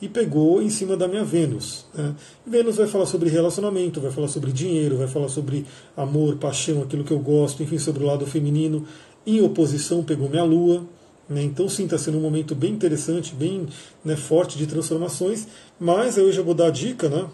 E 0.00 0.08
pegou 0.08 0.60
em 0.62 0.68
cima 0.70 0.96
da 0.96 1.08
minha 1.08 1.24
Vênus. 1.24 1.86
Né? 1.94 2.14
Vênus 2.46 2.76
vai 2.76 2.86
falar 2.86 3.06
sobre 3.06 3.30
relacionamento, 3.30 4.00
vai 4.00 4.10
falar 4.10 4.28
sobre 4.28 4.52
dinheiro, 4.52 4.98
vai 4.98 5.08
falar 5.08 5.28
sobre 5.28 5.64
amor, 5.96 6.36
paixão, 6.36 6.82
aquilo 6.82 7.04
que 7.04 7.12
eu 7.12 7.18
gosto, 7.18 7.62
enfim, 7.62 7.78
sobre 7.78 8.02
o 8.02 8.06
lado 8.06 8.26
feminino. 8.26 8.84
Em 9.26 9.40
oposição, 9.40 10.02
pegou 10.02 10.28
minha 10.28 10.44
Lua, 10.44 10.84
né? 11.28 11.42
Então, 11.42 11.68
sim, 11.68 11.84
está 11.84 11.98
sendo 11.98 12.18
um 12.18 12.20
momento 12.20 12.54
bem 12.54 12.72
interessante, 12.72 13.34
bem 13.34 13.68
né, 14.04 14.16
forte 14.16 14.56
de 14.56 14.66
transformações. 14.66 15.46
Mas 15.78 16.16
eu 16.16 16.32
já 16.32 16.42
vou 16.42 16.54
dar 16.54 16.68
a 16.68 16.70
dica, 16.70 17.08
né? 17.08 17.28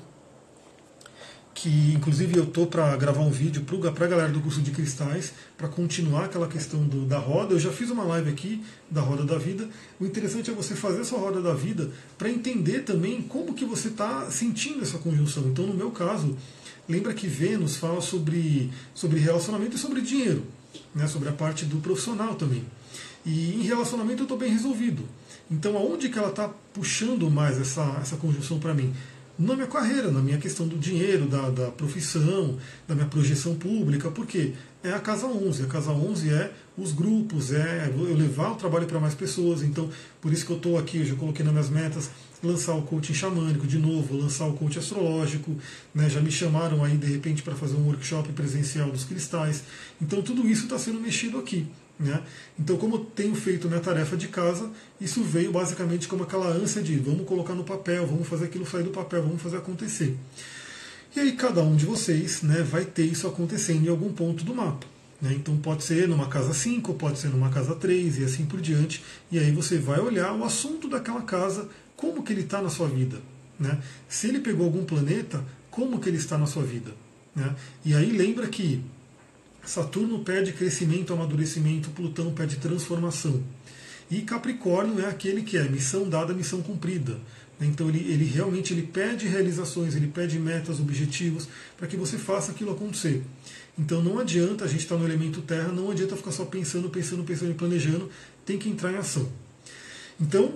que 1.62 1.92
inclusive 1.94 2.36
eu 2.36 2.46
tô 2.46 2.66
para 2.66 2.96
gravar 2.96 3.20
um 3.20 3.30
vídeo 3.30 3.62
para 3.94 4.06
a 4.06 4.08
galera 4.08 4.28
do 4.30 4.40
curso 4.40 4.60
de 4.60 4.72
cristais, 4.72 5.32
para 5.56 5.68
continuar 5.68 6.24
aquela 6.24 6.48
questão 6.48 6.82
do, 6.82 7.04
da 7.04 7.18
roda. 7.18 7.54
Eu 7.54 7.60
já 7.60 7.70
fiz 7.70 7.88
uma 7.88 8.02
live 8.02 8.30
aqui 8.30 8.64
da 8.90 9.00
roda 9.00 9.22
da 9.22 9.38
vida. 9.38 9.68
O 10.00 10.04
interessante 10.04 10.50
é 10.50 10.52
você 10.52 10.74
fazer 10.74 11.02
essa 11.02 11.16
roda 11.16 11.40
da 11.40 11.54
vida 11.54 11.88
para 12.18 12.28
entender 12.28 12.80
também 12.80 13.22
como 13.22 13.54
que 13.54 13.64
você 13.64 13.88
está 13.88 14.28
sentindo 14.28 14.82
essa 14.82 14.98
conjunção. 14.98 15.44
Então, 15.44 15.64
no 15.64 15.74
meu 15.74 15.92
caso, 15.92 16.36
lembra 16.88 17.14
que 17.14 17.28
Vênus 17.28 17.76
fala 17.76 18.00
sobre, 18.00 18.68
sobre 18.92 19.20
relacionamento 19.20 19.76
e 19.76 19.78
sobre 19.78 20.00
dinheiro, 20.00 20.44
né, 20.92 21.06
sobre 21.06 21.28
a 21.28 21.32
parte 21.32 21.64
do 21.64 21.76
profissional 21.76 22.34
também. 22.34 22.64
E 23.24 23.54
em 23.54 23.62
relacionamento 23.62 24.20
eu 24.20 24.24
estou 24.24 24.38
bem 24.38 24.50
resolvido. 24.50 25.02
Então, 25.50 25.76
aonde 25.76 26.08
que 26.08 26.18
ela 26.18 26.30
está 26.30 26.48
puxando 26.72 27.30
mais 27.30 27.60
essa, 27.60 27.98
essa 28.00 28.16
conjunção 28.16 28.58
para 28.58 28.74
mim? 28.74 28.92
na 29.38 29.54
minha 29.54 29.66
carreira, 29.66 30.10
na 30.10 30.20
minha 30.20 30.38
questão 30.38 30.68
do 30.68 30.78
dinheiro, 30.78 31.26
da, 31.26 31.50
da 31.50 31.70
profissão, 31.70 32.58
da 32.86 32.94
minha 32.94 33.06
projeção 33.06 33.54
pública, 33.54 34.10
porque 34.10 34.52
é 34.84 34.92
a 34.92 35.00
casa 35.00 35.26
11. 35.26 35.64
A 35.64 35.66
casa 35.66 35.90
11 35.90 36.30
é 36.30 36.52
os 36.76 36.92
grupos, 36.92 37.52
é 37.52 37.90
eu 37.92 38.14
levar 38.14 38.52
o 38.52 38.54
trabalho 38.56 38.86
para 38.86 39.00
mais 39.00 39.14
pessoas. 39.14 39.62
Então, 39.62 39.88
por 40.20 40.32
isso 40.32 40.44
que 40.44 40.52
eu 40.52 40.56
estou 40.56 40.78
aqui, 40.78 40.98
eu 40.98 41.04
já 41.04 41.14
coloquei 41.14 41.44
nas 41.44 41.52
minhas 41.52 41.70
metas 41.70 42.10
lançar 42.42 42.74
o 42.74 42.82
coaching 42.82 43.14
xamânico 43.14 43.66
de 43.66 43.78
novo, 43.78 44.16
lançar 44.16 44.46
o 44.46 44.52
coaching 44.54 44.80
astrológico, 44.80 45.56
né, 45.94 46.10
já 46.10 46.20
me 46.20 46.30
chamaram 46.30 46.82
aí 46.84 46.96
de 46.96 47.06
repente 47.06 47.40
para 47.40 47.54
fazer 47.54 47.76
um 47.76 47.86
workshop 47.86 48.32
presencial 48.32 48.90
dos 48.90 49.04
cristais. 49.04 49.62
Então, 50.00 50.22
tudo 50.22 50.46
isso 50.46 50.64
está 50.64 50.78
sendo 50.78 51.00
mexido 51.00 51.38
aqui. 51.38 51.66
Né? 51.98 52.22
Então, 52.58 52.76
como 52.76 52.96
eu 52.96 53.00
tenho 53.00 53.34
feito 53.34 53.68
minha 53.68 53.80
tarefa 53.80 54.16
de 54.16 54.28
casa, 54.28 54.70
isso 55.00 55.22
veio 55.22 55.52
basicamente 55.52 56.08
como 56.08 56.24
aquela 56.24 56.48
ânsia 56.48 56.82
de 56.82 56.96
vamos 56.96 57.26
colocar 57.26 57.54
no 57.54 57.64
papel, 57.64 58.06
vamos 58.06 58.26
fazer 58.26 58.46
aquilo 58.46 58.66
sair 58.66 58.82
do 58.82 58.90
papel, 58.90 59.22
vamos 59.22 59.40
fazer 59.40 59.58
acontecer. 59.58 60.16
E 61.14 61.20
aí 61.20 61.32
cada 61.32 61.62
um 61.62 61.76
de 61.76 61.84
vocês 61.84 62.42
né, 62.42 62.62
vai 62.62 62.84
ter 62.84 63.04
isso 63.04 63.28
acontecendo 63.28 63.86
em 63.86 63.90
algum 63.90 64.12
ponto 64.12 64.44
do 64.44 64.54
mapa. 64.54 64.86
Né? 65.20 65.34
Então 65.34 65.56
pode 65.56 65.84
ser 65.84 66.08
numa 66.08 66.26
casa 66.26 66.52
5, 66.52 66.94
pode 66.94 67.18
ser 67.18 67.28
numa 67.28 67.50
casa 67.50 67.74
3 67.76 68.18
e 68.18 68.24
assim 68.24 68.46
por 68.46 68.60
diante. 68.60 69.04
E 69.30 69.38
aí 69.38 69.52
você 69.52 69.78
vai 69.78 70.00
olhar 70.00 70.34
o 70.34 70.42
assunto 70.42 70.88
daquela 70.88 71.22
casa, 71.22 71.68
como 71.94 72.22
que 72.22 72.32
ele 72.32 72.40
está 72.40 72.60
na 72.60 72.70
sua 72.70 72.88
vida. 72.88 73.20
Né? 73.60 73.78
Se 74.08 74.26
ele 74.26 74.40
pegou 74.40 74.66
algum 74.66 74.84
planeta, 74.84 75.44
como 75.70 76.00
que 76.00 76.08
ele 76.08 76.16
está 76.16 76.36
na 76.36 76.46
sua 76.46 76.64
vida. 76.64 76.90
Né? 77.36 77.54
E 77.84 77.94
aí 77.94 78.10
lembra 78.10 78.48
que 78.48 78.82
Saturno 79.64 80.18
perde 80.20 80.52
crescimento, 80.52 81.12
amadurecimento, 81.12 81.90
Plutão 81.90 82.32
perde 82.32 82.56
transformação. 82.56 83.42
E 84.10 84.22
Capricórnio 84.22 85.00
é 85.00 85.08
aquele 85.08 85.42
que 85.42 85.56
é 85.56 85.68
missão 85.68 86.08
dada, 86.08 86.34
missão 86.34 86.60
cumprida. 86.60 87.18
Então 87.60 87.88
ele, 87.88 88.00
ele 88.12 88.24
realmente 88.24 88.72
ele 88.72 88.82
pede 88.82 89.26
realizações, 89.26 89.94
ele 89.94 90.08
pede 90.08 90.38
metas, 90.38 90.80
objetivos, 90.80 91.48
para 91.76 91.86
que 91.86 91.96
você 91.96 92.18
faça 92.18 92.50
aquilo 92.50 92.72
acontecer. 92.72 93.22
Então 93.78 94.02
não 94.02 94.18
adianta 94.18 94.64
a 94.64 94.68
gente 94.68 94.80
estar 94.80 94.96
no 94.96 95.04
elemento 95.04 95.40
terra, 95.42 95.68
não 95.68 95.90
adianta 95.90 96.16
ficar 96.16 96.32
só 96.32 96.44
pensando, 96.44 96.90
pensando, 96.90 97.24
pensando 97.24 97.52
e 97.52 97.54
planejando, 97.54 98.10
tem 98.44 98.58
que 98.58 98.68
entrar 98.68 98.92
em 98.92 98.96
ação. 98.96 99.28
Então, 100.20 100.54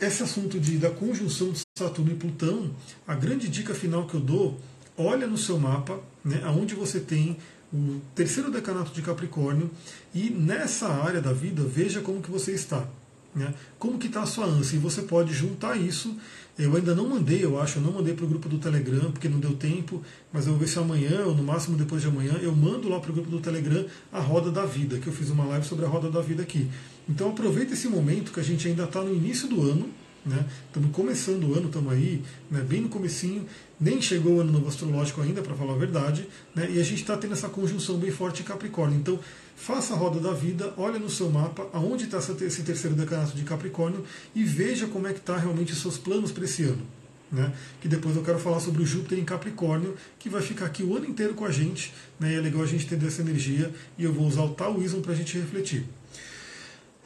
esse 0.00 0.22
assunto 0.22 0.58
de, 0.58 0.78
da 0.78 0.90
conjunção 0.90 1.50
de 1.50 1.60
Saturno 1.76 2.12
e 2.12 2.14
Plutão, 2.14 2.70
a 3.06 3.14
grande 3.14 3.48
dica 3.48 3.74
final 3.74 4.06
que 4.06 4.14
eu 4.14 4.20
dou, 4.20 4.60
olha 4.96 5.26
no 5.26 5.36
seu 5.36 5.58
mapa, 5.58 6.00
né, 6.24 6.40
aonde 6.44 6.74
você 6.74 7.00
tem 7.00 7.36
o 7.72 8.00
terceiro 8.14 8.50
decanato 8.50 8.92
de 8.92 9.02
Capricórnio, 9.02 9.70
e 10.14 10.30
nessa 10.30 10.88
área 10.88 11.20
da 11.20 11.32
vida, 11.32 11.62
veja 11.62 12.00
como 12.00 12.22
que 12.22 12.30
você 12.30 12.52
está. 12.52 12.86
Né? 13.34 13.54
Como 13.78 13.98
que 13.98 14.06
está 14.06 14.22
a 14.22 14.26
sua 14.26 14.46
ânsia? 14.46 14.76
E 14.76 14.78
você 14.78 15.02
pode 15.02 15.32
juntar 15.34 15.76
isso. 15.76 16.16
Eu 16.58 16.74
ainda 16.74 16.94
não 16.94 17.08
mandei, 17.08 17.44
eu 17.44 17.60
acho, 17.60 17.78
eu 17.78 17.82
não 17.82 17.92
mandei 17.92 18.14
para 18.14 18.24
o 18.24 18.28
grupo 18.28 18.48
do 18.48 18.58
Telegram, 18.58 19.12
porque 19.12 19.28
não 19.28 19.38
deu 19.38 19.54
tempo, 19.54 20.02
mas 20.32 20.46
eu 20.46 20.52
vou 20.52 20.60
ver 20.60 20.66
se 20.66 20.78
amanhã, 20.78 21.24
ou 21.24 21.34
no 21.34 21.42
máximo 21.42 21.76
depois 21.76 22.02
de 22.02 22.08
amanhã, 22.08 22.32
eu 22.42 22.54
mando 22.54 22.88
lá 22.88 22.98
para 22.98 23.12
o 23.12 23.14
grupo 23.14 23.30
do 23.30 23.38
Telegram 23.38 23.84
a 24.12 24.18
Roda 24.18 24.50
da 24.50 24.66
Vida, 24.66 24.98
que 24.98 25.06
eu 25.06 25.12
fiz 25.12 25.30
uma 25.30 25.44
live 25.44 25.64
sobre 25.64 25.84
a 25.84 25.88
Roda 25.88 26.10
da 26.10 26.20
Vida 26.20 26.42
aqui. 26.42 26.68
Então 27.08 27.30
aproveita 27.30 27.74
esse 27.74 27.86
momento 27.86 28.32
que 28.32 28.40
a 28.40 28.42
gente 28.42 28.66
ainda 28.66 28.84
está 28.84 29.02
no 29.02 29.14
início 29.14 29.46
do 29.46 29.62
ano, 29.62 29.88
né? 30.28 30.46
Estamos 30.66 30.90
começando 30.94 31.44
o 31.44 31.54
ano, 31.54 31.66
estamos 31.66 31.92
aí, 31.92 32.22
né, 32.50 32.60
bem 32.60 32.82
no 32.82 32.88
comecinho, 32.88 33.46
nem 33.80 34.00
chegou 34.00 34.34
o 34.34 34.40
ano 34.40 34.52
novo 34.52 34.68
astrológico 34.68 35.20
ainda, 35.20 35.42
para 35.42 35.54
falar 35.54 35.72
a 35.72 35.76
verdade, 35.76 36.28
né, 36.54 36.68
e 36.70 36.80
a 36.80 36.84
gente 36.84 37.00
está 37.00 37.16
tendo 37.16 37.32
essa 37.32 37.48
conjunção 37.48 37.96
bem 37.96 38.10
forte 38.10 38.42
em 38.42 38.44
Capricórnio. 38.44 38.98
Então, 38.98 39.18
faça 39.56 39.94
a 39.94 39.96
roda 39.96 40.20
da 40.20 40.32
vida, 40.32 40.72
olha 40.76 40.98
no 40.98 41.10
seu 41.10 41.30
mapa, 41.30 41.66
aonde 41.72 42.04
está 42.04 42.18
esse 42.18 42.62
terceiro 42.62 42.94
decanato 42.94 43.36
de 43.36 43.42
Capricórnio, 43.42 44.04
e 44.34 44.44
veja 44.44 44.86
como 44.86 45.08
é 45.08 45.12
que 45.12 45.18
está 45.18 45.36
realmente 45.36 45.72
os 45.72 45.80
seus 45.80 45.98
planos 45.98 46.30
para 46.30 46.44
esse 46.44 46.62
ano. 46.62 46.82
Né? 47.30 47.52
Que 47.80 47.88
depois 47.88 48.16
eu 48.16 48.22
quero 48.22 48.38
falar 48.38 48.58
sobre 48.58 48.82
o 48.82 48.86
Júpiter 48.86 49.18
em 49.18 49.24
Capricórnio, 49.24 49.94
que 50.18 50.30
vai 50.30 50.40
ficar 50.40 50.66
aqui 50.66 50.82
o 50.82 50.96
ano 50.96 51.06
inteiro 51.06 51.34
com 51.34 51.44
a 51.44 51.50
gente, 51.50 51.92
né, 52.18 52.32
e 52.32 52.36
é 52.36 52.40
legal 52.40 52.62
a 52.62 52.66
gente 52.66 52.86
ter 52.86 53.02
essa 53.04 53.20
energia, 53.20 53.72
e 53.98 54.04
eu 54.04 54.12
vou 54.12 54.26
usar 54.26 54.42
o 54.42 54.50
Taoísmo 54.50 55.02
para 55.02 55.12
a 55.12 55.16
gente 55.16 55.36
refletir. 55.36 55.84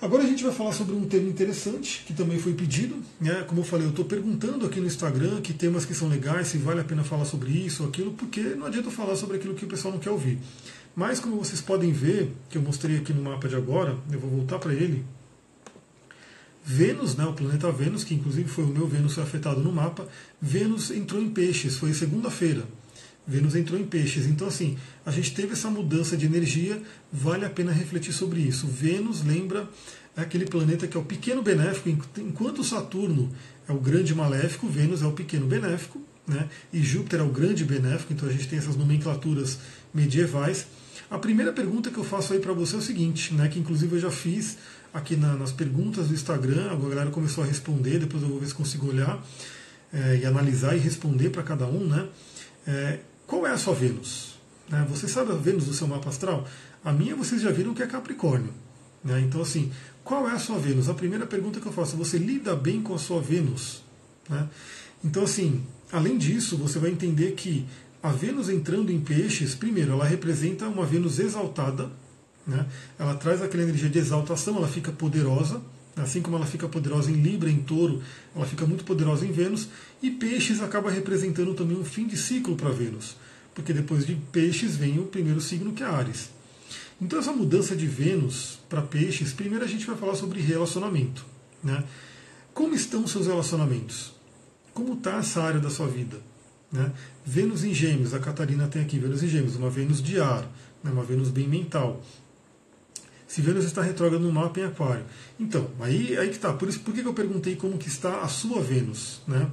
Agora 0.02 0.24
a 0.24 0.26
gente 0.26 0.42
vai 0.42 0.52
falar 0.52 0.72
sobre 0.72 0.96
um 0.96 1.04
tema 1.04 1.28
interessante 1.28 2.02
que 2.04 2.12
também 2.12 2.36
foi 2.36 2.54
pedido. 2.54 2.96
Né? 3.20 3.44
Como 3.46 3.60
eu 3.60 3.64
falei, 3.64 3.86
eu 3.86 3.90
estou 3.90 4.04
perguntando 4.04 4.66
aqui 4.66 4.80
no 4.80 4.86
Instagram 4.88 5.40
que 5.40 5.52
temas 5.52 5.84
que 5.84 5.94
são 5.94 6.08
legais, 6.08 6.48
se 6.48 6.58
vale 6.58 6.80
a 6.80 6.84
pena 6.84 7.04
falar 7.04 7.24
sobre 7.24 7.52
isso 7.52 7.84
ou 7.84 7.88
aquilo, 7.88 8.10
porque 8.14 8.40
não 8.40 8.66
adianta 8.66 8.90
falar 8.90 9.14
sobre 9.14 9.36
aquilo 9.36 9.54
que 9.54 9.64
o 9.64 9.68
pessoal 9.68 9.94
não 9.94 10.00
quer 10.00 10.10
ouvir. 10.10 10.40
Mas 10.96 11.20
como 11.20 11.36
vocês 11.36 11.60
podem 11.60 11.92
ver, 11.92 12.32
que 12.50 12.58
eu 12.58 12.62
mostrei 12.62 12.96
aqui 12.96 13.12
no 13.12 13.22
mapa 13.22 13.48
de 13.48 13.54
agora, 13.54 13.96
eu 14.10 14.18
vou 14.18 14.28
voltar 14.28 14.58
para 14.58 14.74
ele. 14.74 15.04
Vênus, 16.64 17.14
né, 17.14 17.24
o 17.24 17.32
planeta 17.32 17.70
Vênus, 17.70 18.02
que 18.02 18.12
inclusive 18.12 18.48
foi 18.48 18.64
o 18.64 18.68
meu 18.68 18.88
Vênus 18.88 19.20
afetado 19.20 19.60
no 19.60 19.70
mapa, 19.70 20.08
Vênus 20.40 20.90
entrou 20.90 21.22
em 21.22 21.30
peixes, 21.30 21.76
foi 21.76 21.94
segunda-feira. 21.94 22.64
Vênus 23.26 23.54
entrou 23.54 23.78
em 23.78 23.84
peixes. 23.84 24.26
Então, 24.26 24.48
assim, 24.48 24.76
a 25.06 25.10
gente 25.10 25.32
teve 25.32 25.52
essa 25.52 25.70
mudança 25.70 26.16
de 26.16 26.26
energia, 26.26 26.80
vale 27.12 27.44
a 27.44 27.50
pena 27.50 27.72
refletir 27.72 28.12
sobre 28.12 28.40
isso. 28.40 28.66
Vênus 28.66 29.24
lembra 29.24 29.68
aquele 30.16 30.44
planeta 30.44 30.86
que 30.86 30.96
é 30.96 31.00
o 31.00 31.04
pequeno 31.04 31.42
benéfico, 31.42 31.88
enquanto 32.18 32.62
Saturno 32.62 33.32
é 33.68 33.72
o 33.72 33.78
grande 33.78 34.14
maléfico, 34.14 34.66
Vênus 34.68 35.02
é 35.02 35.06
o 35.06 35.12
pequeno 35.12 35.46
benéfico, 35.46 36.00
né? 36.26 36.48
e 36.72 36.82
Júpiter 36.82 37.20
é 37.20 37.22
o 37.22 37.30
grande 37.30 37.64
benéfico, 37.64 38.12
então 38.12 38.28
a 38.28 38.32
gente 38.32 38.48
tem 38.48 38.58
essas 38.58 38.76
nomenclaturas 38.76 39.58
medievais. 39.94 40.66
A 41.10 41.18
primeira 41.18 41.52
pergunta 41.52 41.90
que 41.90 41.98
eu 41.98 42.04
faço 42.04 42.32
aí 42.32 42.40
para 42.40 42.52
você 42.52 42.74
é 42.74 42.78
o 42.78 42.82
seguinte, 42.82 43.34
né, 43.34 43.48
que 43.48 43.58
inclusive 43.58 43.96
eu 43.96 44.00
já 44.00 44.10
fiz 44.10 44.56
aqui 44.92 45.16
na, 45.16 45.34
nas 45.34 45.52
perguntas 45.52 46.08
do 46.08 46.14
Instagram, 46.14 46.70
a 46.70 46.74
galera 46.74 47.10
começou 47.10 47.44
a 47.44 47.46
responder, 47.46 47.98
depois 47.98 48.22
eu 48.22 48.28
vou 48.28 48.38
ver 48.38 48.46
se 48.46 48.54
consigo 48.54 48.88
olhar 48.88 49.22
é, 49.92 50.20
e 50.22 50.26
analisar 50.26 50.74
e 50.76 50.78
responder 50.78 51.30
para 51.30 51.42
cada 51.42 51.66
um, 51.66 51.86
né? 51.86 52.08
É, 52.66 52.98
qual 53.32 53.46
é 53.46 53.50
a 53.50 53.56
sua 53.56 53.72
Vênus? 53.72 54.34
Né? 54.68 54.86
Você 54.90 55.08
sabe 55.08 55.32
a 55.32 55.34
Vênus 55.34 55.64
do 55.64 55.72
seu 55.72 55.88
mapa 55.88 56.10
astral? 56.10 56.46
A 56.84 56.92
minha 56.92 57.16
vocês 57.16 57.40
já 57.40 57.50
viram 57.50 57.72
que 57.72 57.82
é 57.82 57.86
Capricórnio. 57.86 58.52
Né? 59.02 59.22
Então, 59.22 59.40
assim, 59.40 59.72
qual 60.04 60.28
é 60.28 60.32
a 60.32 60.38
sua 60.38 60.58
Vênus? 60.58 60.90
A 60.90 60.92
primeira 60.92 61.24
pergunta 61.24 61.58
que 61.58 61.64
eu 61.64 61.72
faço, 61.72 61.96
você 61.96 62.18
lida 62.18 62.54
bem 62.54 62.82
com 62.82 62.92
a 62.94 62.98
sua 62.98 63.22
Vênus? 63.22 63.82
Né? 64.28 64.46
Então, 65.02 65.22
assim, 65.22 65.64
além 65.90 66.18
disso, 66.18 66.58
você 66.58 66.78
vai 66.78 66.90
entender 66.90 67.32
que 67.32 67.64
a 68.02 68.10
Vênus 68.10 68.50
entrando 68.50 68.92
em 68.92 69.00
peixes, 69.00 69.54
primeiro, 69.54 69.92
ela 69.92 70.04
representa 70.04 70.68
uma 70.68 70.84
Vênus 70.84 71.18
exaltada, 71.18 71.90
Né? 72.46 72.66
Ela 72.98 73.14
traz 73.14 73.40
aquela 73.40 73.62
energia 73.62 73.88
de 73.88 73.98
exaltação, 73.98 74.58
ela 74.58 74.68
fica 74.68 74.92
poderosa, 74.92 75.62
assim 75.96 76.20
como 76.20 76.36
ela 76.36 76.46
fica 76.46 76.68
poderosa 76.68 77.10
em 77.10 77.14
Libra, 77.14 77.50
em 77.50 77.62
Touro, 77.62 78.02
ela 78.36 78.44
fica 78.44 78.66
muito 78.66 78.84
poderosa 78.84 79.24
em 79.24 79.32
Vênus, 79.32 79.68
e 80.02 80.10
Peixes 80.10 80.60
acaba 80.60 80.90
representando 80.90 81.54
também 81.54 81.78
um 81.78 81.84
fim 81.84 82.06
de 82.06 82.16
ciclo 82.16 82.56
para 82.56 82.70
Vênus, 82.70 83.16
porque 83.54 83.72
depois 83.72 84.04
de 84.04 84.16
Peixes 84.32 84.76
vem 84.76 84.98
o 84.98 85.04
primeiro 85.04 85.40
signo 85.40 85.72
que 85.72 85.82
é 85.82 85.86
Ares. 85.86 86.30
Então 87.00 87.18
essa 87.18 87.32
mudança 87.32 87.76
de 87.76 87.86
Vênus 87.86 88.58
para 88.68 88.82
Peixes, 88.82 89.32
primeiro 89.32 89.64
a 89.64 89.68
gente 89.68 89.86
vai 89.86 89.96
falar 89.96 90.16
sobre 90.16 90.40
relacionamento. 90.40 91.24
Né? 91.62 91.84
Como 92.52 92.74
estão 92.74 93.06
seus 93.06 93.26
relacionamentos? 93.26 94.12
Como 94.74 94.94
está 94.94 95.18
essa 95.18 95.42
área 95.42 95.60
da 95.60 95.70
sua 95.70 95.86
vida? 95.86 96.18
Né? 96.70 96.92
Vênus 97.24 97.62
em 97.62 97.72
Gêmeos, 97.72 98.14
a 98.14 98.18
Catarina 98.18 98.66
tem 98.66 98.82
aqui 98.82 98.98
Vênus 98.98 99.22
em 99.22 99.28
Gêmeos, 99.28 99.56
uma 99.56 99.70
Vênus 99.70 100.02
de 100.02 100.20
ar, 100.20 100.42
né? 100.82 100.90
uma 100.90 101.04
Vênus 101.04 101.28
bem 101.28 101.46
mental. 101.46 102.02
Se 103.28 103.40
Vênus 103.40 103.64
está 103.64 103.82
retrógrado 103.82 104.22
no 104.22 104.32
mapa 104.32 104.60
em 104.60 104.64
Aquário. 104.64 105.04
Então, 105.40 105.70
aí, 105.80 106.18
aí 106.18 106.28
que 106.28 106.36
está. 106.36 106.52
Por 106.52 106.68
isso, 106.68 106.80
por 106.80 106.92
que 106.92 107.00
eu 107.00 107.14
perguntei 107.14 107.56
como 107.56 107.78
que 107.78 107.88
está 107.88 108.20
a 108.20 108.28
sua 108.28 108.60
Vênus? 108.60 109.22
Né? 109.26 109.50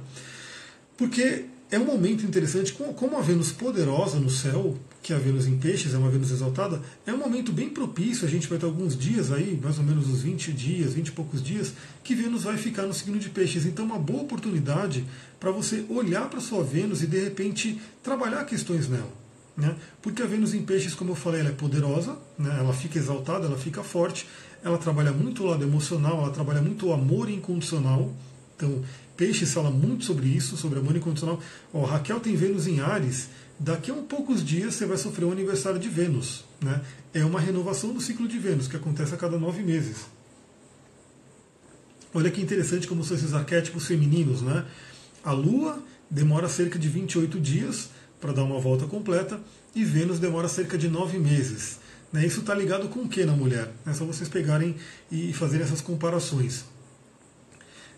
Porque 1.00 1.46
é 1.70 1.78
um 1.78 1.86
momento 1.86 2.26
interessante, 2.26 2.74
como 2.74 3.16
a 3.16 3.22
Vênus 3.22 3.50
poderosa 3.50 4.20
no 4.20 4.28
céu, 4.28 4.76
que 5.02 5.14
é 5.14 5.16
a 5.16 5.18
Vênus 5.18 5.46
em 5.46 5.56
peixes, 5.56 5.94
é 5.94 5.96
uma 5.96 6.10
Vênus 6.10 6.30
exaltada, 6.30 6.78
é 7.06 7.14
um 7.14 7.16
momento 7.16 7.52
bem 7.52 7.70
propício, 7.70 8.26
a 8.26 8.30
gente 8.30 8.46
vai 8.46 8.58
ter 8.58 8.66
alguns 8.66 8.94
dias 8.94 9.32
aí, 9.32 9.58
mais 9.62 9.78
ou 9.78 9.84
menos 9.84 10.06
uns 10.06 10.20
20 10.20 10.52
dias, 10.52 10.92
20 10.92 11.08
e 11.08 11.12
poucos 11.12 11.42
dias, 11.42 11.72
que 12.04 12.14
Vênus 12.14 12.42
vai 12.42 12.58
ficar 12.58 12.82
no 12.82 12.92
signo 12.92 13.18
de 13.18 13.30
peixes. 13.30 13.64
Então 13.64 13.86
uma 13.86 13.98
boa 13.98 14.24
oportunidade 14.24 15.06
para 15.40 15.50
você 15.50 15.86
olhar 15.88 16.28
para 16.28 16.38
sua 16.38 16.62
Vênus 16.62 17.02
e 17.02 17.06
de 17.06 17.18
repente 17.18 17.80
trabalhar 18.02 18.44
questões 18.44 18.86
nela. 18.86 19.10
Né? 19.56 19.74
Porque 20.02 20.20
a 20.20 20.26
Vênus 20.26 20.52
em 20.52 20.62
peixes, 20.62 20.94
como 20.94 21.12
eu 21.12 21.16
falei, 21.16 21.40
ela 21.40 21.48
é 21.48 21.52
poderosa, 21.52 22.18
né? 22.38 22.54
ela 22.58 22.74
fica 22.74 22.98
exaltada, 22.98 23.46
ela 23.46 23.56
fica 23.56 23.82
forte, 23.82 24.26
ela 24.62 24.76
trabalha 24.76 25.12
muito 25.12 25.44
o 25.44 25.46
lado 25.46 25.64
emocional, 25.64 26.18
ela 26.18 26.30
trabalha 26.30 26.60
muito 26.60 26.88
o 26.88 26.92
amor 26.92 27.30
incondicional. 27.30 28.12
Então, 28.54 28.82
Peixes 29.20 29.52
fala 29.52 29.70
muito 29.70 30.06
sobre 30.06 30.26
isso, 30.28 30.56
sobre 30.56 30.78
amor 30.78 30.96
incondicional. 30.96 31.38
Ó, 31.74 31.84
Raquel 31.84 32.20
tem 32.20 32.34
Vênus 32.34 32.66
em 32.66 32.80
Ares. 32.80 33.28
Daqui 33.58 33.90
a 33.90 33.94
um 33.94 34.02
poucos 34.02 34.42
dias 34.42 34.72
você 34.72 34.86
vai 34.86 34.96
sofrer 34.96 35.26
o 35.26 35.30
aniversário 35.30 35.78
de 35.78 35.90
Vênus. 35.90 36.42
Né? 36.58 36.80
É 37.12 37.22
uma 37.22 37.38
renovação 37.38 37.92
do 37.92 38.00
ciclo 38.00 38.26
de 38.26 38.38
Vênus, 38.38 38.66
que 38.66 38.76
acontece 38.76 39.12
a 39.12 39.18
cada 39.18 39.38
nove 39.38 39.62
meses. 39.62 40.06
Olha 42.14 42.30
que 42.30 42.40
interessante 42.40 42.88
como 42.88 43.04
são 43.04 43.14
esses 43.14 43.34
arquétipos 43.34 43.86
femininos. 43.86 44.40
Né? 44.40 44.64
A 45.22 45.32
Lua 45.32 45.84
demora 46.10 46.48
cerca 46.48 46.78
de 46.78 46.88
28 46.88 47.38
dias 47.38 47.90
para 48.22 48.32
dar 48.32 48.44
uma 48.44 48.58
volta 48.58 48.86
completa 48.86 49.38
e 49.74 49.84
Vênus 49.84 50.18
demora 50.18 50.48
cerca 50.48 50.78
de 50.78 50.88
nove 50.88 51.18
meses. 51.18 51.78
Né? 52.10 52.24
Isso 52.24 52.40
está 52.40 52.54
ligado 52.54 52.88
com 52.88 53.00
o 53.00 53.08
que 53.08 53.26
na 53.26 53.34
mulher? 53.34 53.70
É 53.86 53.92
só 53.92 54.06
vocês 54.06 54.30
pegarem 54.30 54.76
e 55.12 55.30
fazerem 55.34 55.66
essas 55.66 55.82
comparações. 55.82 56.64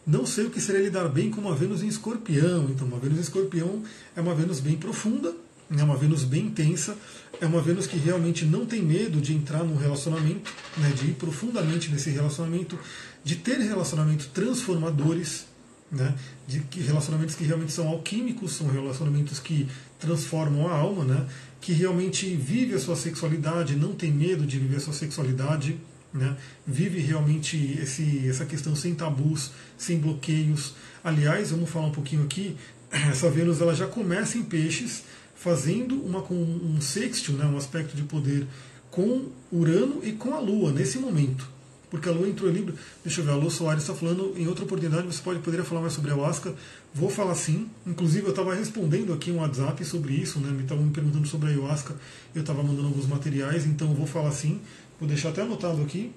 Não 0.04 0.26
sei 0.26 0.46
o 0.46 0.50
que 0.50 0.60
seria 0.60 0.82
lidar 0.82 1.08
bem 1.08 1.30
com 1.30 1.40
uma 1.40 1.54
Vênus 1.54 1.82
em 1.82 1.86
escorpião. 1.86 2.68
Então, 2.70 2.86
uma 2.88 2.98
Vênus 2.98 3.18
em 3.18 3.22
escorpião 3.22 3.82
é 4.16 4.20
uma 4.20 4.34
Vênus 4.34 4.58
bem 4.58 4.76
profunda, 4.76 5.32
é 5.70 5.82
uma 5.82 5.96
Vênus 5.96 6.24
bem 6.24 6.46
intensa, 6.46 6.96
é 7.40 7.46
uma 7.46 7.60
Vênus 7.60 7.86
que 7.86 7.96
realmente 7.96 8.44
não 8.44 8.66
tem 8.66 8.82
medo 8.82 9.20
de 9.20 9.32
entrar 9.32 9.62
num 9.62 9.76
relacionamento, 9.76 10.50
né, 10.76 10.90
de 10.90 11.06
ir 11.06 11.14
profundamente 11.14 11.88
nesse 11.90 12.10
relacionamento, 12.10 12.76
de 13.22 13.36
ter 13.36 13.58
relacionamentos 13.60 14.26
transformadores, 14.26 15.46
né, 15.90 16.14
de 16.48 16.60
que 16.60 16.80
relacionamentos 16.80 17.36
que 17.36 17.44
realmente 17.44 17.72
são 17.72 17.86
alquímicos, 17.86 18.54
são 18.54 18.66
relacionamentos 18.66 19.38
que 19.38 19.68
transformam 20.00 20.66
a 20.66 20.72
alma, 20.72 21.04
né, 21.04 21.26
que 21.60 21.72
realmente 21.72 22.34
vive 22.34 22.74
a 22.74 22.78
sua 22.80 22.96
sexualidade, 22.96 23.76
não 23.76 23.92
tem 23.94 24.10
medo 24.10 24.44
de 24.44 24.58
viver 24.58 24.76
a 24.76 24.80
sua 24.80 24.92
sexualidade 24.92 25.78
né? 26.12 26.36
vive 26.66 27.00
realmente 27.00 27.78
esse, 27.80 28.28
essa 28.28 28.44
questão 28.44 28.74
sem 28.74 28.94
tabus, 28.94 29.52
sem 29.76 29.98
bloqueios. 29.98 30.74
Aliás, 31.02 31.50
vamos 31.50 31.70
falar 31.70 31.86
um 31.86 31.92
pouquinho 31.92 32.22
aqui, 32.24 32.56
essa 32.90 33.30
Vênus 33.30 33.60
ela 33.60 33.74
já 33.74 33.86
começa 33.86 34.38
em 34.38 34.42
peixes, 34.42 35.04
fazendo 35.34 36.00
uma, 36.04 36.22
um 36.30 36.80
sextil, 36.80 37.34
né, 37.34 37.44
um 37.46 37.56
aspecto 37.56 37.96
de 37.96 38.02
poder 38.02 38.46
com 38.90 39.28
Urano 39.50 40.00
e 40.04 40.12
com 40.12 40.34
a 40.34 40.38
Lua, 40.38 40.70
nesse 40.70 40.98
momento. 40.98 41.50
Porque 41.92 42.08
a 42.08 42.12
Lua 42.12 42.26
entrou 42.26 42.48
em 42.48 42.54
Libra. 42.54 42.74
Deixa 43.04 43.20
eu 43.20 43.24
ver, 43.26 43.32
a 43.32 43.36
Lua 43.36 43.50
Soares 43.50 43.82
está 43.82 43.94
falando 43.94 44.32
em 44.34 44.46
outra 44.46 44.64
oportunidade, 44.64 45.06
você 45.06 45.20
pode 45.20 45.40
poderia 45.40 45.62
falar 45.62 45.82
mais 45.82 45.92
sobre 45.92 46.10
a 46.10 46.14
Ayahuasca. 46.14 46.54
Vou 46.94 47.10
falar 47.10 47.34
sim. 47.34 47.68
Inclusive, 47.86 48.24
eu 48.24 48.30
estava 48.30 48.54
respondendo 48.54 49.12
aqui 49.12 49.30
um 49.30 49.40
WhatsApp 49.40 49.84
sobre 49.84 50.14
isso, 50.14 50.38
né? 50.40 50.50
Me 50.50 50.62
estavam 50.62 50.84
me 50.84 50.90
perguntando 50.90 51.28
sobre 51.28 51.48
a 51.48 51.52
Ayahuasca, 51.52 51.94
eu 52.34 52.40
estava 52.40 52.62
mandando 52.62 52.88
alguns 52.88 53.06
materiais, 53.06 53.66
então 53.66 53.92
vou 53.92 54.06
falar 54.06 54.32
sim. 54.32 54.58
Vou 55.02 55.08
deixar 55.08 55.30
até 55.30 55.42
anotado 55.42 55.82
aqui. 55.82 56.12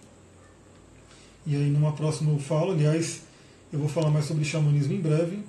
E 1.43 1.55
aí 1.55 1.71
numa 1.71 1.93
próxima 1.93 2.31
eu 2.31 2.37
falo, 2.37 2.71
aliás, 2.71 3.21
eu 3.73 3.79
vou 3.79 3.89
falar 3.89 4.11
mais 4.11 4.25
sobre 4.25 4.45
xamanismo 4.45 4.93
em 4.93 5.01
breve. 5.01 5.39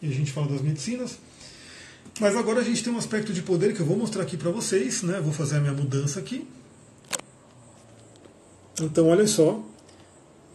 E 0.00 0.08
a 0.08 0.10
gente 0.10 0.32
fala 0.32 0.48
das 0.48 0.62
medicinas. 0.62 1.18
Mas 2.18 2.34
agora 2.36 2.60
a 2.60 2.64
gente 2.64 2.82
tem 2.82 2.90
um 2.90 2.96
aspecto 2.96 3.34
de 3.34 3.42
poder 3.42 3.74
que 3.74 3.80
eu 3.80 3.84
vou 3.84 3.98
mostrar 3.98 4.22
aqui 4.22 4.34
para 4.34 4.50
vocês, 4.50 5.02
né? 5.02 5.20
Vou 5.20 5.30
fazer 5.30 5.56
a 5.56 5.60
minha 5.60 5.74
mudança 5.74 6.18
aqui. 6.18 6.48
Então, 8.80 9.08
olha 9.08 9.26
só. 9.26 9.62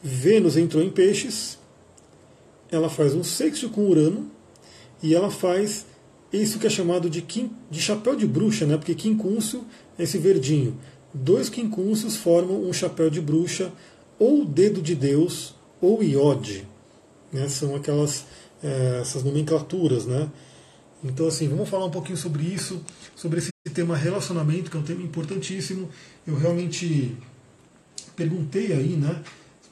Vênus 0.02 0.58
entrou 0.58 0.82
em 0.82 0.90
peixes. 0.90 1.60
Ela 2.72 2.90
faz 2.90 3.14
um 3.14 3.24
sexto 3.24 3.70
com 3.70 3.88
Urano. 3.88 4.32
E 5.04 5.14
ela 5.14 5.30
faz 5.30 5.86
isso 6.34 6.58
que 6.58 6.66
é 6.66 6.72
chamado 6.72 7.08
de, 7.08 7.22
quim, 7.22 7.52
de 7.70 7.80
chapéu 7.80 8.16
de 8.16 8.26
bruxa, 8.26 8.66
né? 8.66 8.78
Porque 8.78 8.96
quincúncio 8.96 9.64
esse 9.98 10.18
verdinho. 10.18 10.78
Dois 11.14 11.50
quincúncios 11.50 12.16
formam 12.16 12.64
um 12.64 12.74
chapéu 12.74 13.10
de 13.10 13.22
bruxa, 13.22 13.72
ou 14.20 14.46
dedo 14.46 14.82
de 14.82 14.96
Deus, 14.96 15.56
ou 15.82 16.04
iode. 16.04 16.68
Né? 17.32 17.48
São 17.48 17.76
aquelas 17.76 18.26
é, 18.64 19.00
essas 19.02 19.24
nomenclaturas. 19.24 20.06
Né? 20.06 20.30
Então, 21.04 21.28
assim, 21.28 21.48
vamos 21.48 21.70
falar 21.70 21.86
um 21.86 21.92
pouquinho 21.92 22.18
sobre 22.18 22.44
isso, 22.44 22.84
sobre 23.16 23.40
esse 23.40 23.52
tema 23.74 23.96
relacionamento, 23.96 24.72
que 24.72 24.78
é 24.78 24.80
um 24.80 24.84
tema 24.84 25.04
importantíssimo. 25.04 25.90
Eu 26.26 26.36
realmente 26.36 27.16
perguntei 28.16 28.74
aí, 28.74 28.96
né, 28.96 29.22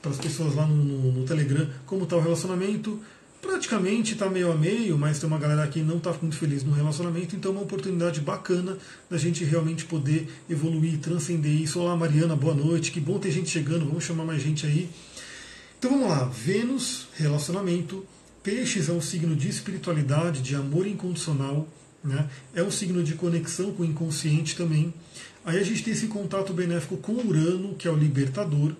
para 0.01 0.11
as 0.11 0.17
pessoas 0.17 0.53
lá 0.53 0.67
no, 0.67 0.75
no, 0.75 1.11
no 1.11 1.25
Telegram 1.25 1.67
como 1.85 2.03
está 2.03 2.15
o 2.15 2.21
relacionamento 2.21 3.01
praticamente 3.45 4.13
está 4.13 4.29
meio 4.29 4.51
a 4.51 4.55
meio, 4.55 4.97
mas 4.97 5.19
tem 5.19 5.27
uma 5.27 5.38
galera 5.38 5.67
que 5.67 5.81
não 5.81 5.97
está 5.97 6.12
muito 6.13 6.36
feliz 6.36 6.63
no 6.63 6.73
relacionamento, 6.73 7.36
então 7.36 7.51
é 7.51 7.55
uma 7.55 7.63
oportunidade 7.63 8.19
bacana 8.19 8.77
da 9.10 9.17
gente 9.17 9.43
realmente 9.43 9.86
poder 9.86 10.27
evoluir, 10.49 10.97
transcender 10.99 11.51
isso. 11.51 11.79
Olá, 11.79 11.95
Mariana, 11.95 12.36
boa 12.36 12.55
noite, 12.55 12.91
que 12.91 12.99
bom 12.99 13.19
ter 13.19 13.31
gente 13.31 13.49
chegando, 13.49 13.86
vamos 13.86 14.03
chamar 14.03 14.25
mais 14.25 14.41
gente 14.41 14.65
aí. 14.65 14.89
Então 15.77 15.91
vamos 15.91 16.10
lá, 16.10 16.25
Vênus, 16.25 17.08
relacionamento, 17.13 18.05
Peixes 18.41 18.89
é 18.89 18.91
um 18.91 19.01
signo 19.01 19.36
de 19.36 19.49
espiritualidade, 19.49 20.41
de 20.41 20.55
amor 20.55 20.86
incondicional, 20.86 21.67
né? 22.03 22.29
é 22.53 22.62
um 22.62 22.69
signo 22.69 23.03
de 23.03 23.13
conexão 23.15 23.71
com 23.71 23.84
o 23.84 23.86
inconsciente 23.86 24.55
também. 24.55 24.93
Aí 25.43 25.60
a 25.60 25.63
gente 25.63 25.84
tem 25.84 25.93
esse 25.93 26.08
contato 26.08 26.53
benéfico 26.53 26.97
com 26.97 27.13
Urano, 27.13 27.75
que 27.75 27.88
é 27.88 27.91
o 27.91 27.95
libertador 27.95 28.73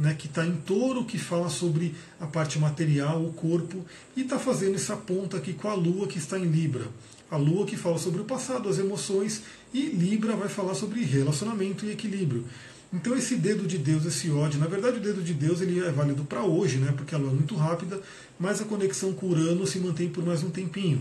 né, 0.00 0.14
que 0.14 0.26
está 0.26 0.46
em 0.46 0.56
touro, 0.56 1.04
que 1.04 1.18
fala 1.18 1.50
sobre 1.50 1.94
a 2.18 2.26
parte 2.26 2.58
material, 2.58 3.22
o 3.22 3.32
corpo, 3.32 3.84
e 4.16 4.22
está 4.22 4.38
fazendo 4.38 4.74
essa 4.74 4.96
ponta 4.96 5.36
aqui 5.36 5.52
com 5.52 5.68
a 5.68 5.74
lua, 5.74 6.06
que 6.06 6.18
está 6.18 6.38
em 6.38 6.46
Libra. 6.46 6.86
A 7.30 7.36
lua 7.36 7.66
que 7.66 7.76
fala 7.76 7.98
sobre 7.98 8.22
o 8.22 8.24
passado, 8.24 8.68
as 8.68 8.78
emoções, 8.78 9.42
e 9.72 9.82
Libra 9.86 10.34
vai 10.34 10.48
falar 10.48 10.74
sobre 10.74 11.04
relacionamento 11.04 11.84
e 11.84 11.92
equilíbrio. 11.92 12.44
Então 12.92 13.14
esse 13.14 13.36
dedo 13.36 13.68
de 13.68 13.78
Deus, 13.78 14.04
esse 14.04 14.30
ódio, 14.30 14.58
na 14.58 14.66
verdade 14.66 14.96
o 14.96 15.00
dedo 15.00 15.22
de 15.22 15.32
Deus 15.32 15.60
ele 15.60 15.78
é 15.78 15.92
válido 15.92 16.24
para 16.24 16.42
hoje, 16.42 16.78
né, 16.78 16.92
porque 16.96 17.14
a 17.14 17.18
lua 17.18 17.30
é 17.30 17.34
muito 17.34 17.54
rápida, 17.54 18.00
mas 18.38 18.60
a 18.60 18.64
conexão 18.64 19.12
com 19.12 19.26
Urano 19.26 19.66
se 19.66 19.78
mantém 19.78 20.08
por 20.08 20.24
mais 20.24 20.42
um 20.42 20.50
tempinho. 20.50 21.00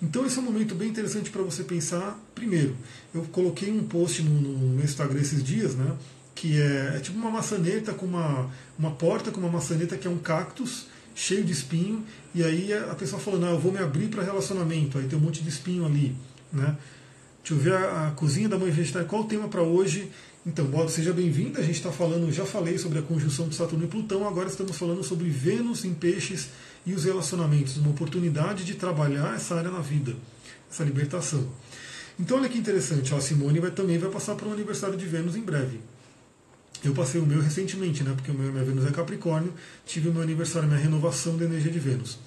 Então 0.00 0.26
esse 0.26 0.38
é 0.38 0.40
um 0.40 0.44
momento 0.44 0.74
bem 0.74 0.88
interessante 0.88 1.30
para 1.30 1.42
você 1.42 1.62
pensar. 1.62 2.18
Primeiro, 2.34 2.76
eu 3.14 3.22
coloquei 3.30 3.70
um 3.70 3.84
post 3.84 4.20
no, 4.22 4.40
no 4.40 4.68
meu 4.70 4.84
Instagram 4.84 5.20
esses 5.20 5.44
dias, 5.44 5.76
né, 5.76 5.94
que 6.34 6.60
é, 6.60 6.94
é, 6.96 7.00
tipo 7.00 7.18
uma 7.18 7.30
maçaneta 7.30 7.92
com 7.92 8.06
uma, 8.06 8.50
uma 8.78 8.90
porta 8.90 9.30
com 9.30 9.40
uma 9.40 9.50
maçaneta 9.50 9.96
que 9.96 10.06
é 10.06 10.10
um 10.10 10.18
cactus 10.18 10.86
cheio 11.14 11.44
de 11.44 11.52
espinho, 11.52 12.04
e 12.34 12.42
aí 12.42 12.72
a 12.72 12.94
pessoa 12.94 13.20
falando, 13.20 13.44
ah, 13.46 13.50
eu 13.50 13.58
vou 13.58 13.70
me 13.70 13.78
abrir 13.78 14.08
para 14.08 14.22
relacionamento, 14.22 14.98
aí 14.98 15.06
tem 15.06 15.18
um 15.18 15.22
monte 15.22 15.42
de 15.42 15.48
espinho 15.48 15.84
ali. 15.84 16.16
Né? 16.52 16.76
Deixa 17.42 17.54
eu 17.54 17.58
ver 17.58 17.74
a, 17.74 18.08
a 18.08 18.10
cozinha 18.12 18.48
da 18.48 18.58
mãe 18.58 18.70
vegetária, 18.70 19.06
qual 19.06 19.22
o 19.22 19.26
tema 19.26 19.48
para 19.48 19.62
hoje? 19.62 20.10
Então, 20.44 20.64
Bob, 20.64 20.90
seja 20.90 21.12
bem-vindo. 21.12 21.58
A 21.60 21.62
gente 21.62 21.76
está 21.76 21.92
falando, 21.92 22.32
já 22.32 22.44
falei 22.44 22.76
sobre 22.76 22.98
a 22.98 23.02
conjunção 23.02 23.48
de 23.48 23.54
Saturno 23.54 23.84
e 23.84 23.88
Plutão, 23.88 24.26
agora 24.26 24.48
estamos 24.48 24.76
falando 24.76 25.04
sobre 25.04 25.28
Vênus 25.28 25.84
em 25.84 25.94
peixes 25.94 26.48
e 26.84 26.92
os 26.94 27.04
relacionamentos, 27.04 27.76
uma 27.76 27.90
oportunidade 27.90 28.64
de 28.64 28.74
trabalhar 28.74 29.36
essa 29.36 29.54
área 29.54 29.70
na 29.70 29.80
vida, 29.80 30.16
essa 30.70 30.82
libertação. 30.82 31.46
Então, 32.18 32.38
olha 32.38 32.48
que 32.48 32.58
interessante, 32.58 33.14
a 33.14 33.20
Simone 33.20 33.60
vai, 33.60 33.70
também 33.70 33.98
vai 33.98 34.10
passar 34.10 34.34
para 34.34 34.48
o 34.48 34.52
aniversário 34.52 34.96
de 34.96 35.06
Vênus 35.06 35.36
em 35.36 35.42
breve. 35.42 35.80
Eu 36.84 36.92
passei 36.92 37.20
o 37.20 37.26
meu 37.26 37.40
recentemente, 37.40 38.02
né? 38.02 38.12
Porque 38.14 38.30
o 38.30 38.34
meu, 38.34 38.52
minha 38.52 38.64
Vênus 38.64 38.86
é 38.86 38.90
Capricórnio, 38.90 39.52
tive 39.86 40.08
o 40.08 40.12
meu 40.12 40.22
aniversário, 40.22 40.68
minha 40.68 40.80
renovação 40.80 41.36
da 41.36 41.44
energia 41.44 41.70
de 41.70 41.78
Vênus. 41.78 42.18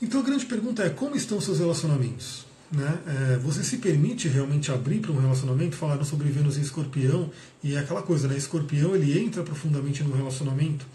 Então 0.00 0.20
a 0.20 0.24
grande 0.24 0.46
pergunta 0.46 0.82
é 0.82 0.90
como 0.90 1.14
estão 1.14 1.40
seus 1.40 1.58
relacionamentos? 1.58 2.50
né? 2.70 2.98
É, 3.06 3.36
você 3.38 3.64
se 3.64 3.78
permite 3.78 4.28
realmente 4.28 4.70
abrir 4.70 5.00
para 5.00 5.10
um 5.10 5.20
relacionamento? 5.20 5.76
Falaram 5.76 6.04
sobre 6.04 6.28
Vênus 6.28 6.56
em 6.56 6.60
Escorpião 6.60 7.30
e 7.62 7.74
é 7.74 7.78
aquela 7.78 8.02
coisa, 8.02 8.28
né? 8.28 8.36
Escorpião 8.36 8.94
ele 8.94 9.18
entra 9.18 9.42
profundamente 9.42 10.02
no 10.04 10.14
relacionamento. 10.14 10.86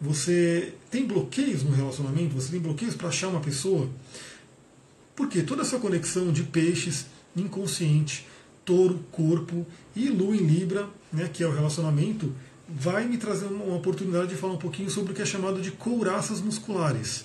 Você 0.00 0.72
tem 0.90 1.06
bloqueios 1.06 1.62
no 1.62 1.72
relacionamento? 1.72 2.34
Você 2.34 2.52
tem 2.52 2.60
bloqueios 2.60 2.94
para 2.94 3.08
achar 3.08 3.28
uma 3.28 3.40
pessoa? 3.40 3.88
Porque 5.14 5.42
toda 5.42 5.62
essa 5.62 5.78
conexão 5.78 6.32
de 6.32 6.44
peixes, 6.44 7.06
inconsciente, 7.36 8.26
touro, 8.64 9.00
corpo 9.10 9.66
e 9.98 10.08
lua 10.10 10.36
em 10.36 10.46
Libra, 10.46 10.88
né, 11.12 11.28
que 11.32 11.42
é 11.42 11.46
o 11.46 11.52
relacionamento, 11.52 12.32
vai 12.68 13.04
me 13.06 13.18
trazer 13.18 13.46
uma 13.46 13.74
oportunidade 13.74 14.28
de 14.28 14.36
falar 14.36 14.52
um 14.52 14.58
pouquinho 14.58 14.88
sobre 14.88 15.12
o 15.12 15.14
que 15.14 15.22
é 15.22 15.26
chamado 15.26 15.60
de 15.60 15.72
couraças 15.72 16.40
musculares. 16.40 17.24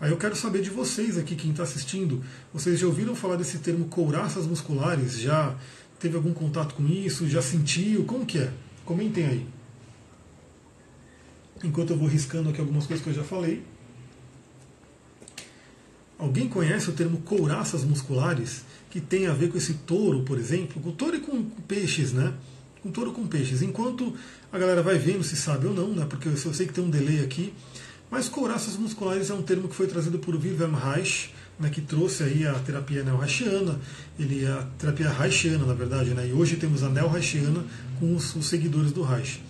Aí 0.00 0.10
eu 0.10 0.16
quero 0.16 0.36
saber 0.36 0.62
de 0.62 0.70
vocês 0.70 1.18
aqui, 1.18 1.34
quem 1.34 1.50
está 1.50 1.64
assistindo, 1.64 2.24
vocês 2.54 2.78
já 2.78 2.86
ouviram 2.86 3.14
falar 3.14 3.36
desse 3.36 3.58
termo 3.58 3.86
couraças 3.86 4.46
musculares? 4.46 5.18
Já 5.18 5.54
teve 5.98 6.16
algum 6.16 6.32
contato 6.32 6.74
com 6.74 6.86
isso? 6.86 7.28
Já 7.28 7.42
sentiu? 7.42 8.04
Como 8.04 8.24
que 8.24 8.38
é? 8.38 8.52
Comentem 8.84 9.26
aí. 9.26 9.46
Enquanto 11.62 11.90
eu 11.90 11.98
vou 11.98 12.08
riscando 12.08 12.50
aqui 12.50 12.60
algumas 12.60 12.86
coisas 12.86 13.02
que 13.02 13.10
eu 13.10 13.14
já 13.14 13.24
falei. 13.24 13.62
Alguém 16.18 16.48
conhece 16.48 16.88
o 16.88 16.92
termo 16.92 17.18
couraças 17.18 17.82
musculares? 17.82 18.64
Que 18.90 19.00
tem 19.00 19.26
a 19.26 19.32
ver 19.32 19.50
com 19.50 19.56
esse 19.56 19.74
touro, 19.74 20.22
por 20.24 20.38
exemplo? 20.38 20.82
Com 20.82 20.90
touro 20.90 21.16
e 21.16 21.20
com 21.20 21.42
peixes, 21.68 22.12
né? 22.12 22.34
Com 22.82 22.90
touro 22.90 23.12
com 23.12 23.26
peixes. 23.26 23.62
Enquanto 23.62 24.12
a 24.52 24.58
galera 24.58 24.82
vai 24.82 24.98
vendo 24.98 25.22
se 25.22 25.36
sabe 25.36 25.66
ou 25.66 25.72
não, 25.72 25.94
né? 25.94 26.06
Porque 26.08 26.28
eu 26.28 26.36
sei 26.36 26.66
que 26.66 26.72
tem 26.72 26.82
um 26.82 26.90
delay 26.90 27.20
aqui. 27.20 27.54
Mas 28.10 28.28
couraças 28.28 28.76
musculares 28.76 29.30
é 29.30 29.34
um 29.34 29.42
termo 29.42 29.68
que 29.68 29.74
foi 29.74 29.86
trazido 29.86 30.18
por 30.18 30.34
Wilhelm 30.34 30.74
Reich, 30.74 31.32
né, 31.60 31.70
que 31.70 31.80
trouxe 31.80 32.24
aí 32.24 32.44
a 32.44 32.54
terapia 32.54 33.04
neo-reichiana, 33.04 33.78
ele 34.18 34.44
a 34.46 34.66
terapia 34.78 35.10
reichiana, 35.10 35.64
na 35.64 35.74
verdade, 35.74 36.10
né, 36.10 36.26
e 36.26 36.32
hoje 36.32 36.56
temos 36.56 36.82
a 36.82 36.88
neo-reichiana 36.88 37.64
com 38.00 38.16
os, 38.16 38.34
os, 38.34 38.46
seguidores 38.46 38.90
do 38.90 39.02
Reich. 39.02 39.40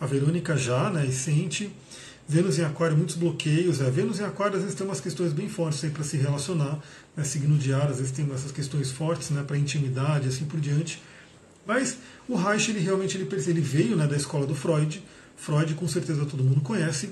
A 0.00 0.06
Verônica 0.06 0.56
já, 0.56 0.90
né, 0.90 1.06
e 1.06 1.12
sente, 1.12 1.70
Vênus 2.26 2.58
em 2.58 2.64
Aquário, 2.64 2.96
muitos 2.96 3.16
bloqueios, 3.16 3.80
é, 3.80 3.90
Vênus 3.90 4.18
em 4.18 4.24
Aquário 4.24 4.56
às 4.56 4.62
vezes 4.62 4.76
tem 4.76 4.86
umas 4.86 5.00
questões 5.00 5.32
bem 5.32 5.48
fortes 5.48 5.80
para 5.90 6.02
se 6.02 6.16
relacionar, 6.16 6.78
né, 7.14 7.22
signo 7.22 7.58
de 7.58 7.72
ar, 7.72 7.90
às 7.90 7.98
vezes 7.98 8.12
tem 8.12 8.26
essas 8.32 8.50
questões 8.50 8.90
fortes 8.90 9.30
né, 9.30 9.42
para 9.42 9.58
intimidade, 9.58 10.28
assim 10.28 10.46
por 10.46 10.58
diante, 10.58 11.02
mas 11.66 11.98
o 12.28 12.36
Reich, 12.36 12.70
ele 12.70 12.80
realmente 12.80 13.16
ele, 13.16 13.28
ele 13.46 13.60
veio 13.60 13.96
né, 13.96 14.06
da 14.06 14.16
escola 14.16 14.46
do 14.46 14.54
Freud, 14.54 15.02
Freud 15.36 15.74
com 15.74 15.86
certeza 15.86 16.24
todo 16.24 16.42
mundo 16.42 16.60
conhece, 16.62 17.10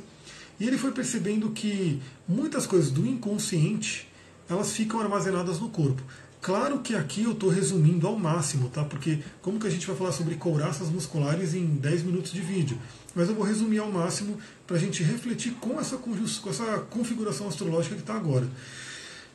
e 0.59 0.67
ele 0.67 0.79
foi 0.79 0.93
percebendo 0.93 1.51
que 1.51 2.01
muitas 2.27 2.67
coisas 2.67 2.91
do 2.91 3.07
inconsciente 3.07 4.09
elas 4.49 4.73
ficam 4.73 5.01
armazenadas 5.01 5.59
no 5.59 5.69
corpo. 5.69 6.03
Claro 6.43 6.81
que 6.81 6.97
aqui 6.97 7.23
eu 7.23 7.33
estou 7.33 7.49
resumindo 7.49 8.05
ao 8.05 8.19
máximo, 8.19 8.69
tá? 8.69 8.83
Porque 8.83 9.21
como 9.41 9.61
que 9.61 9.67
a 9.69 9.71
gente 9.71 9.87
vai 9.87 9.95
falar 9.95 10.11
sobre 10.11 10.35
couraças 10.35 10.89
musculares 10.89 11.55
em 11.55 11.65
10 11.65 12.03
minutos 12.03 12.33
de 12.33 12.41
vídeo? 12.41 12.77
Mas 13.15 13.29
eu 13.29 13.35
vou 13.37 13.45
resumir 13.45 13.79
ao 13.79 13.93
máximo 13.93 14.37
para 14.67 14.77
a 14.77 14.81
gente 14.81 15.05
refletir 15.05 15.53
com 15.61 15.79
essa, 15.79 15.97
com 15.97 16.11
essa 16.51 16.79
configuração 16.91 17.47
astrológica 17.47 17.95
que 17.95 18.01
está 18.01 18.17
agora. 18.17 18.49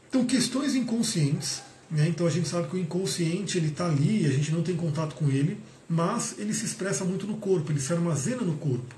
Então, 0.09 0.25
questões 0.25 0.75
inconscientes, 0.75 1.61
né? 1.89 2.09
Então 2.09 2.27
a 2.27 2.29
gente 2.29 2.49
sabe 2.49 2.67
que 2.67 2.75
o 2.75 2.79
inconsciente 2.79 3.57
ele 3.57 3.67
está 3.67 3.85
ali, 3.85 4.25
a 4.25 4.29
gente 4.29 4.51
não 4.51 4.61
tem 4.61 4.75
contato 4.75 5.15
com 5.15 5.29
ele, 5.29 5.57
mas 5.87 6.35
ele 6.37 6.53
se 6.53 6.65
expressa 6.65 7.05
muito 7.05 7.25
no 7.25 7.37
corpo, 7.37 7.71
ele 7.71 7.79
se 7.79 7.93
armazena 7.93 8.41
no 8.41 8.57
corpo. 8.57 8.93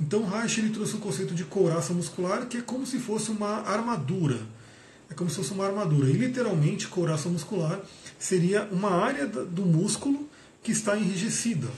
Então 0.00 0.24
Reich 0.24 0.60
ele 0.60 0.70
trouxe 0.70 0.94
o 0.94 0.98
conceito 0.98 1.34
de 1.34 1.42
couraça 1.42 1.92
muscular, 1.92 2.46
que 2.46 2.58
é 2.58 2.60
como 2.60 2.86
se 2.86 3.00
fosse 3.00 3.32
uma 3.32 3.62
armadura. 3.62 4.38
É 5.10 5.14
como 5.14 5.30
se 5.30 5.36
fosse 5.36 5.52
uma 5.52 5.66
armadura. 5.66 6.08
E 6.08 6.12
literalmente, 6.12 6.88
couraça 6.88 7.28
muscular 7.28 7.80
seria 8.18 8.68
uma 8.70 8.90
área 8.90 9.26
do 9.26 9.64
músculo 9.64 10.28
que 10.62 10.72
está 10.72 10.96
enrijecida. 10.96 11.68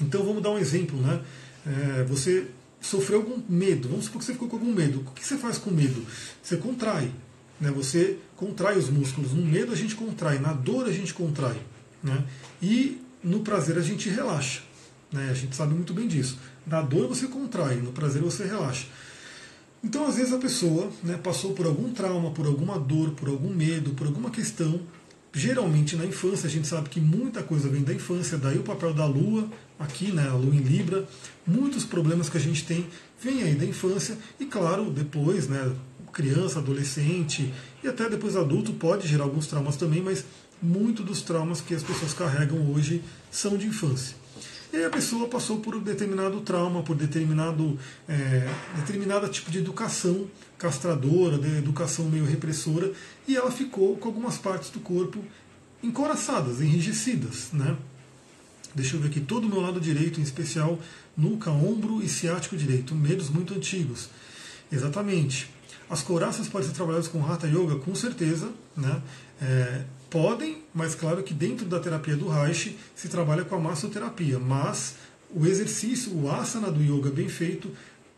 Então 0.00 0.24
vamos 0.24 0.42
dar 0.42 0.50
um 0.50 0.58
exemplo, 0.58 1.00
né? 1.00 1.20
É, 1.66 2.02
você 2.04 2.46
sofreu 2.80 3.20
algum 3.20 3.40
medo, 3.48 3.88
vamos 3.88 4.06
supor 4.06 4.18
que 4.18 4.24
você 4.24 4.32
ficou 4.32 4.48
com 4.48 4.56
algum 4.56 4.72
medo. 4.72 5.00
O 5.00 5.12
que 5.12 5.24
você 5.24 5.36
faz 5.36 5.58
com 5.58 5.70
medo? 5.70 6.04
Você 6.42 6.56
contrai. 6.56 7.12
Né? 7.60 7.70
Você 7.70 8.18
contrai 8.36 8.76
os 8.76 8.88
músculos. 8.88 9.32
No 9.32 9.44
medo 9.44 9.72
a 9.72 9.76
gente 9.76 9.94
contrai, 9.94 10.38
na 10.38 10.52
dor 10.52 10.86
a 10.86 10.92
gente 10.92 11.14
contrai. 11.14 11.60
Né? 12.02 12.24
E 12.60 13.00
no 13.22 13.40
prazer 13.40 13.78
a 13.78 13.82
gente 13.82 14.08
relaxa. 14.08 14.62
Né? 15.12 15.28
A 15.30 15.34
gente 15.34 15.54
sabe 15.54 15.74
muito 15.74 15.94
bem 15.94 16.08
disso. 16.08 16.38
Na 16.66 16.82
dor 16.82 17.08
você 17.08 17.28
contrai, 17.28 17.76
no 17.76 17.92
prazer 17.92 18.20
você 18.20 18.44
relaxa. 18.44 18.86
Então, 19.84 20.06
às 20.06 20.16
vezes, 20.16 20.32
a 20.32 20.38
pessoa 20.38 20.90
né, 21.02 21.18
passou 21.22 21.52
por 21.54 21.66
algum 21.66 21.92
trauma, 21.92 22.30
por 22.30 22.46
alguma 22.46 22.78
dor, 22.78 23.10
por 23.10 23.28
algum 23.28 23.52
medo, 23.52 23.90
por 23.90 24.06
alguma 24.06 24.30
questão. 24.30 24.80
Geralmente 25.34 25.96
na 25.96 26.04
infância, 26.04 26.46
a 26.46 26.50
gente 26.50 26.68
sabe 26.68 26.90
que 26.90 27.00
muita 27.00 27.42
coisa 27.42 27.68
vem 27.68 27.82
da 27.82 27.92
infância, 27.92 28.36
daí 28.36 28.58
o 28.58 28.62
papel 28.62 28.92
da 28.92 29.06
lua, 29.06 29.48
aqui, 29.78 30.12
né, 30.12 30.28
a 30.28 30.34
lua 30.34 30.54
em 30.54 30.60
Libra. 30.60 31.08
Muitos 31.46 31.84
problemas 31.84 32.28
que 32.28 32.36
a 32.36 32.40
gente 32.40 32.64
tem 32.64 32.86
vêm 33.20 33.42
aí 33.42 33.54
da 33.54 33.64
infância, 33.64 34.16
e 34.38 34.44
claro, 34.44 34.90
depois, 34.90 35.48
né, 35.48 35.72
criança, 36.12 36.58
adolescente 36.58 37.52
e 37.82 37.88
até 37.88 38.08
depois 38.08 38.36
adulto 38.36 38.72
pode 38.74 39.08
gerar 39.08 39.24
alguns 39.24 39.46
traumas 39.46 39.76
também, 39.76 40.02
mas 40.02 40.24
muito 40.62 41.02
dos 41.02 41.22
traumas 41.22 41.60
que 41.60 41.74
as 41.74 41.82
pessoas 41.82 42.12
carregam 42.12 42.70
hoje 42.72 43.02
são 43.30 43.56
de 43.56 43.66
infância. 43.66 44.14
E 44.72 44.82
a 44.82 44.88
pessoa 44.88 45.28
passou 45.28 45.60
por 45.60 45.76
um 45.76 45.80
determinado 45.80 46.40
trauma, 46.40 46.82
por 46.82 46.96
determinado 46.96 47.78
é, 48.08 48.48
tipo 49.30 49.50
de 49.50 49.58
educação 49.58 50.26
castradora, 50.56 51.36
de 51.36 51.58
educação 51.58 52.06
meio 52.06 52.24
repressora, 52.24 52.90
e 53.28 53.36
ela 53.36 53.50
ficou 53.50 53.96
com 53.96 54.08
algumas 54.08 54.38
partes 54.38 54.70
do 54.70 54.80
corpo 54.80 55.22
encoraçadas, 55.82 56.60
enrijecidas, 56.60 57.50
né? 57.52 57.76
Deixa 58.74 58.96
eu 58.96 59.00
ver 59.00 59.08
aqui, 59.08 59.20
todo 59.20 59.44
o 59.44 59.48
meu 59.48 59.60
lado 59.60 59.78
direito, 59.78 60.20
em 60.20 60.22
especial 60.22 60.78
nuca, 61.14 61.50
ombro 61.50 62.02
e 62.02 62.08
ciático 62.08 62.56
direito, 62.56 62.94
medos 62.94 63.28
muito 63.28 63.52
antigos. 63.52 64.08
Exatamente. 64.70 65.50
As 65.90 66.00
couraças 66.00 66.48
podem 66.48 66.68
ser 66.68 66.74
trabalhadas 66.74 67.08
com 67.08 67.22
Hatha 67.22 67.46
Yoga, 67.46 67.76
com 67.76 67.94
certeza, 67.94 68.50
né? 68.74 69.02
É, 69.42 69.84
Podem, 70.12 70.58
mas 70.74 70.94
claro 70.94 71.22
que 71.22 71.32
dentro 71.32 71.64
da 71.64 71.80
terapia 71.80 72.14
do 72.14 72.28
Reich 72.28 72.76
se 72.94 73.08
trabalha 73.08 73.46
com 73.46 73.54
a 73.54 73.58
massoterapia, 73.58 74.38
mas 74.38 74.96
o 75.34 75.46
exercício, 75.46 76.14
o 76.14 76.30
asana 76.30 76.70
do 76.70 76.82
yoga 76.82 77.08
bem 77.08 77.30
feito, 77.30 77.70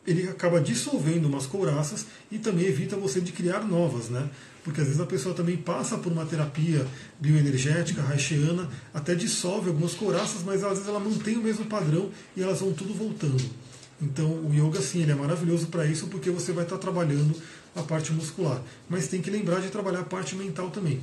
ele 0.05 0.29
acaba 0.29 0.61
dissolvendo 0.61 1.27
umas 1.27 1.47
couraças 1.47 2.07
e 2.33 2.39
também 2.39 2.67
evita 2.67 2.97
você 2.97 3.21
de 3.21 3.31
criar 3.31 3.61
novas, 3.61 4.09
né? 4.09 4.29
Porque 4.65 4.81
às 4.81 4.89
vezes 4.89 5.01
a 5.01 5.07
pessoa 5.07 5.37
também 5.37 5.57
passa 5.57 5.97
por 5.97 6.11
uma 6.11 6.27
terapia 6.27 6.85
bioenergética, 7.21 8.03
reichiana, 8.03 8.69
até 8.93 9.15
dissolve 9.15 9.69
algumas 9.69 9.95
couraças, 9.95 10.43
mas 10.43 10.65
às 10.65 10.71
vezes 10.71 10.89
ela 10.89 10.99
mantém 10.99 11.37
o 11.37 11.43
mesmo 11.43 11.67
padrão 11.67 12.11
e 12.37 12.43
elas 12.43 12.59
vão 12.59 12.73
tudo 12.73 12.93
voltando. 12.93 13.49
Então 14.03 14.27
o 14.27 14.53
yoga 14.53 14.83
sim, 14.83 15.03
ele 15.03 15.13
é 15.13 15.15
maravilhoso 15.15 15.69
para 15.69 15.87
isso 15.87 16.09
porque 16.09 16.29
você 16.29 16.51
vai 16.51 16.65
estar 16.65 16.79
trabalhando 16.79 17.41
a 17.75 17.83
parte 17.83 18.13
muscular, 18.13 18.63
mas 18.89 19.09
tem 19.09 19.21
que 19.21 19.31
lembrar 19.31 19.61
de 19.61 19.69
trabalhar 19.69 20.01
a 20.01 20.05
parte 20.05 20.37
mental 20.37 20.71
também. 20.71 21.01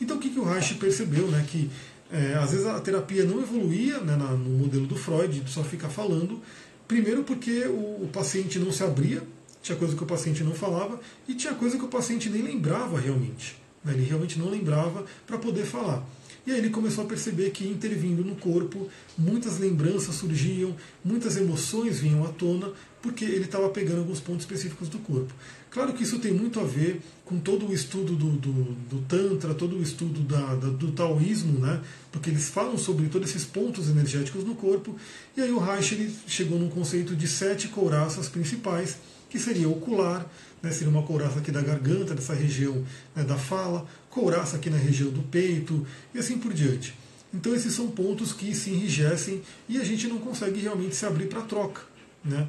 Então 0.00 0.16
o 0.16 0.20
que, 0.20 0.30
que 0.30 0.38
o 0.38 0.44
Reich 0.44 0.74
percebeu, 0.74 1.26
né, 1.28 1.44
que 1.48 1.70
é, 2.10 2.34
às 2.34 2.50
vezes 2.50 2.66
a 2.66 2.78
terapia 2.80 3.24
não 3.24 3.40
evoluía 3.40 3.98
né, 4.00 4.14
no 4.16 4.58
modelo 4.58 4.86
do 4.86 4.96
Freud, 4.96 5.42
só 5.46 5.64
ficar 5.64 5.88
falando, 5.88 6.40
primeiro 6.86 7.24
porque 7.24 7.64
o, 7.66 8.04
o 8.04 8.10
paciente 8.12 8.58
não 8.58 8.70
se 8.70 8.84
abria, 8.84 9.22
tinha 9.62 9.76
coisa 9.76 9.96
que 9.96 10.02
o 10.02 10.06
paciente 10.06 10.44
não 10.44 10.52
falava 10.52 11.00
e 11.26 11.34
tinha 11.34 11.54
coisa 11.54 11.78
que 11.78 11.84
o 11.84 11.88
paciente 11.88 12.28
nem 12.28 12.42
lembrava 12.42 13.00
realmente. 13.00 13.56
Né, 13.84 13.94
ele 13.94 14.04
realmente 14.04 14.38
não 14.38 14.50
lembrava 14.50 15.04
para 15.26 15.38
poder 15.38 15.64
falar. 15.64 16.04
E 16.44 16.50
aí 16.50 16.58
ele 16.58 16.70
começou 16.70 17.04
a 17.04 17.06
perceber 17.06 17.50
que 17.50 17.66
intervindo 17.66 18.24
no 18.24 18.34
corpo, 18.34 18.88
muitas 19.16 19.58
lembranças 19.58 20.16
surgiam, 20.16 20.74
muitas 21.04 21.36
emoções 21.36 22.00
vinham 22.00 22.24
à 22.24 22.28
tona, 22.28 22.72
porque 23.00 23.24
ele 23.24 23.44
estava 23.44 23.68
pegando 23.68 23.98
alguns 24.00 24.18
pontos 24.18 24.42
específicos 24.42 24.88
do 24.88 24.98
corpo. 24.98 25.32
Claro 25.72 25.94
que 25.94 26.02
isso 26.02 26.18
tem 26.18 26.32
muito 26.32 26.60
a 26.60 26.64
ver 26.64 27.00
com 27.24 27.40
todo 27.40 27.66
o 27.66 27.72
estudo 27.72 28.14
do, 28.14 28.32
do, 28.32 28.52
do 28.52 28.98
Tantra, 29.08 29.54
todo 29.54 29.78
o 29.78 29.82
estudo 29.82 30.20
da, 30.20 30.54
da, 30.54 30.68
do 30.68 30.92
taoísmo, 30.92 31.58
né? 31.58 31.80
porque 32.10 32.28
eles 32.28 32.50
falam 32.50 32.76
sobre 32.76 33.08
todos 33.08 33.30
esses 33.30 33.46
pontos 33.46 33.88
energéticos 33.88 34.44
no 34.44 34.54
corpo, 34.54 34.94
e 35.34 35.40
aí 35.40 35.50
o 35.50 35.58
Reich 35.58 35.94
ele 35.94 36.14
chegou 36.26 36.58
num 36.58 36.68
conceito 36.68 37.16
de 37.16 37.26
sete 37.26 37.68
couraças 37.68 38.28
principais, 38.28 38.98
que 39.30 39.38
seria 39.38 39.66
ocular, 39.66 40.30
né? 40.62 40.70
seria 40.70 40.90
uma 40.90 41.04
couraça 41.04 41.38
aqui 41.38 41.50
da 41.50 41.62
garganta, 41.62 42.14
dessa 42.14 42.34
região 42.34 42.84
né, 43.16 43.24
da 43.24 43.38
fala, 43.38 43.88
couraça 44.10 44.56
aqui 44.56 44.68
na 44.68 44.76
região 44.76 45.08
do 45.08 45.22
peito, 45.22 45.86
e 46.14 46.18
assim 46.18 46.36
por 46.36 46.52
diante. 46.52 46.94
Então 47.32 47.54
esses 47.54 47.72
são 47.72 47.90
pontos 47.90 48.34
que 48.34 48.54
se 48.54 48.68
enrijecem 48.68 49.40
e 49.66 49.78
a 49.78 49.84
gente 49.84 50.06
não 50.06 50.18
consegue 50.18 50.60
realmente 50.60 50.94
se 50.94 51.06
abrir 51.06 51.28
para 51.28 51.40
troca. 51.40 51.80
Né? 52.22 52.46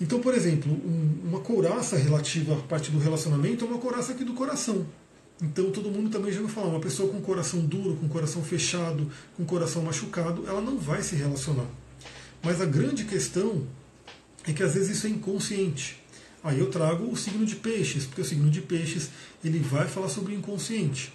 Então, 0.00 0.20
por 0.20 0.34
exemplo, 0.34 0.72
um, 0.72 1.28
uma 1.28 1.40
couraça 1.40 1.96
relativa 1.96 2.54
à 2.54 2.56
parte 2.62 2.90
do 2.90 2.98
relacionamento 2.98 3.64
é 3.64 3.68
uma 3.68 3.78
couraça 3.78 4.12
aqui 4.12 4.24
do 4.24 4.34
coração. 4.34 4.86
Então 5.42 5.70
todo 5.70 5.90
mundo 5.90 6.10
também 6.10 6.32
já 6.32 6.40
ouviu 6.40 6.54
falar, 6.54 6.68
uma 6.68 6.80
pessoa 6.80 7.10
com 7.10 7.20
coração 7.20 7.60
duro, 7.60 7.96
com 7.96 8.08
coração 8.08 8.42
fechado, 8.42 9.10
com 9.36 9.44
coração 9.44 9.82
machucado, 9.82 10.44
ela 10.46 10.60
não 10.60 10.78
vai 10.78 11.02
se 11.02 11.16
relacionar. 11.16 11.66
Mas 12.42 12.60
a 12.60 12.66
grande 12.66 13.04
questão 13.04 13.66
é 14.46 14.52
que 14.52 14.62
às 14.62 14.74
vezes 14.74 14.98
isso 14.98 15.06
é 15.06 15.10
inconsciente. 15.10 16.00
Aí 16.42 16.58
eu 16.58 16.70
trago 16.70 17.10
o 17.10 17.16
signo 17.16 17.44
de 17.46 17.56
peixes, 17.56 18.04
porque 18.04 18.20
o 18.20 18.24
signo 18.24 18.50
de 18.50 18.60
peixes 18.60 19.10
ele 19.42 19.58
vai 19.58 19.88
falar 19.88 20.08
sobre 20.08 20.34
o 20.34 20.36
inconsciente. 20.36 21.12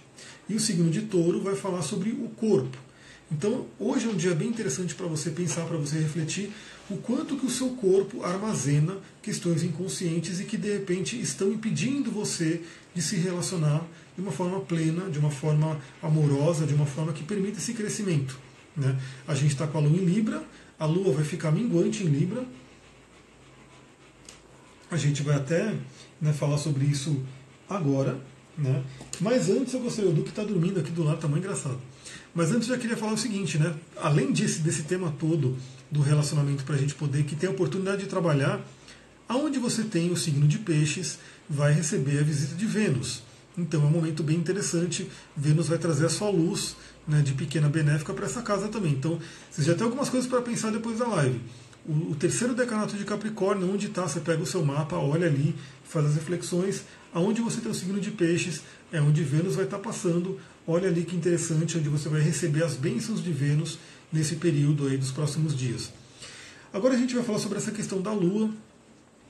E 0.50 0.56
o 0.56 0.60
signo 0.60 0.90
de 0.90 1.04
touro 1.04 1.42
vai 1.42 1.56
falar 1.56 1.84
sobre 1.84 2.10
o 2.10 2.30
corpo. 2.30 2.78
Então, 3.32 3.68
hoje 3.80 4.08
é 4.08 4.10
um 4.10 4.16
dia 4.16 4.34
bem 4.34 4.48
interessante 4.48 4.96
para 4.96 5.06
você 5.06 5.30
pensar, 5.30 5.66
para 5.66 5.78
você 5.78 6.00
refletir 6.00 6.52
o 6.90 6.98
quanto 6.98 7.38
que 7.38 7.46
o 7.46 7.50
seu 7.50 7.70
corpo 7.70 8.24
armazena 8.24 8.98
questões 9.22 9.64
inconscientes 9.64 10.40
e 10.40 10.44
que 10.44 10.58
de 10.58 10.72
repente 10.72 11.20
estão 11.20 11.52
impedindo 11.52 12.12
você 12.12 12.62
de 12.96 13.02
se 13.02 13.16
relacionar 13.16 13.86
de 14.16 14.22
uma 14.22 14.32
forma 14.32 14.60
plena, 14.62 15.10
de 15.10 15.20
uma 15.20 15.30
forma 15.30 15.80
amorosa, 16.02 16.66
de 16.66 16.74
uma 16.74 16.86
forma 16.86 17.14
que 17.14 17.24
permita 17.24 17.60
esse 17.60 17.74
crescimento. 17.74 18.40
Né? 18.76 19.00
A 19.28 19.36
gente 19.36 19.52
está 19.52 19.68
com 19.68 19.78
a 19.78 19.82
Lua 19.82 19.98
em 19.98 20.04
Libra, 20.04 20.44
a 20.80 20.86
Lua 20.86 21.14
vai 21.14 21.24
ficar 21.24 21.52
minguante 21.52 22.04
em 22.04 22.08
Libra. 22.08 22.44
A 24.90 24.98
gente 24.98 25.22
vai 25.22 25.36
até 25.36 25.76
né, 26.20 26.34
falar 26.34 26.58
sobre 26.58 26.86
isso 26.86 27.24
agora. 27.70 28.20
Né? 28.58 28.84
Mas 29.22 29.50
antes 29.50 29.74
eu 29.74 29.80
gostaria, 29.80 30.10
o 30.10 30.14
Duque 30.14 30.30
está 30.30 30.44
dormindo 30.44 30.80
aqui 30.80 30.92
do 30.92 31.04
lado, 31.04 31.16
está 31.16 31.28
muito 31.28 31.44
engraçado. 31.44 31.80
Mas 32.34 32.52
antes 32.52 32.68
eu 32.68 32.76
já 32.76 32.82
queria 32.82 32.98
falar 32.98 33.14
o 33.14 33.18
seguinte, 33.18 33.58
né? 33.58 33.76
Além 33.98 34.32
desse, 34.32 34.60
desse 34.60 34.84
tema 34.84 35.14
todo 35.18 35.58
do 35.92 36.02
relacionamento 36.02 36.64
para 36.64 36.76
a 36.76 36.78
gente 36.78 36.96
poder 36.96 37.24
que 37.24 37.36
ter 37.36 37.48
a 37.48 37.52
oportunidade 37.52 38.04
de 38.04 38.08
trabalhar, 38.08 38.62
aonde 39.28 39.60
você 39.60 39.84
tem 39.84 40.12
o 40.12 40.18
signo 40.18 40.48
de 40.48 40.60
peixes, 40.60 41.20
vai 41.50 41.74
receber 41.74 42.20
a 42.20 42.24
visita 42.24 42.56
de 42.56 42.66
Vênus. 42.66 43.24
Então 43.58 43.82
é 43.82 43.86
um 43.86 43.92
momento 43.92 44.24
bem 44.24 44.38
interessante. 44.38 45.10
Vênus 45.36 45.68
vai 45.68 45.78
trazer 45.78 46.06
a 46.06 46.10
sua 46.10 46.30
luz 46.30 46.76
né, 47.08 47.22
de 47.22 47.34
pequena 47.34 47.68
benéfica 47.68 48.14
para 48.14 48.26
essa 48.26 48.42
casa 48.42 48.68
também. 48.68 48.94
Então 48.94 49.20
você 49.50 49.64
já 49.64 49.74
tem 49.74 49.84
algumas 49.84 50.10
coisas 50.10 50.30
para 50.30 50.42
pensar 50.42 50.72
depois 50.72 51.00
da 51.00 51.08
live. 51.08 51.42
O, 51.86 52.12
o 52.12 52.16
terceiro 52.16 52.54
decanato 52.54 52.96
de 52.96 53.04
Capricórnio, 53.04 53.72
onde 53.72 53.88
está, 53.88 54.08
você 54.08 54.20
pega 54.20 54.42
o 54.42 54.46
seu 54.46 54.64
mapa, 54.64 54.96
olha 54.96 55.28
ali, 55.28 55.56
faz 55.84 56.06
as 56.06 56.16
reflexões. 56.16 56.84
Aonde 57.14 57.42
você 57.42 57.60
tem 57.60 57.72
o 57.72 57.76
signo 57.76 58.00
de 58.00 58.12
peixes, 58.12 58.62
é 58.92 59.02
onde 59.02 59.24
Vênus 59.24 59.56
vai 59.56 59.66
estar 59.66 59.78
tá 59.78 59.84
passando. 59.84 60.40
Olha 60.68 60.88
ali 60.88 61.04
que 61.04 61.16
interessante, 61.16 61.78
onde 61.78 61.90
você 61.90 62.08
vai 62.08 62.22
receber 62.22 62.64
as 62.64 62.76
bênçãos 62.76 63.24
de 63.24 63.32
Vênus 63.32 63.80
nesse 64.12 64.36
período 64.36 64.88
aí 64.88 64.98
dos 64.98 65.12
próximos 65.12 65.56
dias. 65.58 65.92
Agora 66.74 66.94
a 66.94 66.98
gente 66.98 67.16
vai 67.16 67.24
falar 67.24 67.40
sobre 67.40 67.58
essa 67.58 67.72
questão 67.72 68.02
da 68.02 68.12
Lua. 68.12 68.50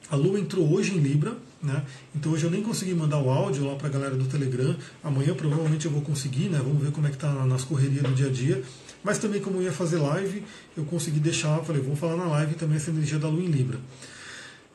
A 0.09 0.15
Lua 0.15 0.39
entrou 0.39 0.71
hoje 0.73 0.93
em 0.93 0.99
Libra, 0.99 1.37
né? 1.61 1.85
Então 2.15 2.31
hoje 2.31 2.43
eu 2.43 2.51
nem 2.51 2.61
consegui 2.61 2.93
mandar 2.93 3.19
o 3.19 3.29
áudio 3.29 3.65
lá 3.65 3.75
para 3.75 3.87
a 3.87 3.91
galera 3.91 4.15
do 4.15 4.25
Telegram. 4.25 4.75
Amanhã 5.03 5.33
provavelmente 5.33 5.85
eu 5.85 5.91
vou 5.91 6.01
conseguir, 6.01 6.49
né? 6.49 6.59
Vamos 6.63 6.81
ver 6.81 6.91
como 6.91 7.07
é 7.07 7.09
que 7.09 7.17
tá 7.17 7.31
nas 7.45 7.63
correrias 7.63 8.03
do 8.03 8.13
dia 8.13 8.27
a 8.27 8.31
dia. 8.31 8.63
Mas 9.03 9.17
também 9.17 9.39
como 9.39 9.57
eu 9.57 9.63
ia 9.63 9.71
fazer 9.71 9.97
live, 9.97 10.43
eu 10.75 10.83
consegui 10.83 11.19
deixar, 11.19 11.63
falei, 11.63 11.81
vou 11.81 11.95
falar 11.95 12.17
na 12.17 12.25
live 12.25 12.55
também 12.55 12.75
essa 12.75 12.89
energia 12.89 13.17
da 13.17 13.29
Lua 13.29 13.41
em 13.41 13.47
Libra. 13.47 13.79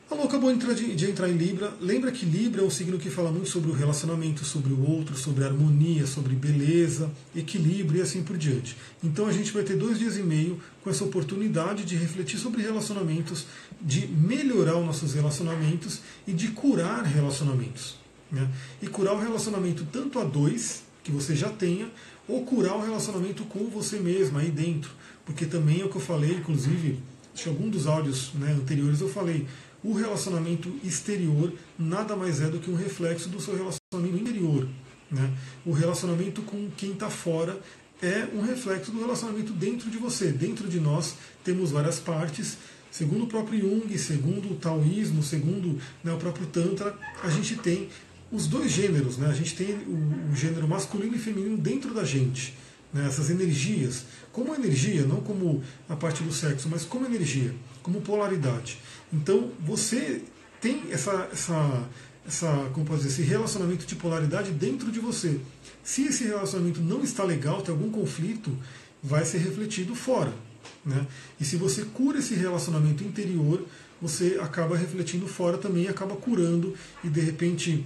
A 0.09 0.13
Lua 0.13 0.25
acabou 0.25 0.55
de, 0.55 0.95
de, 0.95 1.09
entrar 1.09 1.27
em 1.27 1.35
Libra. 1.35 1.73
Lembra 1.81 2.11
que 2.11 2.27
Libra 2.27 2.61
é 2.61 2.63
um 2.63 2.69
signo 2.69 2.99
que 2.99 3.09
fala 3.09 3.31
muito 3.31 3.49
sobre 3.49 3.71
o 3.71 3.73
relacionamento, 3.73 4.45
sobre 4.45 4.71
o 4.71 4.87
outro, 4.87 5.17
sobre 5.17 5.43
harmonia, 5.43 6.05
sobre 6.05 6.35
beleza, 6.35 7.11
equilíbrio 7.35 7.99
e 7.99 8.01
assim 8.03 8.21
por 8.21 8.37
diante. 8.37 8.77
Então 9.03 9.25
a 9.25 9.31
gente 9.31 9.51
vai 9.51 9.63
ter 9.63 9.75
dois 9.75 9.97
dias 9.97 10.15
e 10.15 10.21
meio 10.21 10.61
com 10.83 10.91
essa 10.91 11.03
oportunidade 11.03 11.83
de 11.83 11.95
refletir 11.95 12.37
sobre 12.37 12.61
relacionamentos, 12.61 13.47
de 13.81 14.05
melhorar 14.05 14.77
os 14.77 14.85
nossos 14.85 15.15
relacionamentos 15.15 16.01
e 16.27 16.33
de 16.33 16.49
curar 16.49 17.03
relacionamentos. 17.03 17.95
Né? 18.31 18.47
E 18.83 18.87
curar 18.87 19.15
o 19.15 19.19
relacionamento 19.19 19.87
tanto 19.91 20.19
a 20.19 20.23
dois, 20.23 20.83
que 21.03 21.11
você 21.11 21.35
já 21.35 21.49
tenha, 21.49 21.89
ou 22.27 22.45
curar 22.45 22.75
o 22.75 22.81
relacionamento 22.81 23.43
com 23.45 23.65
você 23.71 23.99
mesmo 23.99 24.37
aí 24.37 24.51
dentro. 24.51 24.91
Porque 25.25 25.47
também 25.47 25.81
é 25.81 25.85
o 25.85 25.89
que 25.89 25.95
eu 25.95 26.01
falei, 26.01 26.33
inclusive, 26.33 26.99
acho 27.33 27.43
que 27.43 27.49
algum 27.49 27.69
dos 27.69 27.87
áudios 27.87 28.31
né, 28.35 28.53
anteriores 28.53 29.01
eu 29.01 29.09
falei 29.09 29.47
o 29.85 29.93
relacionamento 29.93 30.73
exterior 30.83 31.53
nada 31.77 32.15
mais 32.15 32.41
é 32.41 32.47
do 32.47 32.59
que 32.59 32.71
um 32.71 32.75
reflexo 32.75 33.29
do 33.29 33.39
seu 33.39 33.55
relacionamento 33.55 34.17
interior. 34.17 34.67
Né? 35.11 35.31
O 35.63 35.71
relacionamento 35.71 36.41
com 36.41 36.69
quem 36.75 36.93
está 36.93 37.09
fora 37.09 37.59
é 38.01 38.27
um 38.33 38.41
reflexo 38.41 38.91
do 38.91 38.99
relacionamento 38.99 39.53
dentro 39.53 39.89
de 39.89 39.97
você. 39.97 40.31
Dentro 40.31 40.67
de 40.67 40.79
nós 40.79 41.15
temos 41.43 41.69
várias 41.69 41.99
partes. 41.99 42.57
Segundo 42.89 43.25
o 43.25 43.27
próprio 43.27 43.59
Jung, 43.59 43.97
segundo 43.97 44.53
o 44.53 44.55
taoísmo, 44.55 45.21
segundo 45.21 45.79
né, 46.03 46.11
o 46.11 46.17
próprio 46.17 46.47
Tantra, 46.47 46.97
a 47.21 47.29
gente 47.29 47.55
tem 47.57 47.89
os 48.31 48.47
dois 48.47 48.71
gêneros. 48.71 49.17
Né? 49.17 49.27
A 49.27 49.33
gente 49.33 49.55
tem 49.55 49.75
o, 49.87 50.31
o 50.31 50.35
gênero 50.35 50.67
masculino 50.67 51.15
e 51.15 51.19
feminino 51.19 51.57
dentro 51.57 51.93
da 51.93 52.03
gente. 52.03 52.55
Né? 52.91 53.05
Essas 53.05 53.29
energias. 53.29 54.05
Como 54.31 54.55
energia, 54.55 55.03
não 55.03 55.21
como 55.21 55.61
a 55.87 55.95
parte 55.95 56.23
do 56.23 56.33
sexo, 56.33 56.67
mas 56.69 56.83
como 56.83 57.05
energia, 57.05 57.53
como 57.85 58.01
polaridade. 58.01 58.79
Então 59.13 59.51
você 59.59 60.23
tem 60.59 60.85
essa, 60.89 61.29
essa, 61.31 61.83
essa, 62.27 62.71
como 62.73 62.83
dizer, 62.97 63.09
esse 63.09 63.21
relacionamento 63.21 63.85
de 63.85 63.95
polaridade 63.95 64.49
dentro 64.49 64.91
de 64.91 64.99
você. 64.99 65.39
Se 65.83 66.07
esse 66.07 66.23
relacionamento 66.23 66.81
não 66.81 67.03
está 67.03 67.23
legal, 67.23 67.61
tem 67.61 67.71
algum 67.71 67.91
conflito, 67.91 68.57
vai 69.03 69.23
ser 69.23 69.37
refletido 69.37 69.93
fora. 69.93 70.33
Né? 70.83 71.05
E 71.39 71.45
se 71.45 71.57
você 71.57 71.83
cura 71.85 72.17
esse 72.17 72.33
relacionamento 72.33 73.03
interior, 73.03 73.63
você 74.01 74.39
acaba 74.41 74.75
refletindo 74.75 75.27
fora 75.27 75.59
também 75.59 75.87
acaba 75.87 76.15
curando. 76.15 76.73
E 77.03 77.07
de 77.07 77.21
repente, 77.21 77.85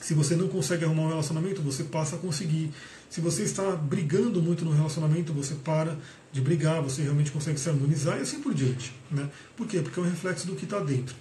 se 0.00 0.14
você 0.14 0.34
não 0.34 0.48
consegue 0.48 0.84
arrumar 0.84 1.02
um 1.04 1.08
relacionamento, 1.10 1.62
você 1.62 1.84
passa 1.84 2.16
a 2.16 2.18
conseguir. 2.18 2.72
Se 3.12 3.20
você 3.20 3.42
está 3.42 3.76
brigando 3.76 4.40
muito 4.40 4.64
no 4.64 4.72
relacionamento, 4.72 5.34
você 5.34 5.54
para 5.54 5.98
de 6.32 6.40
brigar, 6.40 6.80
você 6.80 7.02
realmente 7.02 7.30
consegue 7.30 7.60
se 7.60 7.68
harmonizar 7.68 8.16
e 8.16 8.22
assim 8.22 8.40
por 8.40 8.54
diante. 8.54 8.90
Né? 9.10 9.28
Por 9.54 9.66
quê? 9.66 9.80
Porque 9.80 10.00
é 10.00 10.02
um 10.02 10.06
reflexo 10.06 10.46
do 10.46 10.56
que 10.56 10.64
está 10.64 10.80
dentro. 10.80 11.14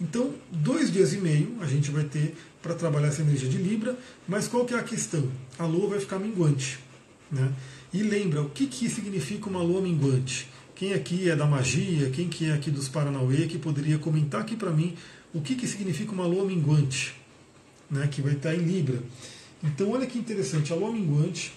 Então, 0.00 0.32
dois 0.50 0.90
dias 0.90 1.12
e 1.12 1.18
meio 1.18 1.58
a 1.60 1.66
gente 1.66 1.90
vai 1.90 2.04
ter 2.04 2.34
para 2.62 2.74
trabalhar 2.74 3.08
essa 3.08 3.20
energia 3.20 3.50
de 3.50 3.58
Libra, 3.58 3.98
mas 4.26 4.48
qual 4.48 4.64
que 4.64 4.72
é 4.72 4.78
a 4.78 4.82
questão? 4.82 5.30
A 5.58 5.66
Lua 5.66 5.90
vai 5.90 6.00
ficar 6.00 6.18
minguante. 6.18 6.78
Né? 7.30 7.52
E 7.92 8.02
lembra, 8.02 8.40
o 8.40 8.48
que, 8.48 8.66
que 8.66 8.88
significa 8.88 9.50
uma 9.50 9.62
Lua 9.62 9.82
minguante? 9.82 10.48
Quem 10.74 10.94
aqui 10.94 11.28
é 11.28 11.36
da 11.36 11.44
magia, 11.44 12.08
quem 12.08 12.30
que 12.30 12.46
é 12.46 12.54
aqui 12.54 12.70
dos 12.70 12.88
Paranauê, 12.88 13.46
que 13.46 13.58
poderia 13.58 13.98
comentar 13.98 14.40
aqui 14.40 14.56
para 14.56 14.70
mim 14.70 14.94
o 15.34 15.42
que, 15.42 15.54
que 15.54 15.68
significa 15.68 16.12
uma 16.12 16.26
Lua 16.26 16.46
minguante, 16.46 17.14
né? 17.90 18.08
que 18.10 18.22
vai 18.22 18.32
estar 18.32 18.54
em 18.54 18.60
Libra. 18.60 19.02
Então, 19.62 19.90
olha 19.90 20.06
que 20.06 20.18
interessante, 20.18 20.72
a 20.72 20.76
Lua 20.76 20.92
minguante, 20.92 21.52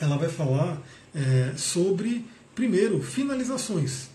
ela 0.00 0.16
vai 0.16 0.28
falar 0.28 0.80
é, 1.14 1.52
sobre, 1.56 2.24
primeiro, 2.54 3.02
finalizações. 3.02 4.08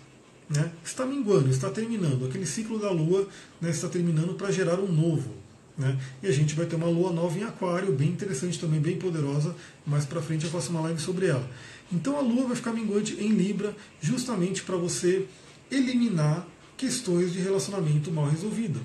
Né? 0.50 0.72
Está 0.84 1.06
minguando, 1.06 1.50
está 1.50 1.70
terminando. 1.70 2.26
Aquele 2.26 2.46
ciclo 2.46 2.80
da 2.80 2.90
Lua 2.92 3.28
né, 3.62 3.70
está 3.70 3.88
terminando 3.88 4.34
para 4.34 4.52
gerar 4.52 4.80
um 4.80 4.92
novo. 4.92 5.36
Né? 5.78 5.98
E 6.22 6.28
a 6.28 6.32
gente 6.32 6.56
vai 6.56 6.66
ter 6.66 6.76
uma 6.76 6.88
Lua 6.88 7.14
nova 7.14 7.38
em 7.38 7.44
Aquário, 7.44 7.94
bem 7.94 8.10
interessante 8.10 8.60
também, 8.60 8.80
bem 8.80 8.98
poderosa. 8.98 9.56
Mais 9.86 10.06
para 10.06 10.22
frente 10.22 10.46
eu 10.46 10.52
faço 10.52 10.72
uma 10.72 10.82
live 10.82 11.00
sobre 11.00 11.28
ela. 11.28 11.48
Então 11.92 12.18
a 12.18 12.22
Lua 12.22 12.48
vai 12.48 12.56
ficar 12.56 12.74
minguante 12.74 13.14
em 13.14 13.30
Libra, 13.30 13.76
justamente 14.02 14.64
para 14.64 14.76
você 14.76 15.26
eliminar 15.72 16.46
questões 16.76 17.32
de 17.32 17.40
relacionamento 17.40 18.12
mal 18.12 18.28
resolvido. 18.28 18.80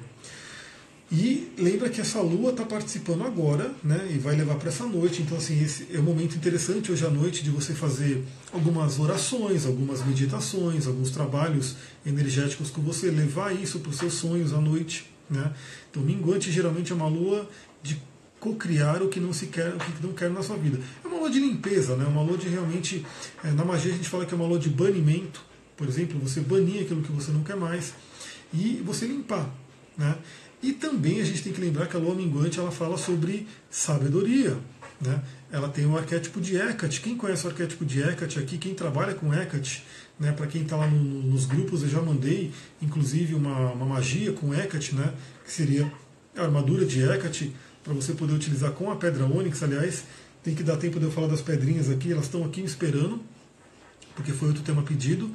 E 1.13 1.53
lembra 1.59 1.91
que 1.91 2.01
essa 2.01 2.21
lua 2.21 2.51
está 2.51 2.65
participando 2.65 3.25
agora, 3.25 3.73
né? 3.85 4.09
E 4.11 4.19
vai 4.19 4.35
levar 4.35 4.57
para 4.57 4.69
essa 4.69 4.87
noite. 4.87 5.23
Então, 5.23 5.37
assim, 5.37 5.63
esse 5.63 5.87
é 5.93 5.99
um 5.99 6.03
momento 6.03 6.35
interessante 6.35 6.91
hoje 6.91 7.05
à 7.05 7.11
noite 7.11 7.45
de 7.45 7.51
você 7.51 7.75
fazer 7.75 8.25
algumas 8.53 8.99
orações, 8.99 9.67
algumas 9.67 10.05
meditações, 10.05 10.87
alguns 10.87 11.11
trabalhos 11.11 11.77
energéticos 12.07 12.71
com 12.71 12.81
você, 12.81 13.11
levar 13.11 13.55
isso 13.55 13.81
para 13.81 13.91
os 13.91 13.97
seus 13.97 14.15
sonhos 14.15 14.53
à 14.53 14.61
noite, 14.61 15.11
né? 15.29 15.53
Então, 15.91 16.03
minguante 16.03 16.51
geralmente 16.51 16.91
é 16.91 16.95
uma 16.95 17.09
lua 17.09 17.49
de 17.83 18.01
cocriar 18.41 19.03
o 19.03 19.09
que 19.09 19.21
não 19.21 19.33
se 19.33 19.47
quer, 19.47 19.75
o 19.75 19.79
que 19.79 20.07
não 20.07 20.13
quer 20.13 20.31
na 20.31 20.43
sua 20.43 20.57
vida. 20.57 20.79
É 21.05 21.07
uma 21.07 21.19
lua 21.19 21.31
de 21.31 21.39
limpeza, 21.39 21.97
né? 21.97 22.07
Uma 22.07 22.23
lua 22.23 22.39
de 22.39 22.49
realmente, 22.49 23.05
é, 23.43 23.51
na 23.51 23.65
magia 23.65 23.93
a 23.93 23.97
gente 23.97 24.09
fala 24.09 24.25
que 24.25 24.35
é 24.35 24.37
uma 24.37 24.47
lua 24.47 24.59
de 24.59 24.71
banimento. 24.71 25.45
Por 25.77 25.87
exemplo, 25.87 26.19
você 26.19 26.41
banir 26.41 26.83
aquilo 26.83 27.03
que 27.03 27.13
você 27.13 27.31
não 27.31 27.43
quer 27.43 27.57
mais 27.57 27.93
e 28.53 28.83
você 28.85 29.07
limpar, 29.07 29.49
né? 29.99 30.17
E 30.65 30.73
também 30.73 31.21
a 31.21 31.25
gente 31.25 31.43
tem 31.43 31.53
que 31.53 31.61
lembrar 31.61 31.87
que 31.87 31.95
a 31.95 32.01
lua 32.01 32.15
minguante 32.15 32.59
ela 32.59 32.71
fala 32.71 32.97
sobre 32.97 33.47
sabedoria. 33.71 34.57
Né? 34.99 35.23
Ela 35.53 35.69
tem 35.69 35.85
o 35.85 35.95
arquétipo 35.95 36.41
de 36.41 36.57
Hecate. 36.57 37.03
Quem 37.03 37.19
conhece 37.19 37.47
o 37.47 37.51
arquétipo 37.51 37.85
de 37.85 38.01
Hecate 38.01 38.39
aqui, 38.39 38.57
quem 38.57 38.75
trabalha 38.75 39.13
com 39.13 39.33
Hecate, 39.33 39.85
né, 40.19 40.33
para 40.33 40.47
quem 40.47 40.63
está 40.63 40.75
lá 40.75 40.87
no, 40.87 41.23
nos 41.23 41.45
grupos, 41.45 41.83
eu 41.83 41.91
já 41.91 42.01
mandei 42.01 42.51
inclusive 42.81 43.35
uma, 43.35 43.73
uma 43.73 43.85
magia 43.85 44.33
com 44.33 44.55
Hecate, 44.55 44.95
né, 44.95 45.13
que 45.45 45.53
seria 45.53 45.93
a 46.35 46.43
armadura 46.43 46.87
de 46.87 47.03
Hecate, 47.03 47.55
para 47.83 47.93
você 47.93 48.15
poder 48.15 48.33
utilizar 48.33 48.71
com 48.71 48.91
a 48.91 48.97
pedra 48.97 49.27
ônix. 49.27 49.63
Aliás, 49.63 50.05
tem 50.43 50.55
que 50.55 50.63
dar 50.63 50.79
tempo 50.79 50.99
de 50.99 51.05
eu 51.05 51.13
falar 51.13 51.27
das 51.27 51.43
pedrinhas 51.43 51.91
aqui, 51.91 52.11
elas 52.11 52.25
estão 52.25 52.43
aqui 52.43 52.63
me 52.63 52.67
esperando, 52.67 53.21
porque 54.17 54.33
foi 54.33 54.49
outro 54.49 54.63
tema 54.63 54.83
pedido. 54.83 55.31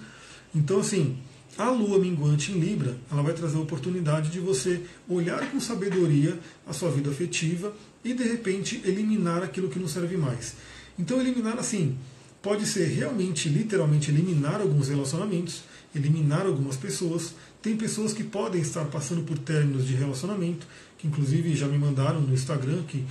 Então, 0.55 0.79
assim, 0.79 1.19
a 1.59 1.69
lua 1.69 1.99
minguante 1.99 2.53
em 2.53 2.59
Libra, 2.59 2.97
ela 3.11 3.21
vai 3.21 3.33
trazer 3.33 3.57
a 3.57 3.59
oportunidade 3.59 4.31
de 4.31 4.39
você 4.39 4.81
olhar 5.09 5.51
com 5.51 5.59
sabedoria 5.59 6.39
a 6.65 6.71
sua 6.71 6.89
vida 6.89 7.09
afetiva 7.09 7.73
e 8.01 8.13
de 8.13 8.23
repente 8.23 8.81
eliminar 8.85 9.43
aquilo 9.43 9.67
que 9.67 9.77
não 9.77 9.87
serve 9.87 10.15
mais. 10.15 10.55
Então 10.97 11.19
eliminar 11.19 11.59
assim, 11.59 11.97
pode 12.41 12.65
ser 12.65 12.85
realmente, 12.85 13.49
literalmente 13.49 14.09
eliminar 14.09 14.61
alguns 14.61 14.87
relacionamentos, 14.87 15.63
eliminar 15.93 16.45
algumas 16.45 16.77
pessoas. 16.77 17.35
Tem 17.61 17.75
pessoas 17.75 18.13
que 18.13 18.23
podem 18.23 18.61
estar 18.61 18.85
passando 18.85 19.23
por 19.23 19.37
términos 19.37 19.85
de 19.85 19.93
relacionamento, 19.95 20.65
que 20.97 21.07
inclusive 21.07 21.53
já 21.57 21.67
me 21.67 21.77
mandaram 21.77 22.21
no 22.21 22.33
Instagram 22.33 22.83
que 22.83 23.03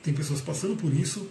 tem 0.00 0.14
pessoas 0.14 0.40
passando 0.40 0.76
por 0.76 0.94
isso. 0.94 1.26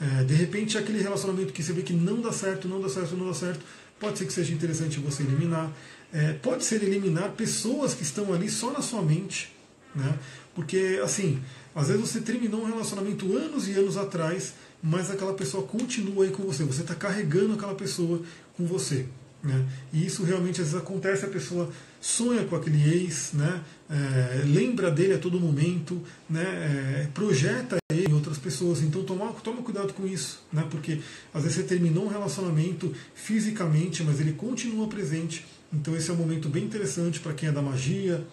É, 0.00 0.24
de 0.24 0.34
repente, 0.34 0.76
aquele 0.76 1.00
relacionamento 1.00 1.52
que 1.52 1.62
você 1.62 1.72
vê 1.72 1.82
que 1.82 1.92
não 1.92 2.20
dá 2.20 2.32
certo, 2.32 2.66
não 2.66 2.80
dá 2.80 2.88
certo, 2.88 3.16
não 3.16 3.28
dá 3.28 3.34
certo, 3.34 3.64
pode 3.98 4.18
ser 4.18 4.26
que 4.26 4.32
seja 4.32 4.52
interessante 4.52 4.98
você 4.98 5.22
eliminar. 5.22 5.72
É, 6.12 6.32
pode 6.34 6.64
ser 6.64 6.82
eliminar 6.82 7.32
pessoas 7.32 7.94
que 7.94 8.02
estão 8.02 8.32
ali 8.32 8.48
só 8.48 8.72
na 8.72 8.80
sua 8.80 9.02
mente, 9.02 9.54
né? 9.94 10.18
Porque, 10.54 11.00
assim, 11.02 11.42
às 11.74 11.88
vezes 11.88 12.00
você 12.00 12.20
terminou 12.20 12.62
um 12.62 12.66
relacionamento 12.66 13.36
anos 13.36 13.68
e 13.68 13.72
anos 13.72 13.96
atrás, 13.96 14.54
mas 14.82 15.10
aquela 15.10 15.34
pessoa 15.34 15.66
continua 15.66 16.24
aí 16.24 16.30
com 16.30 16.44
você. 16.44 16.64
Você 16.64 16.82
está 16.82 16.94
carregando 16.94 17.54
aquela 17.54 17.74
pessoa 17.74 18.22
com 18.56 18.66
você. 18.66 19.06
Né? 19.42 19.64
E 19.92 20.06
isso 20.06 20.24
realmente 20.24 20.60
às 20.60 20.68
vezes 20.68 20.74
acontece, 20.74 21.24
a 21.24 21.28
pessoa 21.28 21.70
sonha 22.00 22.44
com 22.44 22.56
aquele 22.56 22.82
ex, 22.82 23.32
né? 23.32 23.62
É, 23.88 24.42
lembra 24.44 24.90
dele 24.90 25.14
a 25.14 25.18
todo 25.18 25.38
momento, 25.38 26.02
né? 26.28 26.42
É, 26.42 27.08
projeta 27.12 27.76
ele 27.96 28.10
em 28.10 28.14
outras 28.14 28.38
pessoas. 28.38 28.82
Então 28.82 29.02
toma, 29.04 29.32
toma 29.34 29.62
cuidado 29.62 29.92
com 29.92 30.06
isso, 30.06 30.42
né? 30.52 30.66
porque 30.70 31.00
às 31.32 31.42
vezes 31.42 31.58
você 31.58 31.62
terminou 31.64 32.04
um 32.04 32.08
relacionamento 32.08 32.94
fisicamente, 33.14 34.02
mas 34.02 34.20
ele 34.20 34.32
continua 34.32 34.88
presente. 34.88 35.44
Então 35.72 35.96
esse 35.96 36.10
é 36.10 36.12
um 36.14 36.16
momento 36.16 36.48
bem 36.48 36.64
interessante 36.64 37.20
para 37.20 37.32
quem 37.32 37.48
é 37.48 37.52
da 37.52 37.62
magia, 37.62 38.24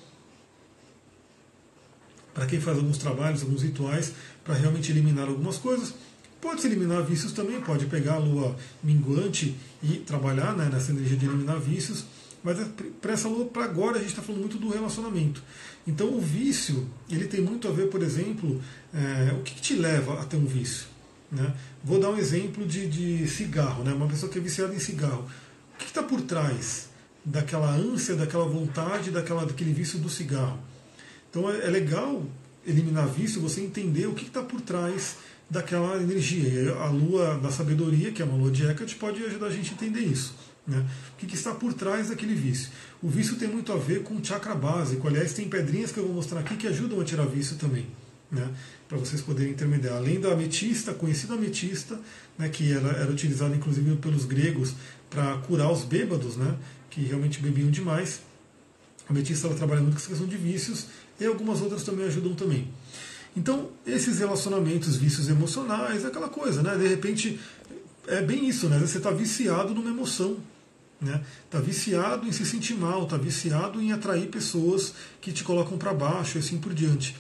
para 2.34 2.46
quem 2.46 2.60
faz 2.60 2.78
alguns 2.78 2.98
trabalhos, 2.98 3.42
alguns 3.42 3.62
rituais, 3.62 4.14
para 4.44 4.56
realmente 4.56 4.92
eliminar 4.92 5.28
algumas 5.28 5.58
coisas. 5.58 5.94
Pode-se 6.42 6.68
eliminar 6.68 7.04
vícios 7.04 7.32
também, 7.32 7.62
pode 7.62 7.86
pegar 7.86 8.16
a 8.16 8.18
lua 8.18 8.56
minguante 8.84 9.56
e 9.82 9.98
trabalhar 10.00 10.56
né, 10.56 10.70
nessa 10.72 10.92
energia 10.92 11.16
de 11.16 11.26
eliminar 11.26 11.60
vícios, 11.60 12.04
mas 12.44 12.60
é 12.60 12.68
para 13.02 13.14
essa 13.14 13.30
lua, 13.30 13.46
para 13.46 13.64
agora, 13.64 13.96
a 13.96 14.00
gente 14.00 14.10
está 14.10 14.22
falando 14.22 14.42
muito 14.42 14.58
do 14.58 14.70
relacionamento. 14.70 15.42
Então 15.88 16.14
o 16.14 16.20
vício, 16.20 16.90
ele 17.10 17.28
tem 17.28 17.40
muito 17.40 17.68
a 17.68 17.72
ver, 17.72 17.88
por 17.88 18.02
exemplo, 18.02 18.62
é, 18.94 19.34
o 19.34 19.42
que, 19.42 19.56
que, 19.56 19.62
te 19.62 19.76
leva 19.76 20.22
a 20.22 20.26
ter 20.26 20.36
um 20.36 20.46
vício. 20.46 20.88
Né? 21.32 21.54
Vou 21.84 22.00
dar 22.00 22.10
um 22.10 22.18
exemplo 22.18 22.66
de, 22.66 22.88
de 22.88 23.28
cigarro, 23.28 23.84
né? 23.84 23.94
uma 23.94 24.08
pessoa 24.08 24.30
que 24.30 24.38
é 24.38 24.42
viciada 24.42 24.76
em 24.76 24.80
cigarro. 24.80 25.26
O 25.76 25.78
que 25.78 25.86
está 25.86 26.04
por 26.04 26.22
trás 26.22 26.90
daquela 27.26 27.70
ânsia, 27.70 28.16
daquela 28.16 28.46
vontade, 28.46 29.12
daquela, 29.12 29.46
daquele 29.46 29.74
vício 29.74 30.00
do 30.00 30.10
cigarro? 30.10 30.60
Então 31.30 31.50
é, 31.50 31.66
é 31.66 31.70
legal 31.70 32.24
eliminar 32.66 33.08
vício, 33.08 33.42
você 33.42 33.62
entender 33.62 34.08
o 34.08 34.14
que 34.14 34.26
está 34.26 34.42
por 34.42 34.62
trás 34.62 35.18
daquela 35.50 36.02
energia. 36.02 36.48
E 36.48 36.70
a 36.70 36.88
lua 36.88 37.38
da 37.38 37.52
sabedoria, 37.52 38.12
que 38.12 38.22
é 38.22 38.26
uma 38.26 38.38
lua 38.38 38.52
de 38.52 38.66
Hecate, 38.66 38.96
pode 38.96 39.24
ajudar 39.24 39.48
a 39.48 39.52
gente 39.52 39.72
a 39.72 39.74
entender 39.74 40.02
isso. 40.02 40.36
Né? 40.66 40.86
O 41.14 41.18
que, 41.18 41.28
que, 41.28 41.36
está 41.36 41.54
por 41.54 41.74
trás 41.74 42.10
daquele 42.10 42.34
vício? 42.34 42.70
O 43.02 43.10
vício 43.10 43.36
tem 43.36 43.48
muito 43.48 43.72
a 43.72 43.78
ver 43.78 44.04
com 44.04 44.16
o 44.16 44.24
chakra 44.24 44.56
básico. 44.56 45.08
Aliás, 45.08 45.34
tem 45.34 45.48
pedrinhas 45.48 45.92
que 45.92 46.00
eu 46.00 46.06
vou 46.06 46.14
mostrar 46.14 46.40
aqui 46.40 46.56
que 46.56 46.68
ajudam 46.68 47.00
a 47.00 47.04
tirar 47.04 47.26
vício 47.26 47.58
também. 47.58 47.86
Né? 48.32 48.50
Para 48.88 48.98
vocês 48.98 49.22
poderem 49.22 49.52
intermediar. 49.52 49.98
Além 49.98 50.20
da 50.20 50.32
ametista, 50.32 50.94
conhecida 50.94 51.34
ametista, 51.34 52.00
né, 52.38 52.50
que 52.50 52.72
era, 52.72 52.90
era 52.90 53.12
utilizada 53.12 53.56
inclusive 53.56 53.96
pelos 53.98 54.26
gregos 54.26 54.74
para 55.10 55.38
curar 55.40 55.72
os 55.72 55.84
bêbados, 55.84 56.38
né, 56.38 56.56
que 56.94 57.02
realmente 57.02 57.40
bebiam 57.40 57.72
demais. 57.72 58.22
A 59.08 59.12
ametista 59.12 59.48
ela 59.48 59.56
trabalha 59.56 59.82
muito 59.82 59.96
com 59.96 60.00
essa 60.00 60.10
questão 60.10 60.28
de 60.28 60.38
vícios 60.38 60.86
e 61.20 61.26
algumas 61.26 61.60
outras 61.62 61.84
também 61.84 62.06
ajudam 62.06 62.36
também. 62.36 62.68
Então, 63.36 63.72
esses 63.86 64.20
relacionamentos, 64.20 64.96
vícios 64.96 65.28
emocionais, 65.28 66.04
é 66.04 66.08
aquela 66.08 66.30
coisa, 66.30 66.62
né? 66.62 66.78
De 66.78 66.88
repente, 66.88 67.40
é 68.08 68.22
bem 68.22 68.48
isso, 68.48 68.70
né? 68.70 68.78
Você 68.78 69.00
está 69.00 69.10
viciado 69.10 69.74
numa 69.74 69.90
emoção, 69.90 70.38
né? 71.02 71.20
Está 71.46 71.60
viciado 71.60 72.28
em 72.28 72.32
se 72.32 72.46
sentir 72.46 72.76
mal, 72.76 73.04
está 73.04 73.18
viciado 73.18 73.82
em 73.82 73.92
atrair 73.92 74.28
pessoas 74.28 74.94
que 75.20 75.32
te 75.32 75.44
colocam 75.44 75.80
para 75.80 75.94
baixo 75.94 76.38
e 76.38 76.40
assim 76.40 76.60
por 76.60 76.76
diante. 76.76 77.16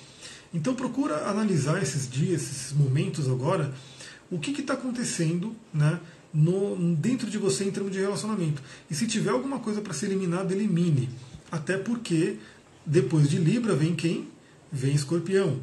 Então, 0.54 0.76
procura 0.76 1.28
analisar 1.28 1.82
esses 1.82 2.08
dias, 2.08 2.44
esses 2.44 2.74
momentos 2.74 3.28
agora, 3.28 3.74
o 4.30 4.38
que 4.38 4.52
está 4.52 4.76
acontecendo, 4.76 5.56
né? 5.74 6.00
No, 6.34 6.96
dentro 6.96 7.30
de 7.30 7.38
você 7.38 7.64
em 7.64 7.72
termos 7.72 7.92
de 7.92 8.00
relacionamento. 8.00 8.62
E 8.90 8.96
se 8.96 9.06
tiver 9.06 9.30
alguma 9.30 9.60
coisa 9.60 9.82
para 9.82 9.94
ser 9.94 10.08
eliminada, 10.08 10.54
elimine. 10.54 11.10
Até 11.52 11.78
porque 11.78 12.38
depois 12.86 13.30
de 13.30 13.38
Libra 13.38 13.76
vem 13.76 13.94
quem? 13.94 14.28
Vem 14.72 14.96
Escorpião. 14.96 15.60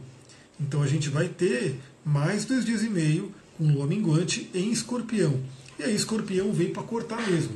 Então 0.60 0.82
a 0.82 0.86
gente 0.86 1.08
vai 1.08 1.28
ter 1.28 1.80
mais 2.04 2.44
dois 2.44 2.64
dias 2.64 2.82
e 2.82 2.88
meio 2.88 3.34
com 3.56 3.72
lua 3.72 3.86
minguante 3.86 4.50
em 4.54 4.70
escorpião. 4.70 5.40
E 5.78 5.82
aí 5.82 5.94
escorpião 5.94 6.52
vem 6.52 6.70
para 6.70 6.82
cortar 6.82 7.20
mesmo. 7.28 7.54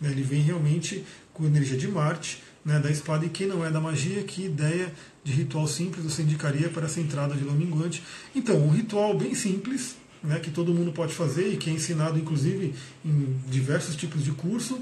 Né? 0.00 0.10
Ele 0.10 0.22
vem 0.22 0.42
realmente 0.42 1.04
com 1.32 1.44
energia 1.44 1.76
de 1.76 1.88
Marte, 1.88 2.42
né, 2.64 2.80
da 2.80 2.90
espada, 2.90 3.24
e 3.24 3.28
quem 3.28 3.46
não 3.46 3.64
é 3.64 3.70
da 3.70 3.80
magia, 3.80 4.22
que 4.22 4.46
ideia 4.46 4.92
de 5.22 5.32
ritual 5.32 5.68
simples 5.68 6.04
você 6.04 6.22
indicaria 6.22 6.68
para 6.68 6.86
essa 6.86 7.00
entrada 7.00 7.34
de 7.34 7.44
lua 7.44 7.54
minguante? 7.54 8.02
Então, 8.34 8.56
um 8.56 8.70
ritual 8.70 9.16
bem 9.16 9.34
simples, 9.34 9.96
né, 10.22 10.40
que 10.40 10.50
todo 10.50 10.72
mundo 10.72 10.92
pode 10.92 11.14
fazer 11.14 11.52
e 11.52 11.56
que 11.56 11.70
é 11.70 11.72
ensinado 11.72 12.18
inclusive 12.18 12.74
em 13.04 13.36
diversos 13.48 13.96
tipos 13.96 14.24
de 14.24 14.32
curso, 14.32 14.80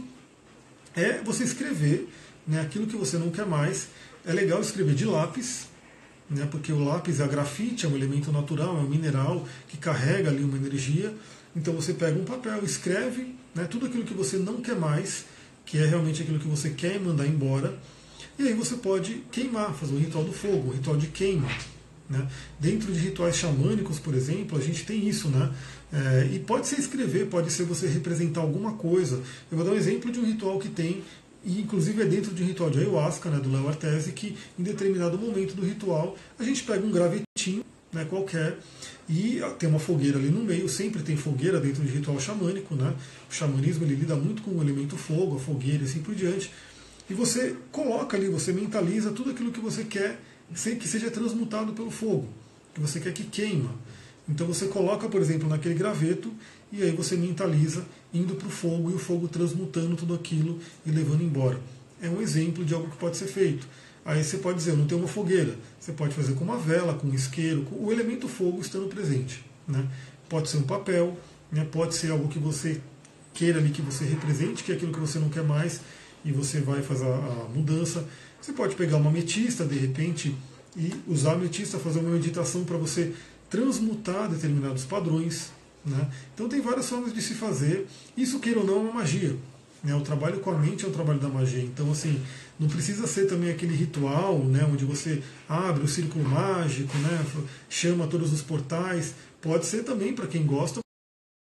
é 0.94 1.20
você 1.22 1.44
escrever 1.44 2.08
né, 2.46 2.60
aquilo 2.60 2.86
que 2.86 2.96
você 2.96 3.18
não 3.18 3.30
quer 3.30 3.46
mais. 3.46 3.88
É 4.24 4.32
legal 4.32 4.60
escrever 4.60 4.94
de 4.94 5.04
lápis, 5.04 5.68
né, 6.30 6.48
porque 6.50 6.72
o 6.72 6.82
lápis, 6.82 7.20
a 7.20 7.26
grafite, 7.26 7.84
é 7.84 7.88
um 7.88 7.96
elemento 7.96 8.32
natural, 8.32 8.76
é 8.76 8.80
um 8.80 8.88
mineral 8.88 9.46
que 9.68 9.76
carrega 9.76 10.30
ali 10.30 10.42
uma 10.42 10.56
energia. 10.56 11.14
Então 11.54 11.74
você 11.74 11.92
pega 11.92 12.18
um 12.18 12.24
papel, 12.24 12.64
escreve 12.64 13.34
né, 13.54 13.64
tudo 13.64 13.86
aquilo 13.86 14.04
que 14.04 14.14
você 14.14 14.36
não 14.36 14.60
quer 14.60 14.76
mais, 14.76 15.24
que 15.64 15.78
é 15.78 15.86
realmente 15.86 16.22
aquilo 16.22 16.38
que 16.38 16.48
você 16.48 16.70
quer 16.70 16.98
mandar 17.00 17.26
embora, 17.26 17.78
e 18.38 18.48
aí 18.48 18.54
você 18.54 18.76
pode 18.76 19.22
queimar, 19.30 19.72
fazer 19.74 19.94
um 19.94 19.98
ritual 19.98 20.24
do 20.24 20.32
fogo, 20.32 20.70
um 20.70 20.72
ritual 20.72 20.96
de 20.96 21.06
queima. 21.06 21.48
Né? 22.08 22.28
Dentro 22.60 22.92
de 22.92 22.98
rituais 22.98 23.36
xamânicos, 23.36 23.98
por 23.98 24.14
exemplo, 24.14 24.58
a 24.58 24.60
gente 24.60 24.84
tem 24.84 25.08
isso, 25.08 25.28
né? 25.28 25.50
É, 25.92 26.28
e 26.32 26.38
pode 26.38 26.66
ser 26.66 26.78
escrever, 26.78 27.26
pode 27.26 27.50
ser 27.50 27.64
você 27.64 27.86
representar 27.86 28.40
alguma 28.40 28.72
coisa. 28.72 29.22
Eu 29.50 29.56
vou 29.56 29.64
dar 29.64 29.72
um 29.72 29.76
exemplo 29.76 30.12
de 30.12 30.20
um 30.20 30.24
ritual 30.26 30.58
que 30.58 30.68
tem 30.68 31.02
e 31.44 31.60
inclusive 31.60 32.02
é 32.02 32.06
dentro 32.06 32.34
de 32.34 32.42
um 32.42 32.46
ritual 32.46 32.70
de 32.70 32.78
ayahuasca, 32.78 33.28
né, 33.30 33.38
do 33.38 33.52
Léo 33.52 33.68
Artese, 33.68 34.12
que 34.12 34.36
em 34.58 34.62
determinado 34.62 35.18
momento 35.18 35.54
do 35.54 35.64
ritual 35.64 36.16
a 36.38 36.42
gente 36.42 36.62
pega 36.62 36.84
um 36.84 36.90
gravetinho 36.90 37.64
né, 37.92 38.04
qualquer 38.08 38.58
e 39.08 39.40
tem 39.58 39.68
uma 39.68 39.78
fogueira 39.78 40.18
ali 40.18 40.28
no 40.28 40.42
meio, 40.42 40.68
sempre 40.68 41.02
tem 41.02 41.16
fogueira 41.16 41.60
dentro 41.60 41.82
de 41.84 41.90
ritual 41.90 42.18
xamânico, 42.18 42.74
né? 42.74 42.94
O 43.30 43.34
xamanismo 43.34 43.84
ele 43.84 43.94
lida 43.94 44.16
muito 44.16 44.42
com 44.42 44.52
o 44.52 44.62
elemento 44.62 44.96
fogo, 44.96 45.36
a 45.36 45.38
fogueira 45.38 45.82
e 45.82 45.84
assim 45.84 46.00
por 46.00 46.14
diante. 46.14 46.50
E 47.08 47.12
você 47.12 47.54
coloca 47.70 48.16
ali, 48.16 48.28
você 48.28 48.50
mentaliza 48.50 49.10
tudo 49.10 49.30
aquilo 49.30 49.52
que 49.52 49.60
você 49.60 49.84
quer 49.84 50.18
que 50.52 50.88
seja 50.88 51.10
transmutado 51.10 51.72
pelo 51.72 51.90
fogo, 51.90 52.28
que 52.74 52.80
você 52.80 53.00
quer 53.00 53.12
que 53.12 53.24
queima. 53.24 53.70
Então 54.28 54.46
você 54.46 54.66
coloca, 54.66 55.08
por 55.08 55.20
exemplo, 55.20 55.48
naquele 55.48 55.74
graveto 55.74 56.32
e 56.72 56.82
aí 56.82 56.90
você 56.90 57.16
mentaliza 57.16 57.84
indo 58.12 58.34
para 58.34 58.48
o 58.48 58.50
fogo 58.50 58.90
e 58.90 58.94
o 58.94 58.98
fogo 58.98 59.28
transmutando 59.28 59.96
tudo 59.96 60.14
aquilo 60.14 60.58
e 60.84 60.90
levando 60.90 61.22
embora. 61.22 61.60
É 62.00 62.08
um 62.08 62.20
exemplo 62.20 62.64
de 62.64 62.74
algo 62.74 62.90
que 62.90 62.96
pode 62.96 63.16
ser 63.16 63.26
feito. 63.26 63.66
Aí 64.04 64.22
você 64.22 64.36
pode 64.38 64.58
dizer, 64.58 64.72
eu 64.72 64.76
não 64.76 64.86
tenho 64.86 65.00
uma 65.00 65.08
fogueira. 65.08 65.56
Você 65.80 65.92
pode 65.92 66.14
fazer 66.14 66.34
com 66.34 66.44
uma 66.44 66.58
vela, 66.58 66.94
com 66.94 67.06
um 67.06 67.14
isqueiro, 67.14 67.62
com 67.62 67.84
o 67.84 67.92
elemento 67.92 68.28
fogo 68.28 68.60
estando 68.60 68.86
presente. 68.88 69.44
Né? 69.66 69.86
Pode 70.28 70.48
ser 70.50 70.58
um 70.58 70.62
papel, 70.62 71.16
né? 71.50 71.66
pode 71.70 71.94
ser 71.94 72.10
algo 72.10 72.28
que 72.28 72.38
você 72.38 72.80
queira 73.32 73.58
ali, 73.58 73.70
que 73.70 73.82
você 73.82 74.04
represente, 74.04 74.62
que 74.62 74.72
é 74.72 74.74
aquilo 74.74 74.92
que 74.92 75.00
você 75.00 75.18
não 75.18 75.28
quer 75.28 75.42
mais, 75.42 75.80
e 76.24 76.32
você 76.32 76.60
vai 76.60 76.82
fazer 76.82 77.06
a 77.06 77.48
mudança. 77.54 78.06
Você 78.44 78.52
pode 78.52 78.74
pegar 78.74 78.98
uma 78.98 79.08
ametista, 79.08 79.64
de 79.64 79.78
repente, 79.78 80.36
e 80.76 80.92
usar 81.08 81.30
a 81.30 81.32
ametista, 81.32 81.78
fazer 81.78 82.00
uma 82.00 82.10
meditação 82.10 82.62
para 82.62 82.76
você 82.76 83.14
transmutar 83.48 84.28
determinados 84.28 84.84
padrões. 84.84 85.50
Né? 85.82 86.10
Então 86.34 86.46
tem 86.46 86.60
várias 86.60 86.86
formas 86.86 87.14
de 87.14 87.22
se 87.22 87.32
fazer. 87.32 87.86
Isso, 88.14 88.38
queira 88.40 88.60
ou 88.60 88.66
não, 88.66 88.74
é 88.74 88.80
uma 88.80 88.92
magia. 88.92 89.34
Né? 89.82 89.94
O 89.94 90.02
trabalho 90.02 90.40
com 90.40 90.50
a 90.50 90.58
mente 90.58 90.84
é 90.84 90.88
o 90.88 90.90
trabalho 90.90 91.18
da 91.18 91.28
magia. 91.30 91.62
Então, 91.62 91.90
assim, 91.90 92.22
não 92.60 92.68
precisa 92.68 93.06
ser 93.06 93.24
também 93.26 93.50
aquele 93.50 93.74
ritual 93.74 94.38
né, 94.40 94.68
onde 94.70 94.84
você 94.84 95.22
abre 95.48 95.82
o 95.82 95.88
círculo 95.88 96.28
mágico, 96.28 96.94
né, 96.98 97.24
chama 97.70 98.06
todos 98.06 98.30
os 98.30 98.42
portais. 98.42 99.14
Pode 99.40 99.64
ser 99.64 99.84
também 99.84 100.12
para 100.14 100.26
quem 100.26 100.44
gosta, 100.44 100.80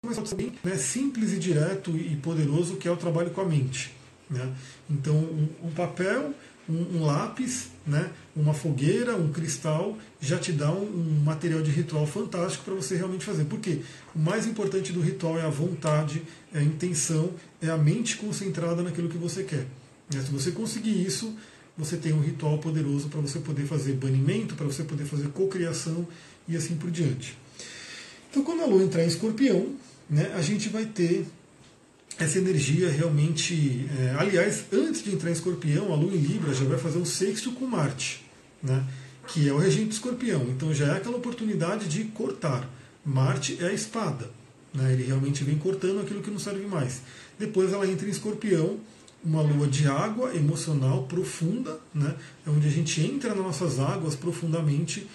mas 0.02 0.16
pode 0.16 0.30
ser 0.30 0.36
bem 0.36 0.54
né, 0.64 0.76
simples 0.76 1.34
e 1.34 1.38
direto 1.38 1.94
e 1.94 2.16
poderoso, 2.16 2.76
que 2.76 2.88
é 2.88 2.90
o 2.90 2.96
trabalho 2.96 3.32
com 3.32 3.42
a 3.42 3.44
mente. 3.44 3.94
Né? 4.30 4.50
Então, 4.88 5.14
um, 5.14 5.48
um 5.64 5.70
papel 5.72 6.34
um, 6.68 6.98
um, 6.98 7.04
lápis, 7.04 7.68
né, 7.86 8.10
uma 8.34 8.52
fogueira, 8.52 9.16
um 9.16 9.30
cristal, 9.32 9.96
já 10.20 10.38
te 10.38 10.52
dá 10.52 10.70
um, 10.72 10.84
um 10.84 11.22
material 11.24 11.62
de 11.62 11.70
ritual 11.70 12.06
fantástico 12.06 12.64
para 12.64 12.74
você 12.74 12.96
realmente 12.96 13.24
fazer. 13.24 13.44
Porque 13.44 13.80
o 14.14 14.18
mais 14.18 14.46
importante 14.46 14.92
do 14.92 15.00
ritual 15.00 15.38
é 15.38 15.42
a 15.42 15.50
vontade, 15.50 16.22
é 16.52 16.58
a 16.58 16.62
intenção, 16.62 17.30
é 17.60 17.68
a 17.68 17.76
mente 17.76 18.16
concentrada 18.16 18.82
naquilo 18.82 19.08
que 19.08 19.18
você 19.18 19.42
quer. 19.42 19.66
Né? 20.12 20.20
Se 20.20 20.30
você 20.30 20.50
conseguir 20.50 21.04
isso, 21.04 21.34
você 21.76 21.96
tem 21.96 22.12
um 22.12 22.20
ritual 22.20 22.58
poderoso 22.58 23.08
para 23.08 23.20
você 23.20 23.38
poder 23.38 23.66
fazer 23.66 23.92
banimento, 23.92 24.54
para 24.54 24.66
você 24.66 24.82
poder 24.82 25.04
fazer 25.04 25.28
cocriação 25.28 26.06
e 26.48 26.56
assim 26.56 26.76
por 26.76 26.90
diante. 26.90 27.36
Então, 28.30 28.42
quando 28.42 28.62
a 28.62 28.66
Lua 28.66 28.82
entrar 28.82 29.04
em 29.04 29.08
escorpião, 29.08 29.74
né, 30.08 30.32
a 30.34 30.42
gente 30.42 30.68
vai 30.68 30.86
ter 30.86 31.26
essa 32.18 32.38
energia 32.38 32.90
realmente. 32.90 33.86
É, 33.98 34.16
aliás, 34.18 34.64
antes 34.72 35.02
de 35.02 35.12
entrar 35.12 35.30
em 35.30 35.34
escorpião, 35.34 35.92
a 35.92 35.96
Lua 35.96 36.14
em 36.14 36.18
Libra 36.18 36.54
já 36.54 36.64
vai 36.64 36.78
fazer 36.78 36.98
um 36.98 37.04
sexto 37.04 37.52
com 37.52 37.66
Marte. 37.66 38.24
Né? 38.62 38.84
que 39.26 39.48
é 39.48 39.52
o 39.52 39.58
regente 39.58 39.92
escorpião. 39.92 40.42
Então 40.48 40.72
já 40.72 40.86
é 40.86 40.96
aquela 40.96 41.16
oportunidade 41.16 41.88
de 41.88 42.04
cortar. 42.04 42.68
Marte 43.04 43.58
é 43.60 43.66
a 43.66 43.72
espada. 43.72 44.30
Né? 44.72 44.92
Ele 44.92 45.04
realmente 45.04 45.44
vem 45.44 45.58
cortando 45.58 46.00
aquilo 46.00 46.22
que 46.22 46.30
não 46.30 46.38
serve 46.38 46.66
mais. 46.66 47.02
Depois 47.38 47.72
ela 47.72 47.86
entra 47.86 48.06
em 48.06 48.10
escorpião, 48.10 48.78
uma 49.24 49.42
lua 49.42 49.66
de 49.66 49.88
água 49.88 50.34
emocional 50.34 51.04
profunda, 51.04 51.78
né? 51.94 52.14
é 52.46 52.50
onde 52.50 52.66
a 52.66 52.70
gente 52.70 53.00
entra 53.00 53.34
nas 53.34 53.44
nossas 53.44 53.78
águas 53.78 54.14
profundamente. 54.14 55.06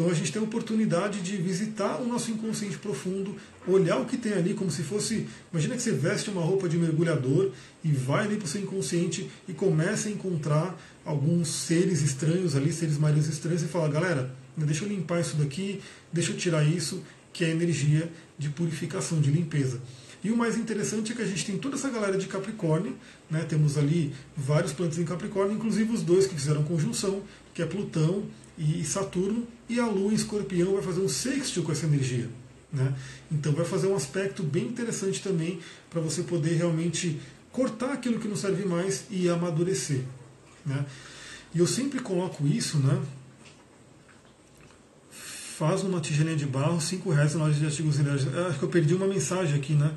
Então 0.00 0.10
a 0.10 0.14
gente 0.14 0.32
tem 0.32 0.40
a 0.40 0.44
oportunidade 0.46 1.20
de 1.20 1.36
visitar 1.36 2.00
o 2.00 2.06
nosso 2.06 2.30
inconsciente 2.30 2.78
profundo, 2.78 3.36
olhar 3.68 3.98
o 3.98 4.06
que 4.06 4.16
tem 4.16 4.32
ali 4.32 4.54
como 4.54 4.70
se 4.70 4.82
fosse. 4.82 5.26
Imagina 5.52 5.76
que 5.76 5.82
você 5.82 5.92
veste 5.92 6.30
uma 6.30 6.40
roupa 6.40 6.70
de 6.70 6.78
mergulhador 6.78 7.50
e 7.84 7.92
vai 7.92 8.24
ali 8.24 8.36
para 8.36 8.46
o 8.46 8.48
seu 8.48 8.62
inconsciente 8.62 9.30
e 9.46 9.52
começa 9.52 10.08
a 10.08 10.10
encontrar 10.10 10.74
alguns 11.04 11.48
seres 11.48 12.00
estranhos 12.00 12.56
ali, 12.56 12.72
seres 12.72 12.96
marinhos 12.96 13.28
estranhos, 13.28 13.62
e 13.62 13.66
fala, 13.66 13.90
galera, 13.90 14.34
deixa 14.56 14.86
eu 14.86 14.88
limpar 14.88 15.20
isso 15.20 15.36
daqui, 15.36 15.82
deixa 16.10 16.32
eu 16.32 16.36
tirar 16.38 16.64
isso, 16.64 17.02
que 17.30 17.44
é 17.44 17.48
a 17.48 17.50
energia 17.50 18.10
de 18.38 18.48
purificação, 18.48 19.20
de 19.20 19.30
limpeza. 19.30 19.82
E 20.24 20.30
o 20.30 20.36
mais 20.36 20.56
interessante 20.56 21.12
é 21.12 21.14
que 21.14 21.20
a 21.20 21.26
gente 21.26 21.44
tem 21.44 21.58
toda 21.58 21.76
essa 21.76 21.90
galera 21.90 22.16
de 22.16 22.26
Capricórnio, 22.26 22.96
né? 23.30 23.44
temos 23.46 23.76
ali 23.76 24.14
vários 24.34 24.72
planetas 24.72 24.98
em 24.98 25.04
Capricórnio, 25.04 25.56
inclusive 25.56 25.92
os 25.92 26.02
dois 26.02 26.26
que 26.26 26.34
fizeram 26.34 26.62
conjunção, 26.62 27.22
que 27.52 27.60
é 27.60 27.66
Plutão 27.66 28.24
e 28.58 28.84
Saturno, 28.84 29.46
e 29.68 29.78
a 29.80 29.86
Lua 29.86 30.12
em 30.12 30.14
Escorpião 30.14 30.74
vai 30.74 30.82
fazer 30.82 31.00
um 31.00 31.08
sextil 31.08 31.62
com 31.62 31.72
essa 31.72 31.86
energia. 31.86 32.28
Né? 32.72 32.94
Então 33.30 33.52
vai 33.52 33.64
fazer 33.64 33.88
um 33.88 33.96
aspecto 33.96 34.42
bem 34.42 34.66
interessante 34.66 35.22
também 35.22 35.58
para 35.88 36.00
você 36.00 36.22
poder 36.22 36.54
realmente 36.54 37.20
cortar 37.50 37.92
aquilo 37.92 38.20
que 38.20 38.28
não 38.28 38.36
serve 38.36 38.64
mais 38.64 39.04
e 39.10 39.28
amadurecer. 39.28 40.02
Né? 40.64 40.84
E 41.54 41.58
eu 41.58 41.66
sempre 41.66 41.98
coloco 42.00 42.46
isso, 42.46 42.78
né? 42.78 43.00
Faz 45.10 45.82
uma 45.82 46.00
tigelinha 46.00 46.36
de 46.36 46.46
barro, 46.46 46.80
5 46.80 47.10
reais 47.10 47.34
na 47.34 47.44
loja 47.44 47.58
de 47.58 47.66
artigos 47.66 47.98
elétricos. 47.98 48.34
Acho 48.34 48.58
que 48.58 48.64
eu 48.64 48.68
perdi 48.68 48.94
uma 48.94 49.06
mensagem 49.06 49.56
aqui, 49.56 49.74
né? 49.74 49.92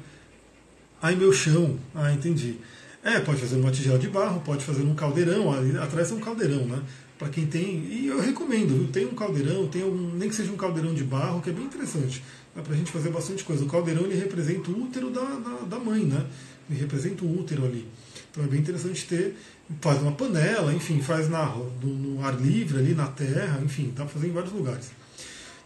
Ai 1.01 1.15
meu 1.15 1.31
chão. 1.31 1.77
Ah, 1.93 2.11
entendi. 2.11 2.57
É, 3.03 3.19
pode 3.19 3.39
fazer 3.39 3.57
uma 3.57 3.71
tigela 3.71 3.99
de 3.99 4.09
barro, 4.09 4.41
pode 4.41 4.63
fazer 4.63 4.81
um 4.81 4.95
caldeirão, 4.95 5.53
ali 5.53 5.77
atrás 5.77 6.11
é 6.11 6.15
um 6.15 6.19
caldeirão, 6.19 6.65
né? 6.65 6.81
Para 7.23 7.31
quem 7.31 7.45
tem, 7.45 7.85
e 7.89 8.07
eu 8.07 8.19
recomendo, 8.19 8.77
viu? 8.77 8.87
tem 8.89 9.05
um 9.05 9.15
caldeirão, 9.15 9.65
tem 9.69 9.81
um, 9.81 10.11
nem 10.13 10.27
que 10.27 10.35
seja 10.35 10.51
um 10.51 10.57
caldeirão 10.57 10.93
de 10.93 11.05
barro, 11.05 11.41
que 11.41 11.49
é 11.49 11.53
bem 11.53 11.63
interessante. 11.63 12.21
Dá 12.53 12.61
pra 12.61 12.75
gente 12.75 12.91
fazer 12.91 13.11
bastante 13.11 13.45
coisa. 13.45 13.63
O 13.63 13.67
caldeirão 13.69 14.01
ele 14.01 14.15
representa 14.15 14.69
o 14.69 14.83
útero 14.83 15.09
da, 15.09 15.21
da, 15.21 15.59
da 15.69 15.79
mãe, 15.79 16.03
né? 16.03 16.25
Ele 16.69 16.81
representa 16.81 17.23
o 17.23 17.39
útero 17.39 17.63
ali. 17.63 17.87
Então 18.29 18.43
é 18.43 18.47
bem 18.47 18.59
interessante 18.59 19.07
ter 19.07 19.37
faz 19.79 20.01
uma 20.01 20.11
panela, 20.11 20.73
enfim, 20.73 21.01
faz 21.01 21.29
na, 21.29 21.45
no, 21.45 21.87
no, 21.87 22.25
ar 22.25 22.35
livre 22.35 22.77
ali 22.77 22.93
na 22.93 23.07
terra, 23.07 23.61
enfim, 23.63 23.93
dá 23.95 24.03
para 24.03 24.15
fazer 24.15 24.27
em 24.27 24.33
vários 24.33 24.51
lugares. 24.51 24.91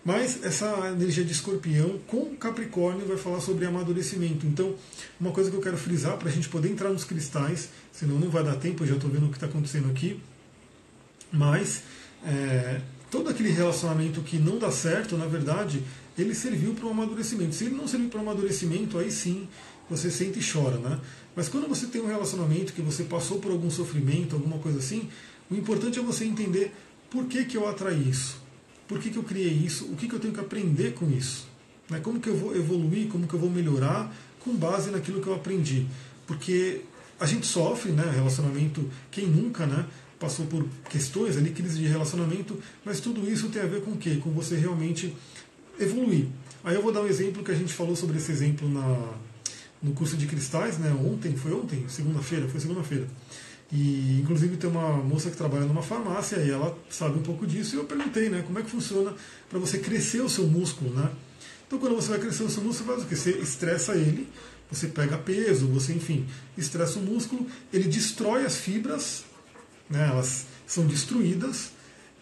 Mas 0.06 0.44
essa 0.44 0.92
energia 0.92 1.26
de 1.26 1.32
escorpião 1.32 1.98
com 2.06 2.36
Capricórnio 2.36 3.08
vai 3.08 3.18
falar 3.18 3.42
sobre 3.42 3.66
amadurecimento. 3.66 4.46
Então, 4.46 4.76
uma 5.20 5.32
coisa 5.32 5.50
que 5.50 5.58
eu 5.58 5.62
quero 5.62 5.76
frisar 5.76 6.18
para 6.18 6.30
a 6.30 6.32
gente 6.32 6.50
poder 6.50 6.70
entrar 6.70 6.90
nos 6.90 7.04
cristais, 7.04 7.70
senão 7.92 8.20
não 8.20 8.30
vai 8.30 8.44
dar 8.44 8.58
tempo, 8.58 8.84
eu 8.84 8.88
já 8.90 8.96
estou 8.96 9.10
vendo 9.10 9.26
o 9.26 9.30
que 9.30 9.38
está 9.38 9.48
acontecendo 9.48 9.90
aqui. 9.90 10.22
Mas 11.32 11.84
é, 12.24 12.82
todo 13.10 13.30
aquele 13.30 13.50
relacionamento 13.50 14.22
que 14.22 14.38
não 14.38 14.58
dá 14.58 14.72
certo, 14.72 15.18
na 15.18 15.26
verdade, 15.26 15.84
ele 16.18 16.34
serviu 16.34 16.74
para 16.74 16.86
o 16.86 16.90
amadurecimento. 16.90 17.56
Se 17.56 17.66
ele 17.66 17.76
não 17.76 17.88
serviu 17.88 18.10
para 18.10 18.20
o 18.20 18.22
amadurecimento, 18.22 18.98
aí 18.98 19.12
sim 19.12 19.48
você 19.90 20.12
sente 20.12 20.40
e 20.40 20.52
chora, 20.52 20.78
né? 20.78 21.00
Mas 21.36 21.48
quando 21.48 21.68
você 21.68 21.86
tem 21.88 22.02
um 22.02 22.08
relacionamento 22.08 22.74
que 22.74 22.82
você 22.82 23.04
passou 23.04 23.40
por 23.40 23.52
algum 23.52 23.70
sofrimento, 23.70 24.36
alguma 24.36 24.58
coisa 24.60 24.80
assim, 24.80 25.10
o 25.50 25.56
importante 25.56 26.00
é 26.00 26.02
você 26.02 26.26
entender 26.26 26.74
por 27.10 27.26
que, 27.26 27.46
que 27.46 27.56
eu 27.56 27.68
atraí 27.68 28.10
isso, 28.10 28.42
por 28.88 29.00
que, 29.00 29.10
que 29.10 29.18
eu 29.18 29.24
criei 29.24 29.54
isso, 29.54 29.86
o 29.86 29.96
que, 29.96 30.08
que 30.08 30.16
eu 30.16 30.20
tenho 30.20 30.34
que 30.34 30.40
aprender 30.40 30.94
com 30.94 31.10
isso, 31.10 31.48
né? 31.90 32.00
como 32.02 32.20
que 32.20 32.28
eu 32.28 32.36
vou 32.36 32.56
evoluir, 32.56 33.08
como 33.08 33.28
que 33.28 33.34
eu 33.34 33.40
vou 33.40 33.50
melhorar 33.50 34.14
com 34.40 34.56
base 34.56 34.90
naquilo 34.90 35.22
que 35.22 35.28
eu 35.28 35.36
aprendi. 35.36 35.86
Porque 36.26 36.82
a 37.20 37.26
gente 37.26 37.46
sofre, 37.46 37.92
né? 37.92 38.10
Relacionamento, 38.14 38.88
quem 39.10 39.26
nunca, 39.26 39.66
né? 39.66 39.86
Passou 40.20 40.46
por 40.46 40.66
questões 40.90 41.38
ali, 41.38 41.52
crise 41.52 41.78
de 41.78 41.86
relacionamento, 41.86 42.60
mas 42.84 43.00
tudo 43.00 43.30
isso 43.30 43.50
tem 43.50 43.62
a 43.62 43.68
ver 43.68 43.82
com 43.82 43.92
o 43.92 43.98
quê? 43.98 44.20
Com 44.24 44.32
você 44.32 44.56
realmente 44.56 45.16
evoluir. 45.80 46.28
Aí 46.64 46.76
eu 46.76 46.82
vou 46.82 46.92
dar 46.92 47.02
um 47.02 47.08
exemplo 47.08 47.44
que 47.44 47.52
a 47.52 47.56
gente 47.56 47.72
falou 47.74 47.96
sobre 47.96 48.18
esse 48.18 48.32
exemplo 48.32 48.68
na, 48.68 49.14
no 49.82 49.94
curso 49.94 50.18
de 50.18 50.26
cristais, 50.26 50.78
né? 50.78 50.92
Ontem, 50.92 51.36
foi 51.36 51.54
ontem? 51.54 51.86
Segunda-feira? 51.88 52.48
Foi 52.48 52.60
segunda-feira. 52.60 53.08
E 53.72 54.20
inclusive 54.22 54.56
tem 54.58 54.70
uma 54.70 54.98
moça 54.98 55.30
que 55.30 55.36
trabalha 55.36 55.66
numa 55.66 55.82
farmácia 55.82 56.38
e 56.38 56.50
ela 56.50 56.78
sabe 56.90 57.20
um 57.20 57.22
pouco 57.22 57.46
disso. 57.46 57.76
E 57.76 57.80
eu 57.80 57.86
perguntei, 57.86 58.30
né? 58.30 58.44
Como 58.46 58.58
é 58.58 58.64
que 58.64 58.70
funciona 58.70 59.14
para 59.50 59.60
você 59.60 59.78
crescer 59.78 60.22
o 60.22 60.30
seu 60.30 60.48
músculo, 60.48 60.94
né? 60.94 61.12
Então 61.68 61.78
quando 61.78 61.96
você 61.96 62.10
vai 62.10 62.20
crescer 62.20 62.44
o 62.44 62.50
seu 62.50 62.64
músculo, 62.64 62.94
faz 62.94 63.04
o 63.04 63.08
quê? 63.08 63.16
Você 63.16 63.32
estressa 63.32 63.94
ele, 63.94 64.28
você 64.72 64.88
pega 64.88 65.18
peso, 65.18 65.68
você, 65.68 65.94
enfim, 65.94 66.26
estressa 66.58 66.98
o 66.98 67.02
músculo, 67.02 67.46
ele 67.74 67.90
destrói 67.90 68.46
as 68.46 68.56
fibras, 68.56 69.26
né? 69.90 70.08
Elas 70.10 70.46
são 70.66 70.86
destruídas 70.86 71.72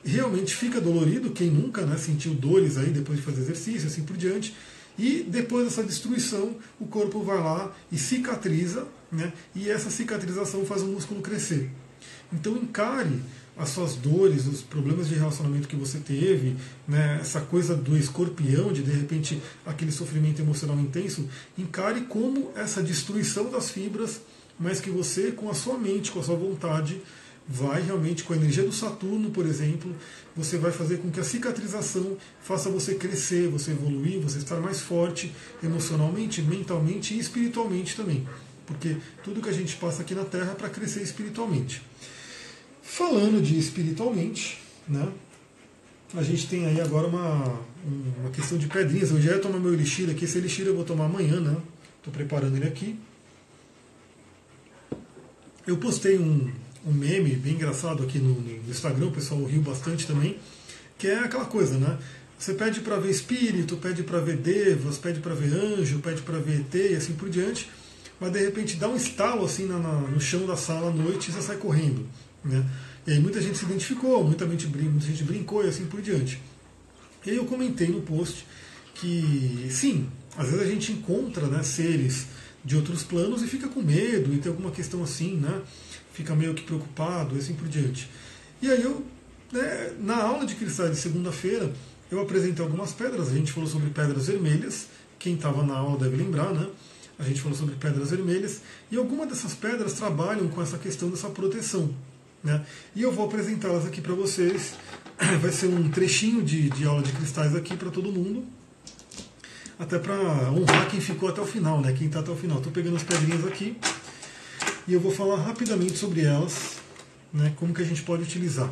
realmente 0.05 0.55
fica 0.55 0.79
dolorido, 0.79 1.31
quem 1.31 1.49
nunca 1.49 1.81
né, 1.85 1.97
sentiu 1.97 2.33
dores 2.33 2.77
aí 2.77 2.91
depois 2.91 3.17
de 3.17 3.25
fazer 3.25 3.41
exercício, 3.41 3.87
assim 3.87 4.03
por 4.03 4.15
diante. 4.15 4.55
E 4.97 5.25
depois 5.27 5.65
dessa 5.65 5.83
destruição, 5.83 6.55
o 6.79 6.85
corpo 6.85 7.21
vai 7.21 7.37
lá 7.37 7.75
e 7.91 7.97
cicatriza, 7.97 8.87
né? 9.11 9.33
e 9.53 9.69
essa 9.69 9.89
cicatrização 9.89 10.65
faz 10.65 10.83
o 10.83 10.85
músculo 10.85 11.21
crescer. 11.21 11.69
Então 12.31 12.55
encare 12.55 13.19
as 13.57 13.69
suas 13.69 13.95
dores, 13.95 14.45
os 14.47 14.61
problemas 14.61 15.07
de 15.07 15.15
relacionamento 15.15 15.67
que 15.67 15.75
você 15.75 15.97
teve, 15.97 16.55
né? 16.87 17.17
essa 17.19 17.41
coisa 17.41 17.75
do 17.75 17.97
escorpião, 17.97 18.71
de 18.71 18.83
de 18.83 18.91
repente 18.91 19.41
aquele 19.65 19.91
sofrimento 19.91 20.41
emocional 20.41 20.79
intenso, 20.79 21.27
encare 21.57 22.01
como 22.01 22.51
essa 22.55 22.81
destruição 22.81 23.49
das 23.49 23.69
fibras, 23.69 24.21
mas 24.57 24.79
que 24.79 24.89
você, 24.89 25.31
com 25.31 25.49
a 25.49 25.53
sua 25.53 25.77
mente, 25.77 26.11
com 26.11 26.21
a 26.21 26.23
sua 26.23 26.37
vontade, 26.37 27.01
vai 27.47 27.81
realmente, 27.81 28.23
com 28.23 28.33
a 28.33 28.35
energia 28.35 28.63
do 28.63 28.71
Saturno, 28.71 29.29
por 29.29 29.45
exemplo, 29.45 29.95
você 30.35 30.57
vai 30.57 30.71
fazer 30.71 30.97
com 30.97 31.11
que 31.11 31.19
a 31.19 31.23
cicatrização 31.23 32.17
faça 32.41 32.69
você 32.69 32.95
crescer, 32.95 33.47
você 33.47 33.71
evoluir, 33.71 34.19
você 34.19 34.39
estar 34.39 34.59
mais 34.59 34.81
forte 34.81 35.31
emocionalmente, 35.63 36.41
mentalmente 36.41 37.13
e 37.13 37.19
espiritualmente 37.19 37.95
também. 37.95 38.27
Porque 38.65 38.97
tudo 39.23 39.41
que 39.41 39.49
a 39.49 39.53
gente 39.53 39.75
passa 39.75 40.01
aqui 40.01 40.15
na 40.15 40.25
Terra 40.25 40.51
é 40.51 40.55
para 40.55 40.69
crescer 40.69 41.03
espiritualmente. 41.03 41.83
Falando 42.81 43.41
de 43.41 43.57
espiritualmente, 43.59 44.59
né, 44.87 45.11
a 46.15 46.23
gente 46.23 46.47
tem 46.47 46.65
aí 46.65 46.81
agora 46.81 47.07
uma, 47.07 47.59
uma 48.19 48.29
questão 48.31 48.57
de 48.57 48.67
pedrinhas. 48.67 49.11
Eu 49.11 49.21
já 49.21 49.33
ia 49.33 49.39
tomar 49.39 49.59
meu 49.59 49.73
elixir 49.73 50.09
aqui, 50.09 50.25
esse 50.25 50.37
elixir 50.37 50.65
eu 50.65 50.75
vou 50.75 50.85
tomar 50.85 51.05
amanhã, 51.05 51.39
né? 51.39 51.57
Estou 51.97 52.13
preparando 52.13 52.55
ele 52.55 52.67
aqui. 52.67 52.97
Eu 55.67 55.77
postei 55.77 56.17
um, 56.17 56.51
um 56.85 56.91
meme 56.91 57.35
bem 57.35 57.53
engraçado 57.53 58.03
aqui 58.03 58.19
no, 58.19 58.39
no 58.39 58.69
Instagram, 58.69 59.07
o 59.07 59.11
pessoal 59.11 59.43
riu 59.43 59.61
bastante 59.61 60.05
também, 60.05 60.37
que 60.97 61.07
é 61.07 61.19
aquela 61.19 61.45
coisa, 61.45 61.77
né? 61.77 61.97
Você 62.37 62.53
pede 62.53 62.81
para 62.81 62.97
ver 62.97 63.09
espírito, 63.09 63.77
pede 63.77 64.03
para 64.03 64.19
ver 64.19 64.37
devas, 64.37 64.97
pede 64.97 65.19
para 65.19 65.33
ver 65.33 65.53
anjo, 65.53 65.99
pede 65.99 66.21
para 66.21 66.37
ver 66.37 66.59
ET 66.61 66.75
e 66.75 66.95
assim 66.95 67.13
por 67.13 67.29
diante, 67.29 67.69
mas 68.19 68.31
de 68.31 68.39
repente 68.39 68.75
dá 68.75 68.87
um 68.87 68.95
estalo 68.95 69.45
assim 69.45 69.65
na, 69.65 69.79
na, 69.79 69.93
no 69.93 70.19
chão 70.19 70.45
da 70.45 70.55
sala 70.55 70.89
à 70.89 70.93
noite 70.93 71.29
e 71.29 71.33
você 71.33 71.41
sai 71.41 71.57
correndo. 71.57 72.05
Né? 72.43 72.63
E 73.07 73.11
aí 73.13 73.19
muita 73.19 73.41
gente 73.41 73.57
se 73.57 73.65
identificou, 73.65 74.23
muita 74.23 74.47
gente, 74.47 74.67
muita 74.67 75.05
gente 75.05 75.23
brincou 75.23 75.63
e 75.65 75.69
assim 75.69 75.85
por 75.85 76.01
diante. 76.01 76.39
E 77.25 77.31
aí 77.31 77.37
eu 77.37 77.45
comentei 77.45 77.87
no 77.87 78.01
post 78.01 78.45
que, 78.93 79.67
sim, 79.71 80.07
às 80.37 80.49
vezes 80.49 80.61
a 80.61 80.69
gente 80.69 80.91
encontra 80.91 81.47
né, 81.47 81.63
seres 81.63 82.27
de 82.63 82.75
outros 82.75 83.03
planos 83.03 83.41
e 83.41 83.47
fica 83.47 83.67
com 83.67 83.81
medo 83.81 84.33
e 84.33 84.37
tem 84.37 84.51
alguma 84.51 84.71
questão 84.71 85.03
assim, 85.03 85.35
né? 85.37 85.61
Fica 86.15 86.33
meio 86.33 86.53
que 86.53 86.63
preocupado 86.63 87.35
assim 87.35 87.53
por 87.53 87.67
diante. 87.67 88.09
E 88.61 88.71
aí 88.71 88.81
eu, 88.81 89.05
né, 89.51 89.91
na 89.99 90.15
aula 90.15 90.45
de 90.45 90.55
cristais 90.55 90.91
de 90.91 90.97
segunda-feira, 90.97 91.71
eu 92.09 92.21
apresentei 92.21 92.63
algumas 92.63 92.93
pedras, 92.93 93.27
a 93.27 93.33
gente 93.33 93.51
falou 93.51 93.67
sobre 93.69 93.89
pedras 93.89 94.27
vermelhas, 94.27 94.87
quem 95.19 95.35
estava 95.35 95.63
na 95.63 95.75
aula 95.75 95.99
deve 95.99 96.15
lembrar, 96.15 96.53
né? 96.53 96.67
A 97.19 97.23
gente 97.23 97.41
falou 97.41 97.57
sobre 97.57 97.75
pedras 97.75 98.11
vermelhas, 98.11 98.61
e 98.91 98.97
algumas 98.97 99.27
dessas 99.27 99.53
pedras 99.53 99.93
trabalham 99.93 100.47
com 100.47 100.61
essa 100.61 100.77
questão 100.77 101.09
dessa 101.09 101.29
proteção. 101.29 101.93
Né? 102.43 102.63
E 102.95 103.01
eu 103.01 103.11
vou 103.11 103.25
apresentá-las 103.25 103.85
aqui 103.85 104.01
para 104.01 104.13
vocês. 104.13 104.75
Vai 105.41 105.51
ser 105.51 105.67
um 105.67 105.89
trechinho 105.89 106.43
de, 106.43 106.69
de 106.69 106.85
aula 106.85 107.01
de 107.01 107.11
cristais 107.11 107.55
aqui 107.55 107.75
para 107.75 107.89
todo 107.89 108.11
mundo. 108.11 108.45
Até 109.79 109.97
para 109.97 110.15
honrar 110.51 110.89
quem 110.89 111.01
ficou 111.01 111.29
até 111.29 111.41
o 111.41 111.45
final, 111.45 111.81
né? 111.81 111.93
Quem 111.93 112.07
está 112.07 112.19
até 112.19 112.31
o 112.31 112.35
final. 112.35 112.57
Estou 112.57 112.71
pegando 112.71 112.97
as 112.97 113.03
pedrinhas 113.03 113.45
aqui 113.45 113.77
e 114.87 114.93
eu 114.93 114.99
vou 114.99 115.11
falar 115.11 115.37
rapidamente 115.37 115.97
sobre 115.97 116.21
elas, 116.21 116.77
né, 117.33 117.53
como 117.55 117.73
que 117.73 117.81
a 117.81 117.85
gente 117.85 118.01
pode 118.03 118.23
utilizar. 118.23 118.71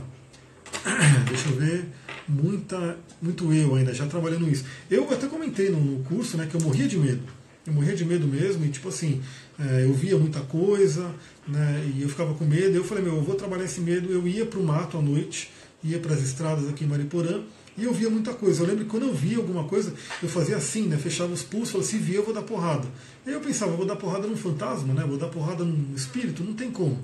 Deixa 1.28 1.50
eu 1.50 1.56
ver, 1.56 1.86
muita, 2.28 2.98
muito 3.22 3.52
eu 3.54 3.76
ainda, 3.76 3.94
já 3.94 4.06
trabalhando 4.06 4.50
isso. 4.50 4.66
Eu 4.90 5.12
até 5.12 5.28
comentei 5.28 5.70
no, 5.70 5.80
no 5.80 6.04
curso 6.04 6.38
né, 6.38 6.48
que 6.50 6.56
eu 6.56 6.62
morria 6.62 6.88
de 6.88 6.98
medo. 6.98 7.24
Eu 7.66 7.74
morria 7.74 7.96
de 7.96 8.04
medo 8.04 8.28
mesmo, 8.28 8.66
e 8.66 8.70
tipo 8.70 8.90
assim, 8.90 9.22
é, 9.58 9.86
eu 9.86 9.94
via 9.94 10.18
muita 10.18 10.42
coisa, 10.42 11.10
né, 11.48 11.92
e 11.96 12.02
eu 12.02 12.10
ficava 12.10 12.34
com 12.34 12.46
medo. 12.46 12.76
Eu 12.76 12.84
falei, 12.84 13.04
meu, 13.04 13.16
eu 13.16 13.24
vou 13.24 13.36
trabalhar 13.36 13.66
esse 13.66 13.80
medo. 13.82 14.12
Eu 14.12 14.28
ia 14.28 14.46
para 14.46 14.60
o 14.60 14.64
mato 14.64 14.98
à 14.98 15.02
noite, 15.02 15.50
ia 15.84 16.00
para 16.00 16.14
as 16.14 16.22
estradas 16.22 16.68
aqui 16.68 16.84
em 16.84 16.88
Mariporã 16.88 17.44
e 17.78 17.84
eu 17.84 17.94
via 17.94 18.10
muita 18.10 18.34
coisa. 18.34 18.62
Eu 18.62 18.68
lembro 18.68 18.86
que 18.86 18.90
quando 18.90 19.04
eu 19.04 19.14
via 19.14 19.38
alguma 19.38 19.64
coisa, 19.66 19.94
eu 20.22 20.30
fazia 20.30 20.58
assim, 20.58 20.88
né? 20.88 20.98
Fechava 20.98 21.34
os 21.34 21.42
pulsos, 21.42 21.72
falava, 21.72 21.90
se 21.90 21.98
vier 21.98 22.18
eu 22.18 22.26
vou 22.26 22.34
dar 22.34 22.44
porrada. 22.44 22.88
E 23.26 23.30
aí 23.30 23.36
eu 23.36 23.42
pensava, 23.42 23.72
vou 23.72 23.86
dar 23.86 23.96
porrada 23.96 24.28
num 24.28 24.38
fantasma, 24.38 24.94
né? 24.94 25.04
Vou 25.08 25.18
dar 25.18 25.28
porrada 25.28 25.64
num 25.64 25.94
espírito, 25.96 26.44
não 26.44 26.54
tem 26.54 26.72
como. 26.72 27.00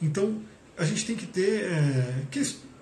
Então 0.00 0.40
a 0.76 0.84
gente 0.84 1.04
tem 1.06 1.16
que 1.16 1.26
ter. 1.26 1.64
É, 1.64 2.22
que, 2.30 2.40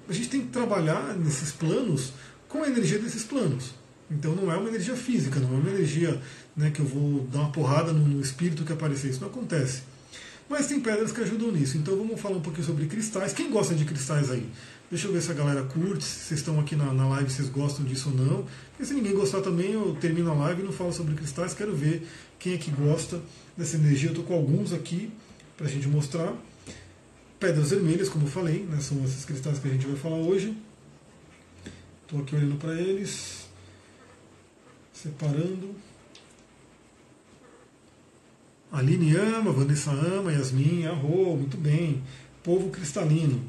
a 0.08 0.12
gente 0.12 0.28
tem 0.28 0.40
que 0.40 0.48
trabalhar 0.48 1.16
nesses 1.16 1.52
planos 1.52 2.12
com 2.48 2.62
a 2.62 2.68
energia 2.68 2.98
desses 2.98 3.22
planos. 3.22 3.72
Então 4.10 4.34
não 4.34 4.52
é 4.52 4.56
uma 4.56 4.68
energia 4.68 4.94
física, 4.94 5.40
não 5.40 5.54
é 5.54 5.60
uma 5.60 5.70
energia 5.70 6.20
né, 6.56 6.70
que 6.70 6.80
eu 6.80 6.86
vou 6.86 7.26
dar 7.32 7.40
uma 7.40 7.50
porrada 7.50 7.92
no 7.92 8.20
espírito 8.20 8.64
que 8.64 8.72
aparecer. 8.72 9.10
Isso 9.10 9.20
não 9.20 9.28
acontece. 9.28 9.82
Mas 10.48 10.66
tem 10.66 10.80
pedras 10.80 11.12
que 11.12 11.20
ajudam 11.22 11.50
nisso. 11.50 11.78
Então 11.78 11.96
vamos 11.96 12.20
falar 12.20 12.36
um 12.36 12.42
pouquinho 12.42 12.66
sobre 12.66 12.86
cristais. 12.86 13.32
Quem 13.32 13.50
gosta 13.50 13.74
de 13.74 13.84
cristais 13.86 14.30
aí? 14.30 14.46
Deixa 14.93 15.09
eu 15.09 15.12
ver 15.14 15.22
se 15.22 15.30
a 15.30 15.34
galera 15.34 15.62
curte, 15.62 16.05
se 16.05 16.26
vocês 16.26 16.40
estão 16.40 16.61
aqui 16.61 16.76
na, 16.76 16.93
na 16.93 17.09
live, 17.09 17.30
vocês 17.30 17.49
gostam 17.49 17.82
disso 17.82 18.11
ou 18.11 18.14
não. 18.14 18.47
E 18.78 18.84
se 18.84 18.93
ninguém 18.93 19.14
gostar 19.14 19.40
também, 19.40 19.72
eu 19.72 19.97
termino 19.99 20.30
a 20.30 20.34
live 20.34 20.61
e 20.61 20.64
não 20.66 20.70
falo 20.70 20.93
sobre 20.93 21.14
cristais. 21.14 21.55
Quero 21.55 21.74
ver 21.74 22.07
quem 22.38 22.53
é 22.53 22.59
que 22.59 22.70
gosta 22.70 23.18
dessa 23.57 23.76
energia. 23.76 24.09
Eu 24.09 24.12
estou 24.12 24.22
com 24.22 24.34
alguns 24.34 24.70
aqui 24.70 25.11
para 25.57 25.66
a 25.66 25.70
gente 25.70 25.88
mostrar. 25.88 26.34
Pedras 27.40 27.70
vermelhas, 27.70 28.11
como 28.11 28.26
eu 28.26 28.30
falei, 28.30 28.64
né, 28.64 28.80
são 28.82 29.03
esses 29.03 29.24
cristais 29.24 29.59
que 29.59 29.66
a 29.66 29.70
gente 29.70 29.86
vai 29.86 29.97
falar 29.97 30.18
hoje. 30.18 30.55
Estou 32.03 32.20
aqui 32.20 32.36
olhando 32.36 32.57
para 32.57 32.78
eles, 32.78 33.47
separando. 34.93 35.74
Aline 38.70 39.16
ama, 39.16 39.53
Vanessa 39.53 39.90
ama, 39.90 40.30
Yasmin, 40.30 40.84
arro, 40.84 41.38
muito 41.38 41.57
bem. 41.57 42.03
Povo 42.43 42.68
cristalino. 42.68 43.43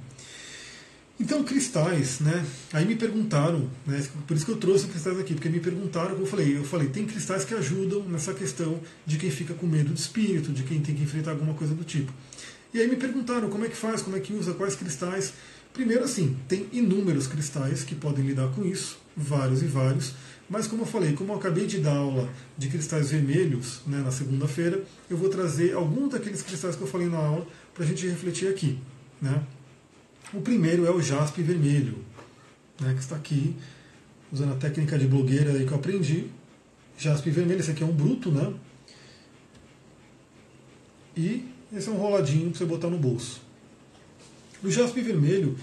Então, 1.20 1.44
cristais, 1.44 2.20
né? 2.20 2.44
Aí 2.72 2.86
me 2.86 2.96
perguntaram, 2.96 3.70
né? 3.86 4.04
Por 4.28 4.36
isso 4.36 4.46
que 4.46 4.52
eu 4.52 4.58
trouxe 4.58 4.88
cristais 4.88 5.20
aqui, 5.20 5.36
porque 5.36 5.48
me 5.48 5.60
perguntaram, 5.60 6.18
eu 6.18 6.26
falei, 6.26 6.58
eu 6.58 6.64
falei, 6.64 6.90
tem 6.90 7.06
cristais 7.06 7.46
que 7.46 7.54
ajudam 7.54 8.04
nessa 8.04 8.34
questão 8.34 8.80
de 9.06 9.18
quem 9.18 9.30
fica 9.30 9.54
com 9.54 9.68
medo 9.68 9.94
de 9.94 10.00
espírito, 10.00 10.52
de 10.52 10.64
quem 10.64 10.82
tem 10.82 10.96
que 10.96 11.04
enfrentar 11.04 11.32
alguma 11.32 11.54
coisa 11.54 11.76
do 11.76 11.84
tipo. 11.84 12.12
E 12.74 12.80
aí 12.80 12.88
me 12.88 12.96
perguntaram 12.96 13.50
como 13.50 13.64
é 13.64 13.70
que 13.70 13.76
faz, 13.76 14.02
como 14.02 14.18
é 14.18 14.20
que 14.20 14.34
usa, 14.34 14.54
quais 14.54 14.76
cristais. 14.76 15.34
Primeiro, 15.72 16.04
assim, 16.04 16.36
tem 16.48 16.68
inúmeros 16.72 17.28
cristais 17.28 17.84
que 17.84 17.94
podem 17.94 18.26
lidar 18.26 18.50
com 18.50 18.66
isso, 18.66 18.98
vários 19.16 19.62
e 19.62 19.66
vários. 19.66 20.16
Mas 20.50 20.66
como 20.66 20.82
eu 20.82 20.88
falei, 20.88 21.14
como 21.14 21.32
eu 21.32 21.38
acabei 21.38 21.68
de 21.68 21.80
dar 21.80 21.96
aula 21.96 22.28
de 22.58 22.68
cristais 22.70 23.12
vermelhos 23.12 23.82
né, 23.86 24.00
na 24.00 24.12
segunda-feira, 24.12 24.84
eu 25.10 25.16
vou 25.16 25.30
trazer 25.30 25.74
alguns 25.74 26.12
daqueles 26.12 26.42
cristais 26.42 26.76
que 26.76 26.82
eu 26.82 26.88
falei 26.88 27.08
na 27.08 27.18
aula 27.18 27.48
para 27.74 27.84
a 27.84 27.88
gente 27.88 28.08
refletir 28.08 28.48
aqui. 28.48 28.80
Né? 29.22 29.42
O 30.34 30.42
primeiro 30.42 30.86
é 30.86 30.92
o 30.92 31.00
jaspe 31.00 31.44
vermelho, 31.44 31.98
né, 32.80 32.94
que 32.94 33.00
está 33.00 33.16
aqui, 33.16 33.56
usando 34.32 34.54
a 34.54 34.56
técnica 34.56 34.98
de 34.98 35.06
blogueira 35.08 35.52
aí 35.52 35.66
que 35.66 35.72
eu 35.72 35.78
aprendi. 35.78 36.26
Jaspe 36.98 37.30
vermelho, 37.30 37.60
esse 37.60 37.70
aqui 37.70 37.84
é 37.84 37.86
um 37.86 37.92
bruto, 37.92 38.32
né? 38.32 38.52
E 41.16 41.48
esse 41.72 41.88
é 41.88 41.92
um 41.92 41.98
roladinho 41.98 42.50
para 42.50 42.58
você 42.58 42.66
botar 42.66 42.90
no 42.90 42.98
bolso. 42.98 43.42
O 44.64 44.72
jaspe 44.72 45.02
vermelho, 45.02 45.56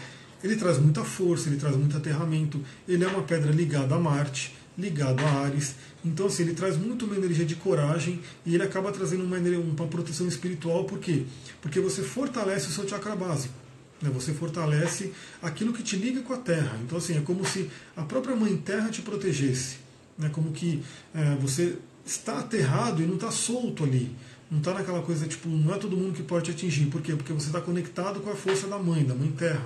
ele 0.43 0.55
traz 0.55 0.79
muita 0.79 1.03
força, 1.03 1.49
ele 1.49 1.57
traz 1.57 1.75
muito 1.75 1.97
aterramento, 1.97 2.63
ele 2.87 3.03
é 3.03 3.09
uma 3.09 3.23
pedra 3.23 3.51
ligada 3.51 3.97
a 3.97 3.99
Marte, 3.99 4.55
ligado 4.79 5.21
a 5.25 5.45
Ares. 5.45 5.75
Então, 6.05 6.27
assim, 6.27 6.45
ele 6.45 6.55
traz 6.55 6.77
muito 6.77 7.07
uma 7.07 7.17
energia 7.17 7.45
de 7.45 7.57
coragem 7.57 8.21
e 8.47 8.55
ele 8.55 8.63
acaba 8.63 8.93
trazendo 8.93 9.25
uma, 9.25 9.37
uma 9.37 9.87
proteção 9.89 10.29
espiritual, 10.29 10.85
por 10.85 11.01
quê? 11.01 11.25
Porque 11.61 11.81
você 11.81 12.03
fortalece 12.03 12.69
o 12.69 12.71
seu 12.71 12.89
chakra 12.89 13.17
básico. 13.17 13.60
Né? 14.01 14.11
Você 14.11 14.33
fortalece 14.33 15.13
aquilo 15.43 15.73
que 15.73 15.83
te 15.83 15.97
liga 15.97 16.23
com 16.23 16.33
a 16.33 16.39
Terra. 16.39 16.79
Então, 16.85 16.99
assim, 16.99 17.17
é 17.17 17.21
como 17.21 17.45
se 17.45 17.71
a 17.97 18.03
própria 18.03 18.35
Mãe 18.35 18.57
Terra 18.57 18.89
te 18.89 19.03
protegesse. 19.03 19.77
Né? 20.17 20.29
Como 20.31 20.53
que 20.53 20.83
é, 21.15 21.35
você 21.37 21.77
está 22.05 22.39
aterrado 22.39 23.03
e 23.03 23.07
não 23.07 23.15
está 23.15 23.31
solto 23.31 23.85
ali. 23.85 24.15
Não 24.51 24.59
está 24.59 24.75
naquela 24.75 25.01
coisa, 25.03 25.29
tipo, 25.29 25.49
não 25.49 25.75
é 25.75 25.79
todo 25.79 25.97
mundo 25.97 26.15
que 26.15 26.23
pode 26.23 26.47
te 26.47 26.51
atingir. 26.51 26.87
Por 26.87 27.01
quê? 27.01 27.15
Porque 27.15 27.33
você 27.33 27.47
está 27.47 27.61
conectado 27.61 28.21
com 28.21 28.31
a 28.31 28.35
força 28.35 28.67
da 28.67 28.79
mãe, 28.79 29.05
da 29.05 29.15
mãe 29.15 29.31
terra. 29.31 29.65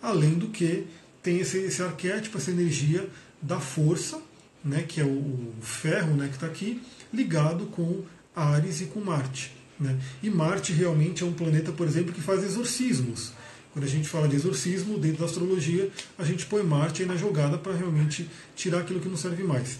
Além 0.00 0.34
do 0.34 0.48
que 0.48 0.86
tem 1.22 1.38
esse, 1.38 1.58
esse 1.58 1.82
arquétipo, 1.82 2.38
essa 2.38 2.50
energia 2.50 3.08
da 3.40 3.58
força, 3.58 4.20
né, 4.64 4.82
que 4.82 5.00
é 5.00 5.04
o, 5.04 5.08
o 5.08 5.54
ferro 5.60 6.14
né, 6.14 6.28
que 6.28 6.34
está 6.34 6.46
aqui, 6.46 6.80
ligado 7.12 7.66
com 7.66 8.02
Ares 8.34 8.80
e 8.80 8.86
com 8.86 9.00
Marte. 9.00 9.52
Né? 9.78 9.98
E 10.22 10.30
Marte 10.30 10.72
realmente 10.72 11.24
é 11.24 11.26
um 11.26 11.32
planeta, 11.32 11.72
por 11.72 11.86
exemplo, 11.86 12.12
que 12.12 12.20
faz 12.20 12.44
exorcismos. 12.44 13.32
Quando 13.72 13.86
a 13.86 13.88
gente 13.88 14.06
fala 14.06 14.28
de 14.28 14.36
exorcismo, 14.36 14.98
dentro 14.98 15.20
da 15.20 15.24
astrologia, 15.24 15.90
a 16.18 16.24
gente 16.24 16.44
põe 16.44 16.62
Marte 16.62 17.02
aí 17.02 17.08
na 17.08 17.16
jogada 17.16 17.56
para 17.56 17.72
realmente 17.72 18.28
tirar 18.54 18.80
aquilo 18.80 19.00
que 19.00 19.08
não 19.08 19.16
serve 19.16 19.42
mais. 19.42 19.78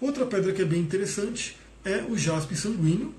Outra 0.00 0.24
pedra 0.24 0.52
que 0.52 0.62
é 0.62 0.64
bem 0.64 0.80
interessante 0.80 1.56
é 1.84 2.04
o 2.08 2.16
jaspe 2.16 2.54
sanguíneo, 2.54 3.12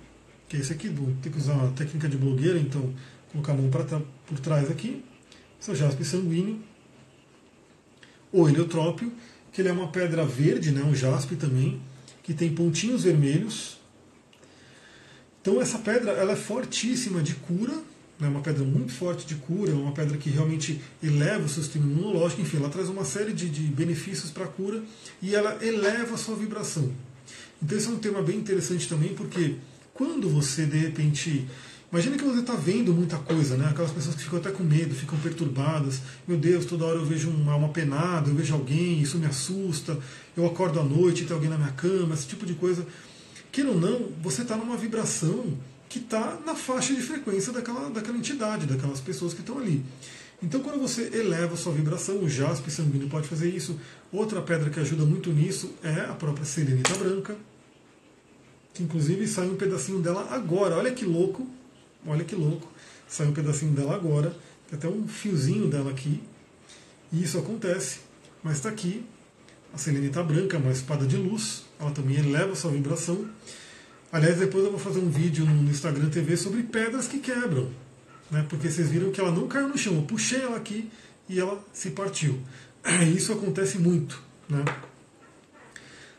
que 0.47 0.55
é 0.55 0.59
esse 0.61 0.71
aqui, 0.71 0.87
vou 0.87 1.13
ter 1.21 1.29
que 1.29 1.37
usar 1.37 1.53
uma 1.53 1.71
técnica 1.71 2.07
de 2.07 2.15
blogueira, 2.15 2.57
então 2.57 2.93
colocar 3.31 3.51
a 3.51 3.55
mão 3.55 3.69
pra, 3.69 3.83
por 4.25 4.39
trás 4.39 4.71
aqui. 4.71 5.03
Esse 5.59 5.71
é 5.71 5.73
o 5.73 5.75
jaspe 5.75 6.05
sanguíneo. 6.05 6.59
O 8.31 8.47
heliotrópio, 8.47 9.11
que 9.51 9.61
ele 9.61 9.69
é 9.69 9.73
uma 9.73 9.89
pedra 9.89 10.25
verde, 10.25 10.71
né, 10.71 10.83
um 10.83 10.95
jaspe 10.95 11.35
também, 11.35 11.81
que 12.21 12.33
tem 12.33 12.53
pontinhos 12.55 13.03
vermelhos. 13.03 13.77
Então 15.41 15.61
essa 15.61 15.79
pedra 15.79 16.11
ela 16.11 16.31
é 16.31 16.37
fortíssima 16.37 17.21
de 17.21 17.35
cura, 17.35 17.73
né, 18.19 18.27
uma 18.27 18.41
pedra 18.41 18.63
muito 18.63 18.91
forte 18.93 19.25
de 19.25 19.35
cura, 19.35 19.71
é 19.71 19.73
uma 19.73 19.91
pedra 19.91 20.17
que 20.17 20.29
realmente 20.29 20.81
eleva 21.01 21.45
o 21.45 21.49
seu 21.49 21.63
sistema 21.63 21.85
imunológico, 21.85 22.41
enfim, 22.41 22.57
ela 22.57 22.69
traz 22.69 22.89
uma 22.89 23.03
série 23.03 23.33
de, 23.33 23.49
de 23.49 23.61
benefícios 23.63 24.31
para 24.31 24.45
a 24.45 24.47
cura 24.47 24.81
e 25.21 25.35
ela 25.35 25.57
eleva 25.63 26.15
a 26.15 26.17
sua 26.17 26.35
vibração. 26.35 26.91
Então 27.61 27.77
esse 27.77 27.87
é 27.87 27.91
um 27.91 27.97
tema 27.97 28.21
bem 28.21 28.37
interessante 28.37 28.87
também, 28.87 29.13
porque 29.13 29.55
quando 29.93 30.29
você 30.29 30.65
de 30.65 30.77
repente 30.77 31.47
Imagina 31.93 32.17
que 32.17 32.23
você 32.23 32.39
está 32.39 32.55
vendo 32.55 32.91
muita 32.91 33.19
coisa, 33.19 33.55
né? 33.55 33.67
Aquelas 33.69 33.91
pessoas 33.91 34.15
que 34.15 34.23
ficam 34.23 34.39
até 34.39 34.49
com 34.49 34.63
medo, 34.63 34.95
ficam 34.95 35.15
perturbadas. 35.19 36.01
Meu 36.27 36.39
Deus, 36.39 36.65
toda 36.65 36.85
hora 36.85 36.97
eu 36.97 37.05
vejo 37.05 37.29
uma 37.29 37.53
alma 37.53 37.69
penada, 37.69 38.31
eu 38.31 38.33
vejo 38.33 38.51
alguém, 38.51 38.99
isso 38.99 39.19
me 39.19 39.27
assusta. 39.27 39.99
Eu 40.35 40.43
acordo 40.47 40.79
à 40.79 40.83
noite 40.83 41.23
tem 41.23 41.35
alguém 41.35 41.51
na 41.51 41.55
minha 41.55 41.71
cama, 41.73 42.15
esse 42.15 42.25
tipo 42.25 42.47
de 42.47 42.55
coisa. 42.55 42.83
Queira 43.51 43.69
ou 43.69 43.79
não, 43.79 44.09
você 44.23 44.41
está 44.41 44.57
numa 44.57 44.75
vibração 44.75 45.55
que 45.93 45.99
está 45.99 46.39
na 46.43 46.55
faixa 46.55 46.91
de 46.91 47.03
frequência 47.03 47.53
daquela, 47.53 47.87
daquela 47.87 48.17
entidade, 48.17 48.65
daquelas 48.65 48.99
pessoas 48.99 49.31
que 49.31 49.41
estão 49.41 49.59
ali. 49.59 49.85
Então, 50.41 50.59
quando 50.59 50.79
você 50.79 51.03
eleva 51.13 51.53
a 51.53 51.57
sua 51.57 51.71
vibração, 51.71 52.17
o 52.17 52.27
jaspe 52.27 52.71
sanguíneo 52.71 53.07
pode 53.07 53.27
fazer 53.27 53.47
isso. 53.47 53.79
Outra 54.11 54.41
pedra 54.41 54.71
que 54.71 54.79
ajuda 54.79 55.05
muito 55.05 55.31
nisso 55.31 55.71
é 55.83 56.01
a 56.01 56.15
própria 56.15 56.45
selenita 56.45 56.95
branca, 56.95 57.37
que 58.73 58.81
inclusive 58.81 59.27
sai 59.27 59.47
um 59.47 59.55
pedacinho 59.55 59.99
dela 59.99 60.27
agora. 60.31 60.77
Olha 60.77 60.91
que 60.91 61.05
louco! 61.05 61.47
Olha 62.07 62.23
que 62.25 62.35
louco. 62.35 62.67
Sai 63.07 63.27
um 63.27 63.31
pedacinho 63.31 63.73
dela 63.73 63.93
agora. 63.93 64.35
Tem 64.67 64.79
até 64.79 64.87
um 64.87 65.07
fiozinho 65.07 65.67
dela 65.69 65.91
aqui. 65.91 66.23
E 67.11 67.21
isso 67.21 67.37
acontece. 67.37 67.99
Mas 68.41 68.55
está 68.55 68.69
aqui. 68.69 69.05
A 69.71 69.77
selenita 69.77 70.23
branca, 70.23 70.57
uma 70.57 70.71
espada 70.71 71.05
de 71.05 71.17
luz. 71.17 71.65
Ela 71.79 71.91
também 71.91 72.17
eleva 72.17 72.53
a 72.53 72.55
sua 72.55 72.71
vibração. 72.71 73.29
Aliás, 74.13 74.37
depois 74.37 74.63
eu 74.63 74.69
vou 74.69 74.79
fazer 74.79 74.99
um 74.99 75.09
vídeo 75.09 75.43
no 75.43 75.71
Instagram 75.71 76.07
TV 76.07 76.37
sobre 76.37 76.61
pedras 76.61 77.07
que 77.07 77.17
quebram. 77.17 77.67
Né? 78.29 78.45
Porque 78.47 78.69
vocês 78.69 78.87
viram 78.87 79.11
que 79.11 79.19
ela 79.19 79.31
não 79.31 79.47
caiu 79.47 79.67
no 79.67 79.75
chão. 79.75 79.95
Eu 79.95 80.03
puxei 80.03 80.39
ela 80.39 80.55
aqui 80.55 80.87
e 81.27 81.39
ela 81.39 81.59
se 81.73 81.89
partiu. 81.89 82.39
Isso 83.17 83.33
acontece 83.33 83.79
muito. 83.79 84.21
Né? 84.47 84.63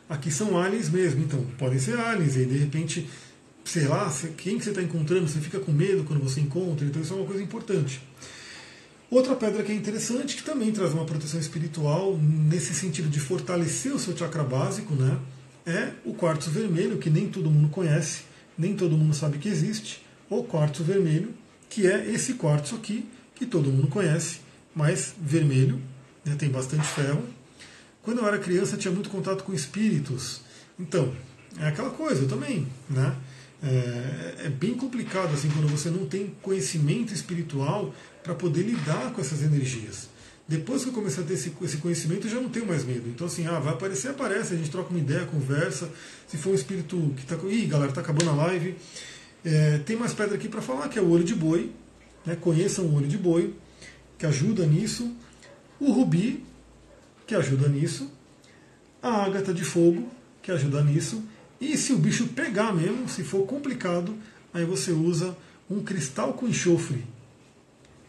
Aqui 0.09 0.29
são 0.29 0.59
aliens 0.59 0.89
mesmo, 0.89 1.23
então 1.23 1.41
podem 1.57 1.79
ser 1.79 1.97
aliens, 1.97 2.35
e 2.35 2.45
de 2.45 2.57
repente 2.57 3.09
sei 3.63 3.87
lá, 3.87 4.13
quem 4.37 4.57
que 4.57 4.63
você 4.63 4.69
está 4.71 4.81
encontrando, 4.81 5.27
você 5.27 5.39
fica 5.39 5.59
com 5.59 5.71
medo 5.71 6.03
quando 6.03 6.21
você 6.21 6.39
encontra, 6.39 6.85
então 6.85 7.01
isso 7.01 7.13
é 7.13 7.17
uma 7.17 7.25
coisa 7.25 7.41
importante. 7.41 7.99
Outra 9.09 9.35
pedra 9.35 9.63
que 9.63 9.71
é 9.71 9.75
interessante, 9.75 10.35
que 10.35 10.43
também 10.43 10.71
traz 10.71 10.93
uma 10.93 11.05
proteção 11.05 11.39
espiritual, 11.39 12.15
nesse 12.17 12.75
sentido 12.75 13.09
de 13.09 13.19
fortalecer 13.19 13.91
o 13.91 13.97
seu 13.97 14.15
chakra 14.15 14.43
básico, 14.43 14.93
né, 14.93 15.17
é 15.65 15.91
o 16.03 16.13
quartzo 16.13 16.49
vermelho, 16.51 16.97
que 16.97 17.09
nem 17.09 17.29
todo 17.29 17.49
mundo 17.49 17.69
conhece, 17.69 18.23
nem 18.57 18.75
todo 18.75 18.97
mundo 18.97 19.15
sabe 19.15 19.37
que 19.37 19.49
existe, 19.49 20.05
o 20.29 20.43
quartzo 20.43 20.83
vermelho, 20.83 21.33
que 21.69 21.87
é 21.87 22.09
esse 22.09 22.35
quartzo 22.35 22.75
aqui, 22.75 23.05
que 23.33 23.45
todo 23.45 23.71
mundo 23.71 23.87
conhece, 23.87 24.39
mas 24.73 25.13
vermelho, 25.19 25.81
né, 26.23 26.35
tem 26.35 26.49
bastante 26.49 26.85
ferro. 26.87 27.23
Quando 28.01 28.19
eu 28.19 28.27
era 28.27 28.37
criança, 28.37 28.77
tinha 28.77 28.93
muito 28.93 29.09
contato 29.09 29.43
com 29.43 29.53
espíritos. 29.53 30.41
Então, 30.79 31.13
é 31.59 31.67
aquela 31.67 31.89
coisa 31.89 32.27
também, 32.27 32.67
né? 32.89 33.15
É, 33.63 34.45
é, 34.45 34.49
bem 34.49 34.75
complicado 34.75 35.33
assim 35.33 35.49
quando 35.49 35.67
você 35.67 35.89
não 35.89 36.05
tem 36.05 36.35
conhecimento 36.41 37.13
espiritual 37.13 37.95
para 38.21 38.35
poder 38.35 38.63
lidar 38.63 39.11
com 39.11 39.21
essas 39.21 39.41
energias. 39.41 40.09
Depois 40.47 40.83
que 40.83 40.89
eu 40.89 40.93
comecei 40.93 41.23
a 41.23 41.27
ter 41.27 41.33
esse, 41.33 41.51
esse 41.63 41.77
conhecimento, 41.77 42.27
eu 42.27 42.31
já 42.31 42.39
não 42.39 42.49
tenho 42.49 42.67
mais 42.67 42.83
medo. 42.83 43.09
Então, 43.09 43.25
assim, 43.25 43.47
ah, 43.47 43.59
vai 43.59 43.73
aparecer, 43.73 44.09
aparece, 44.09 44.53
a 44.53 44.57
gente 44.57 44.69
troca 44.69 44.91
uma 44.91 44.99
ideia, 44.99 45.25
conversa. 45.25 45.89
Se 46.27 46.37
for 46.37 46.51
um 46.51 46.55
espírito 46.55 46.97
que 47.15 47.23
está. 47.23 47.35
Ih, 47.47 47.65
galera, 47.65 47.89
está 47.89 48.01
acabando 48.01 48.29
a 48.29 48.35
live. 48.35 48.75
É, 49.43 49.79
tem 49.79 49.95
mais 49.95 50.13
pedra 50.13 50.35
aqui 50.35 50.47
para 50.47 50.61
falar, 50.61 50.87
que 50.87 50.99
é 50.99 51.01
o 51.01 51.09
olho 51.09 51.23
de 51.23 51.33
boi. 51.33 51.71
Né? 52.25 52.35
Conheçam 52.35 52.85
o 52.85 52.95
olho 52.95 53.07
de 53.07 53.17
boi, 53.17 53.55
que 54.17 54.25
ajuda 54.25 54.65
nisso. 54.65 55.11
o 55.79 55.91
rubi, 55.91 56.45
que 57.27 57.35
ajuda 57.35 57.67
nisso, 57.67 58.09
a 59.01 59.23
ágata 59.23 59.53
de 59.53 59.63
fogo, 59.63 60.09
que 60.41 60.51
ajuda 60.51 60.83
nisso, 60.83 61.23
e 61.59 61.77
se 61.77 61.93
o 61.93 61.97
bicho 61.97 62.27
pegar 62.27 62.73
mesmo, 62.73 63.07
se 63.09 63.23
for 63.23 63.45
complicado, 63.45 64.15
aí 64.53 64.65
você 64.65 64.91
usa 64.91 65.35
um 65.69 65.83
cristal 65.83 66.33
com 66.33 66.47
enxofre, 66.47 67.03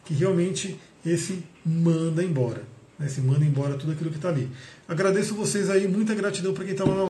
que 0.04 0.14
realmente 0.14 0.78
esse 1.04 1.42
manda 1.66 2.22
embora. 2.22 2.62
Né? 2.98 3.06
Esse 3.06 3.20
manda 3.20 3.44
embora 3.44 3.74
tudo 3.74 3.92
aquilo 3.92 4.10
que 4.10 4.16
está 4.16 4.28
ali. 4.28 4.48
Agradeço 4.88 5.34
vocês 5.34 5.68
aí, 5.68 5.88
muita 5.88 6.14
gratidão 6.14 6.54
para 6.54 6.64
quem 6.64 6.72
estava 6.72 6.94
na 6.94 7.04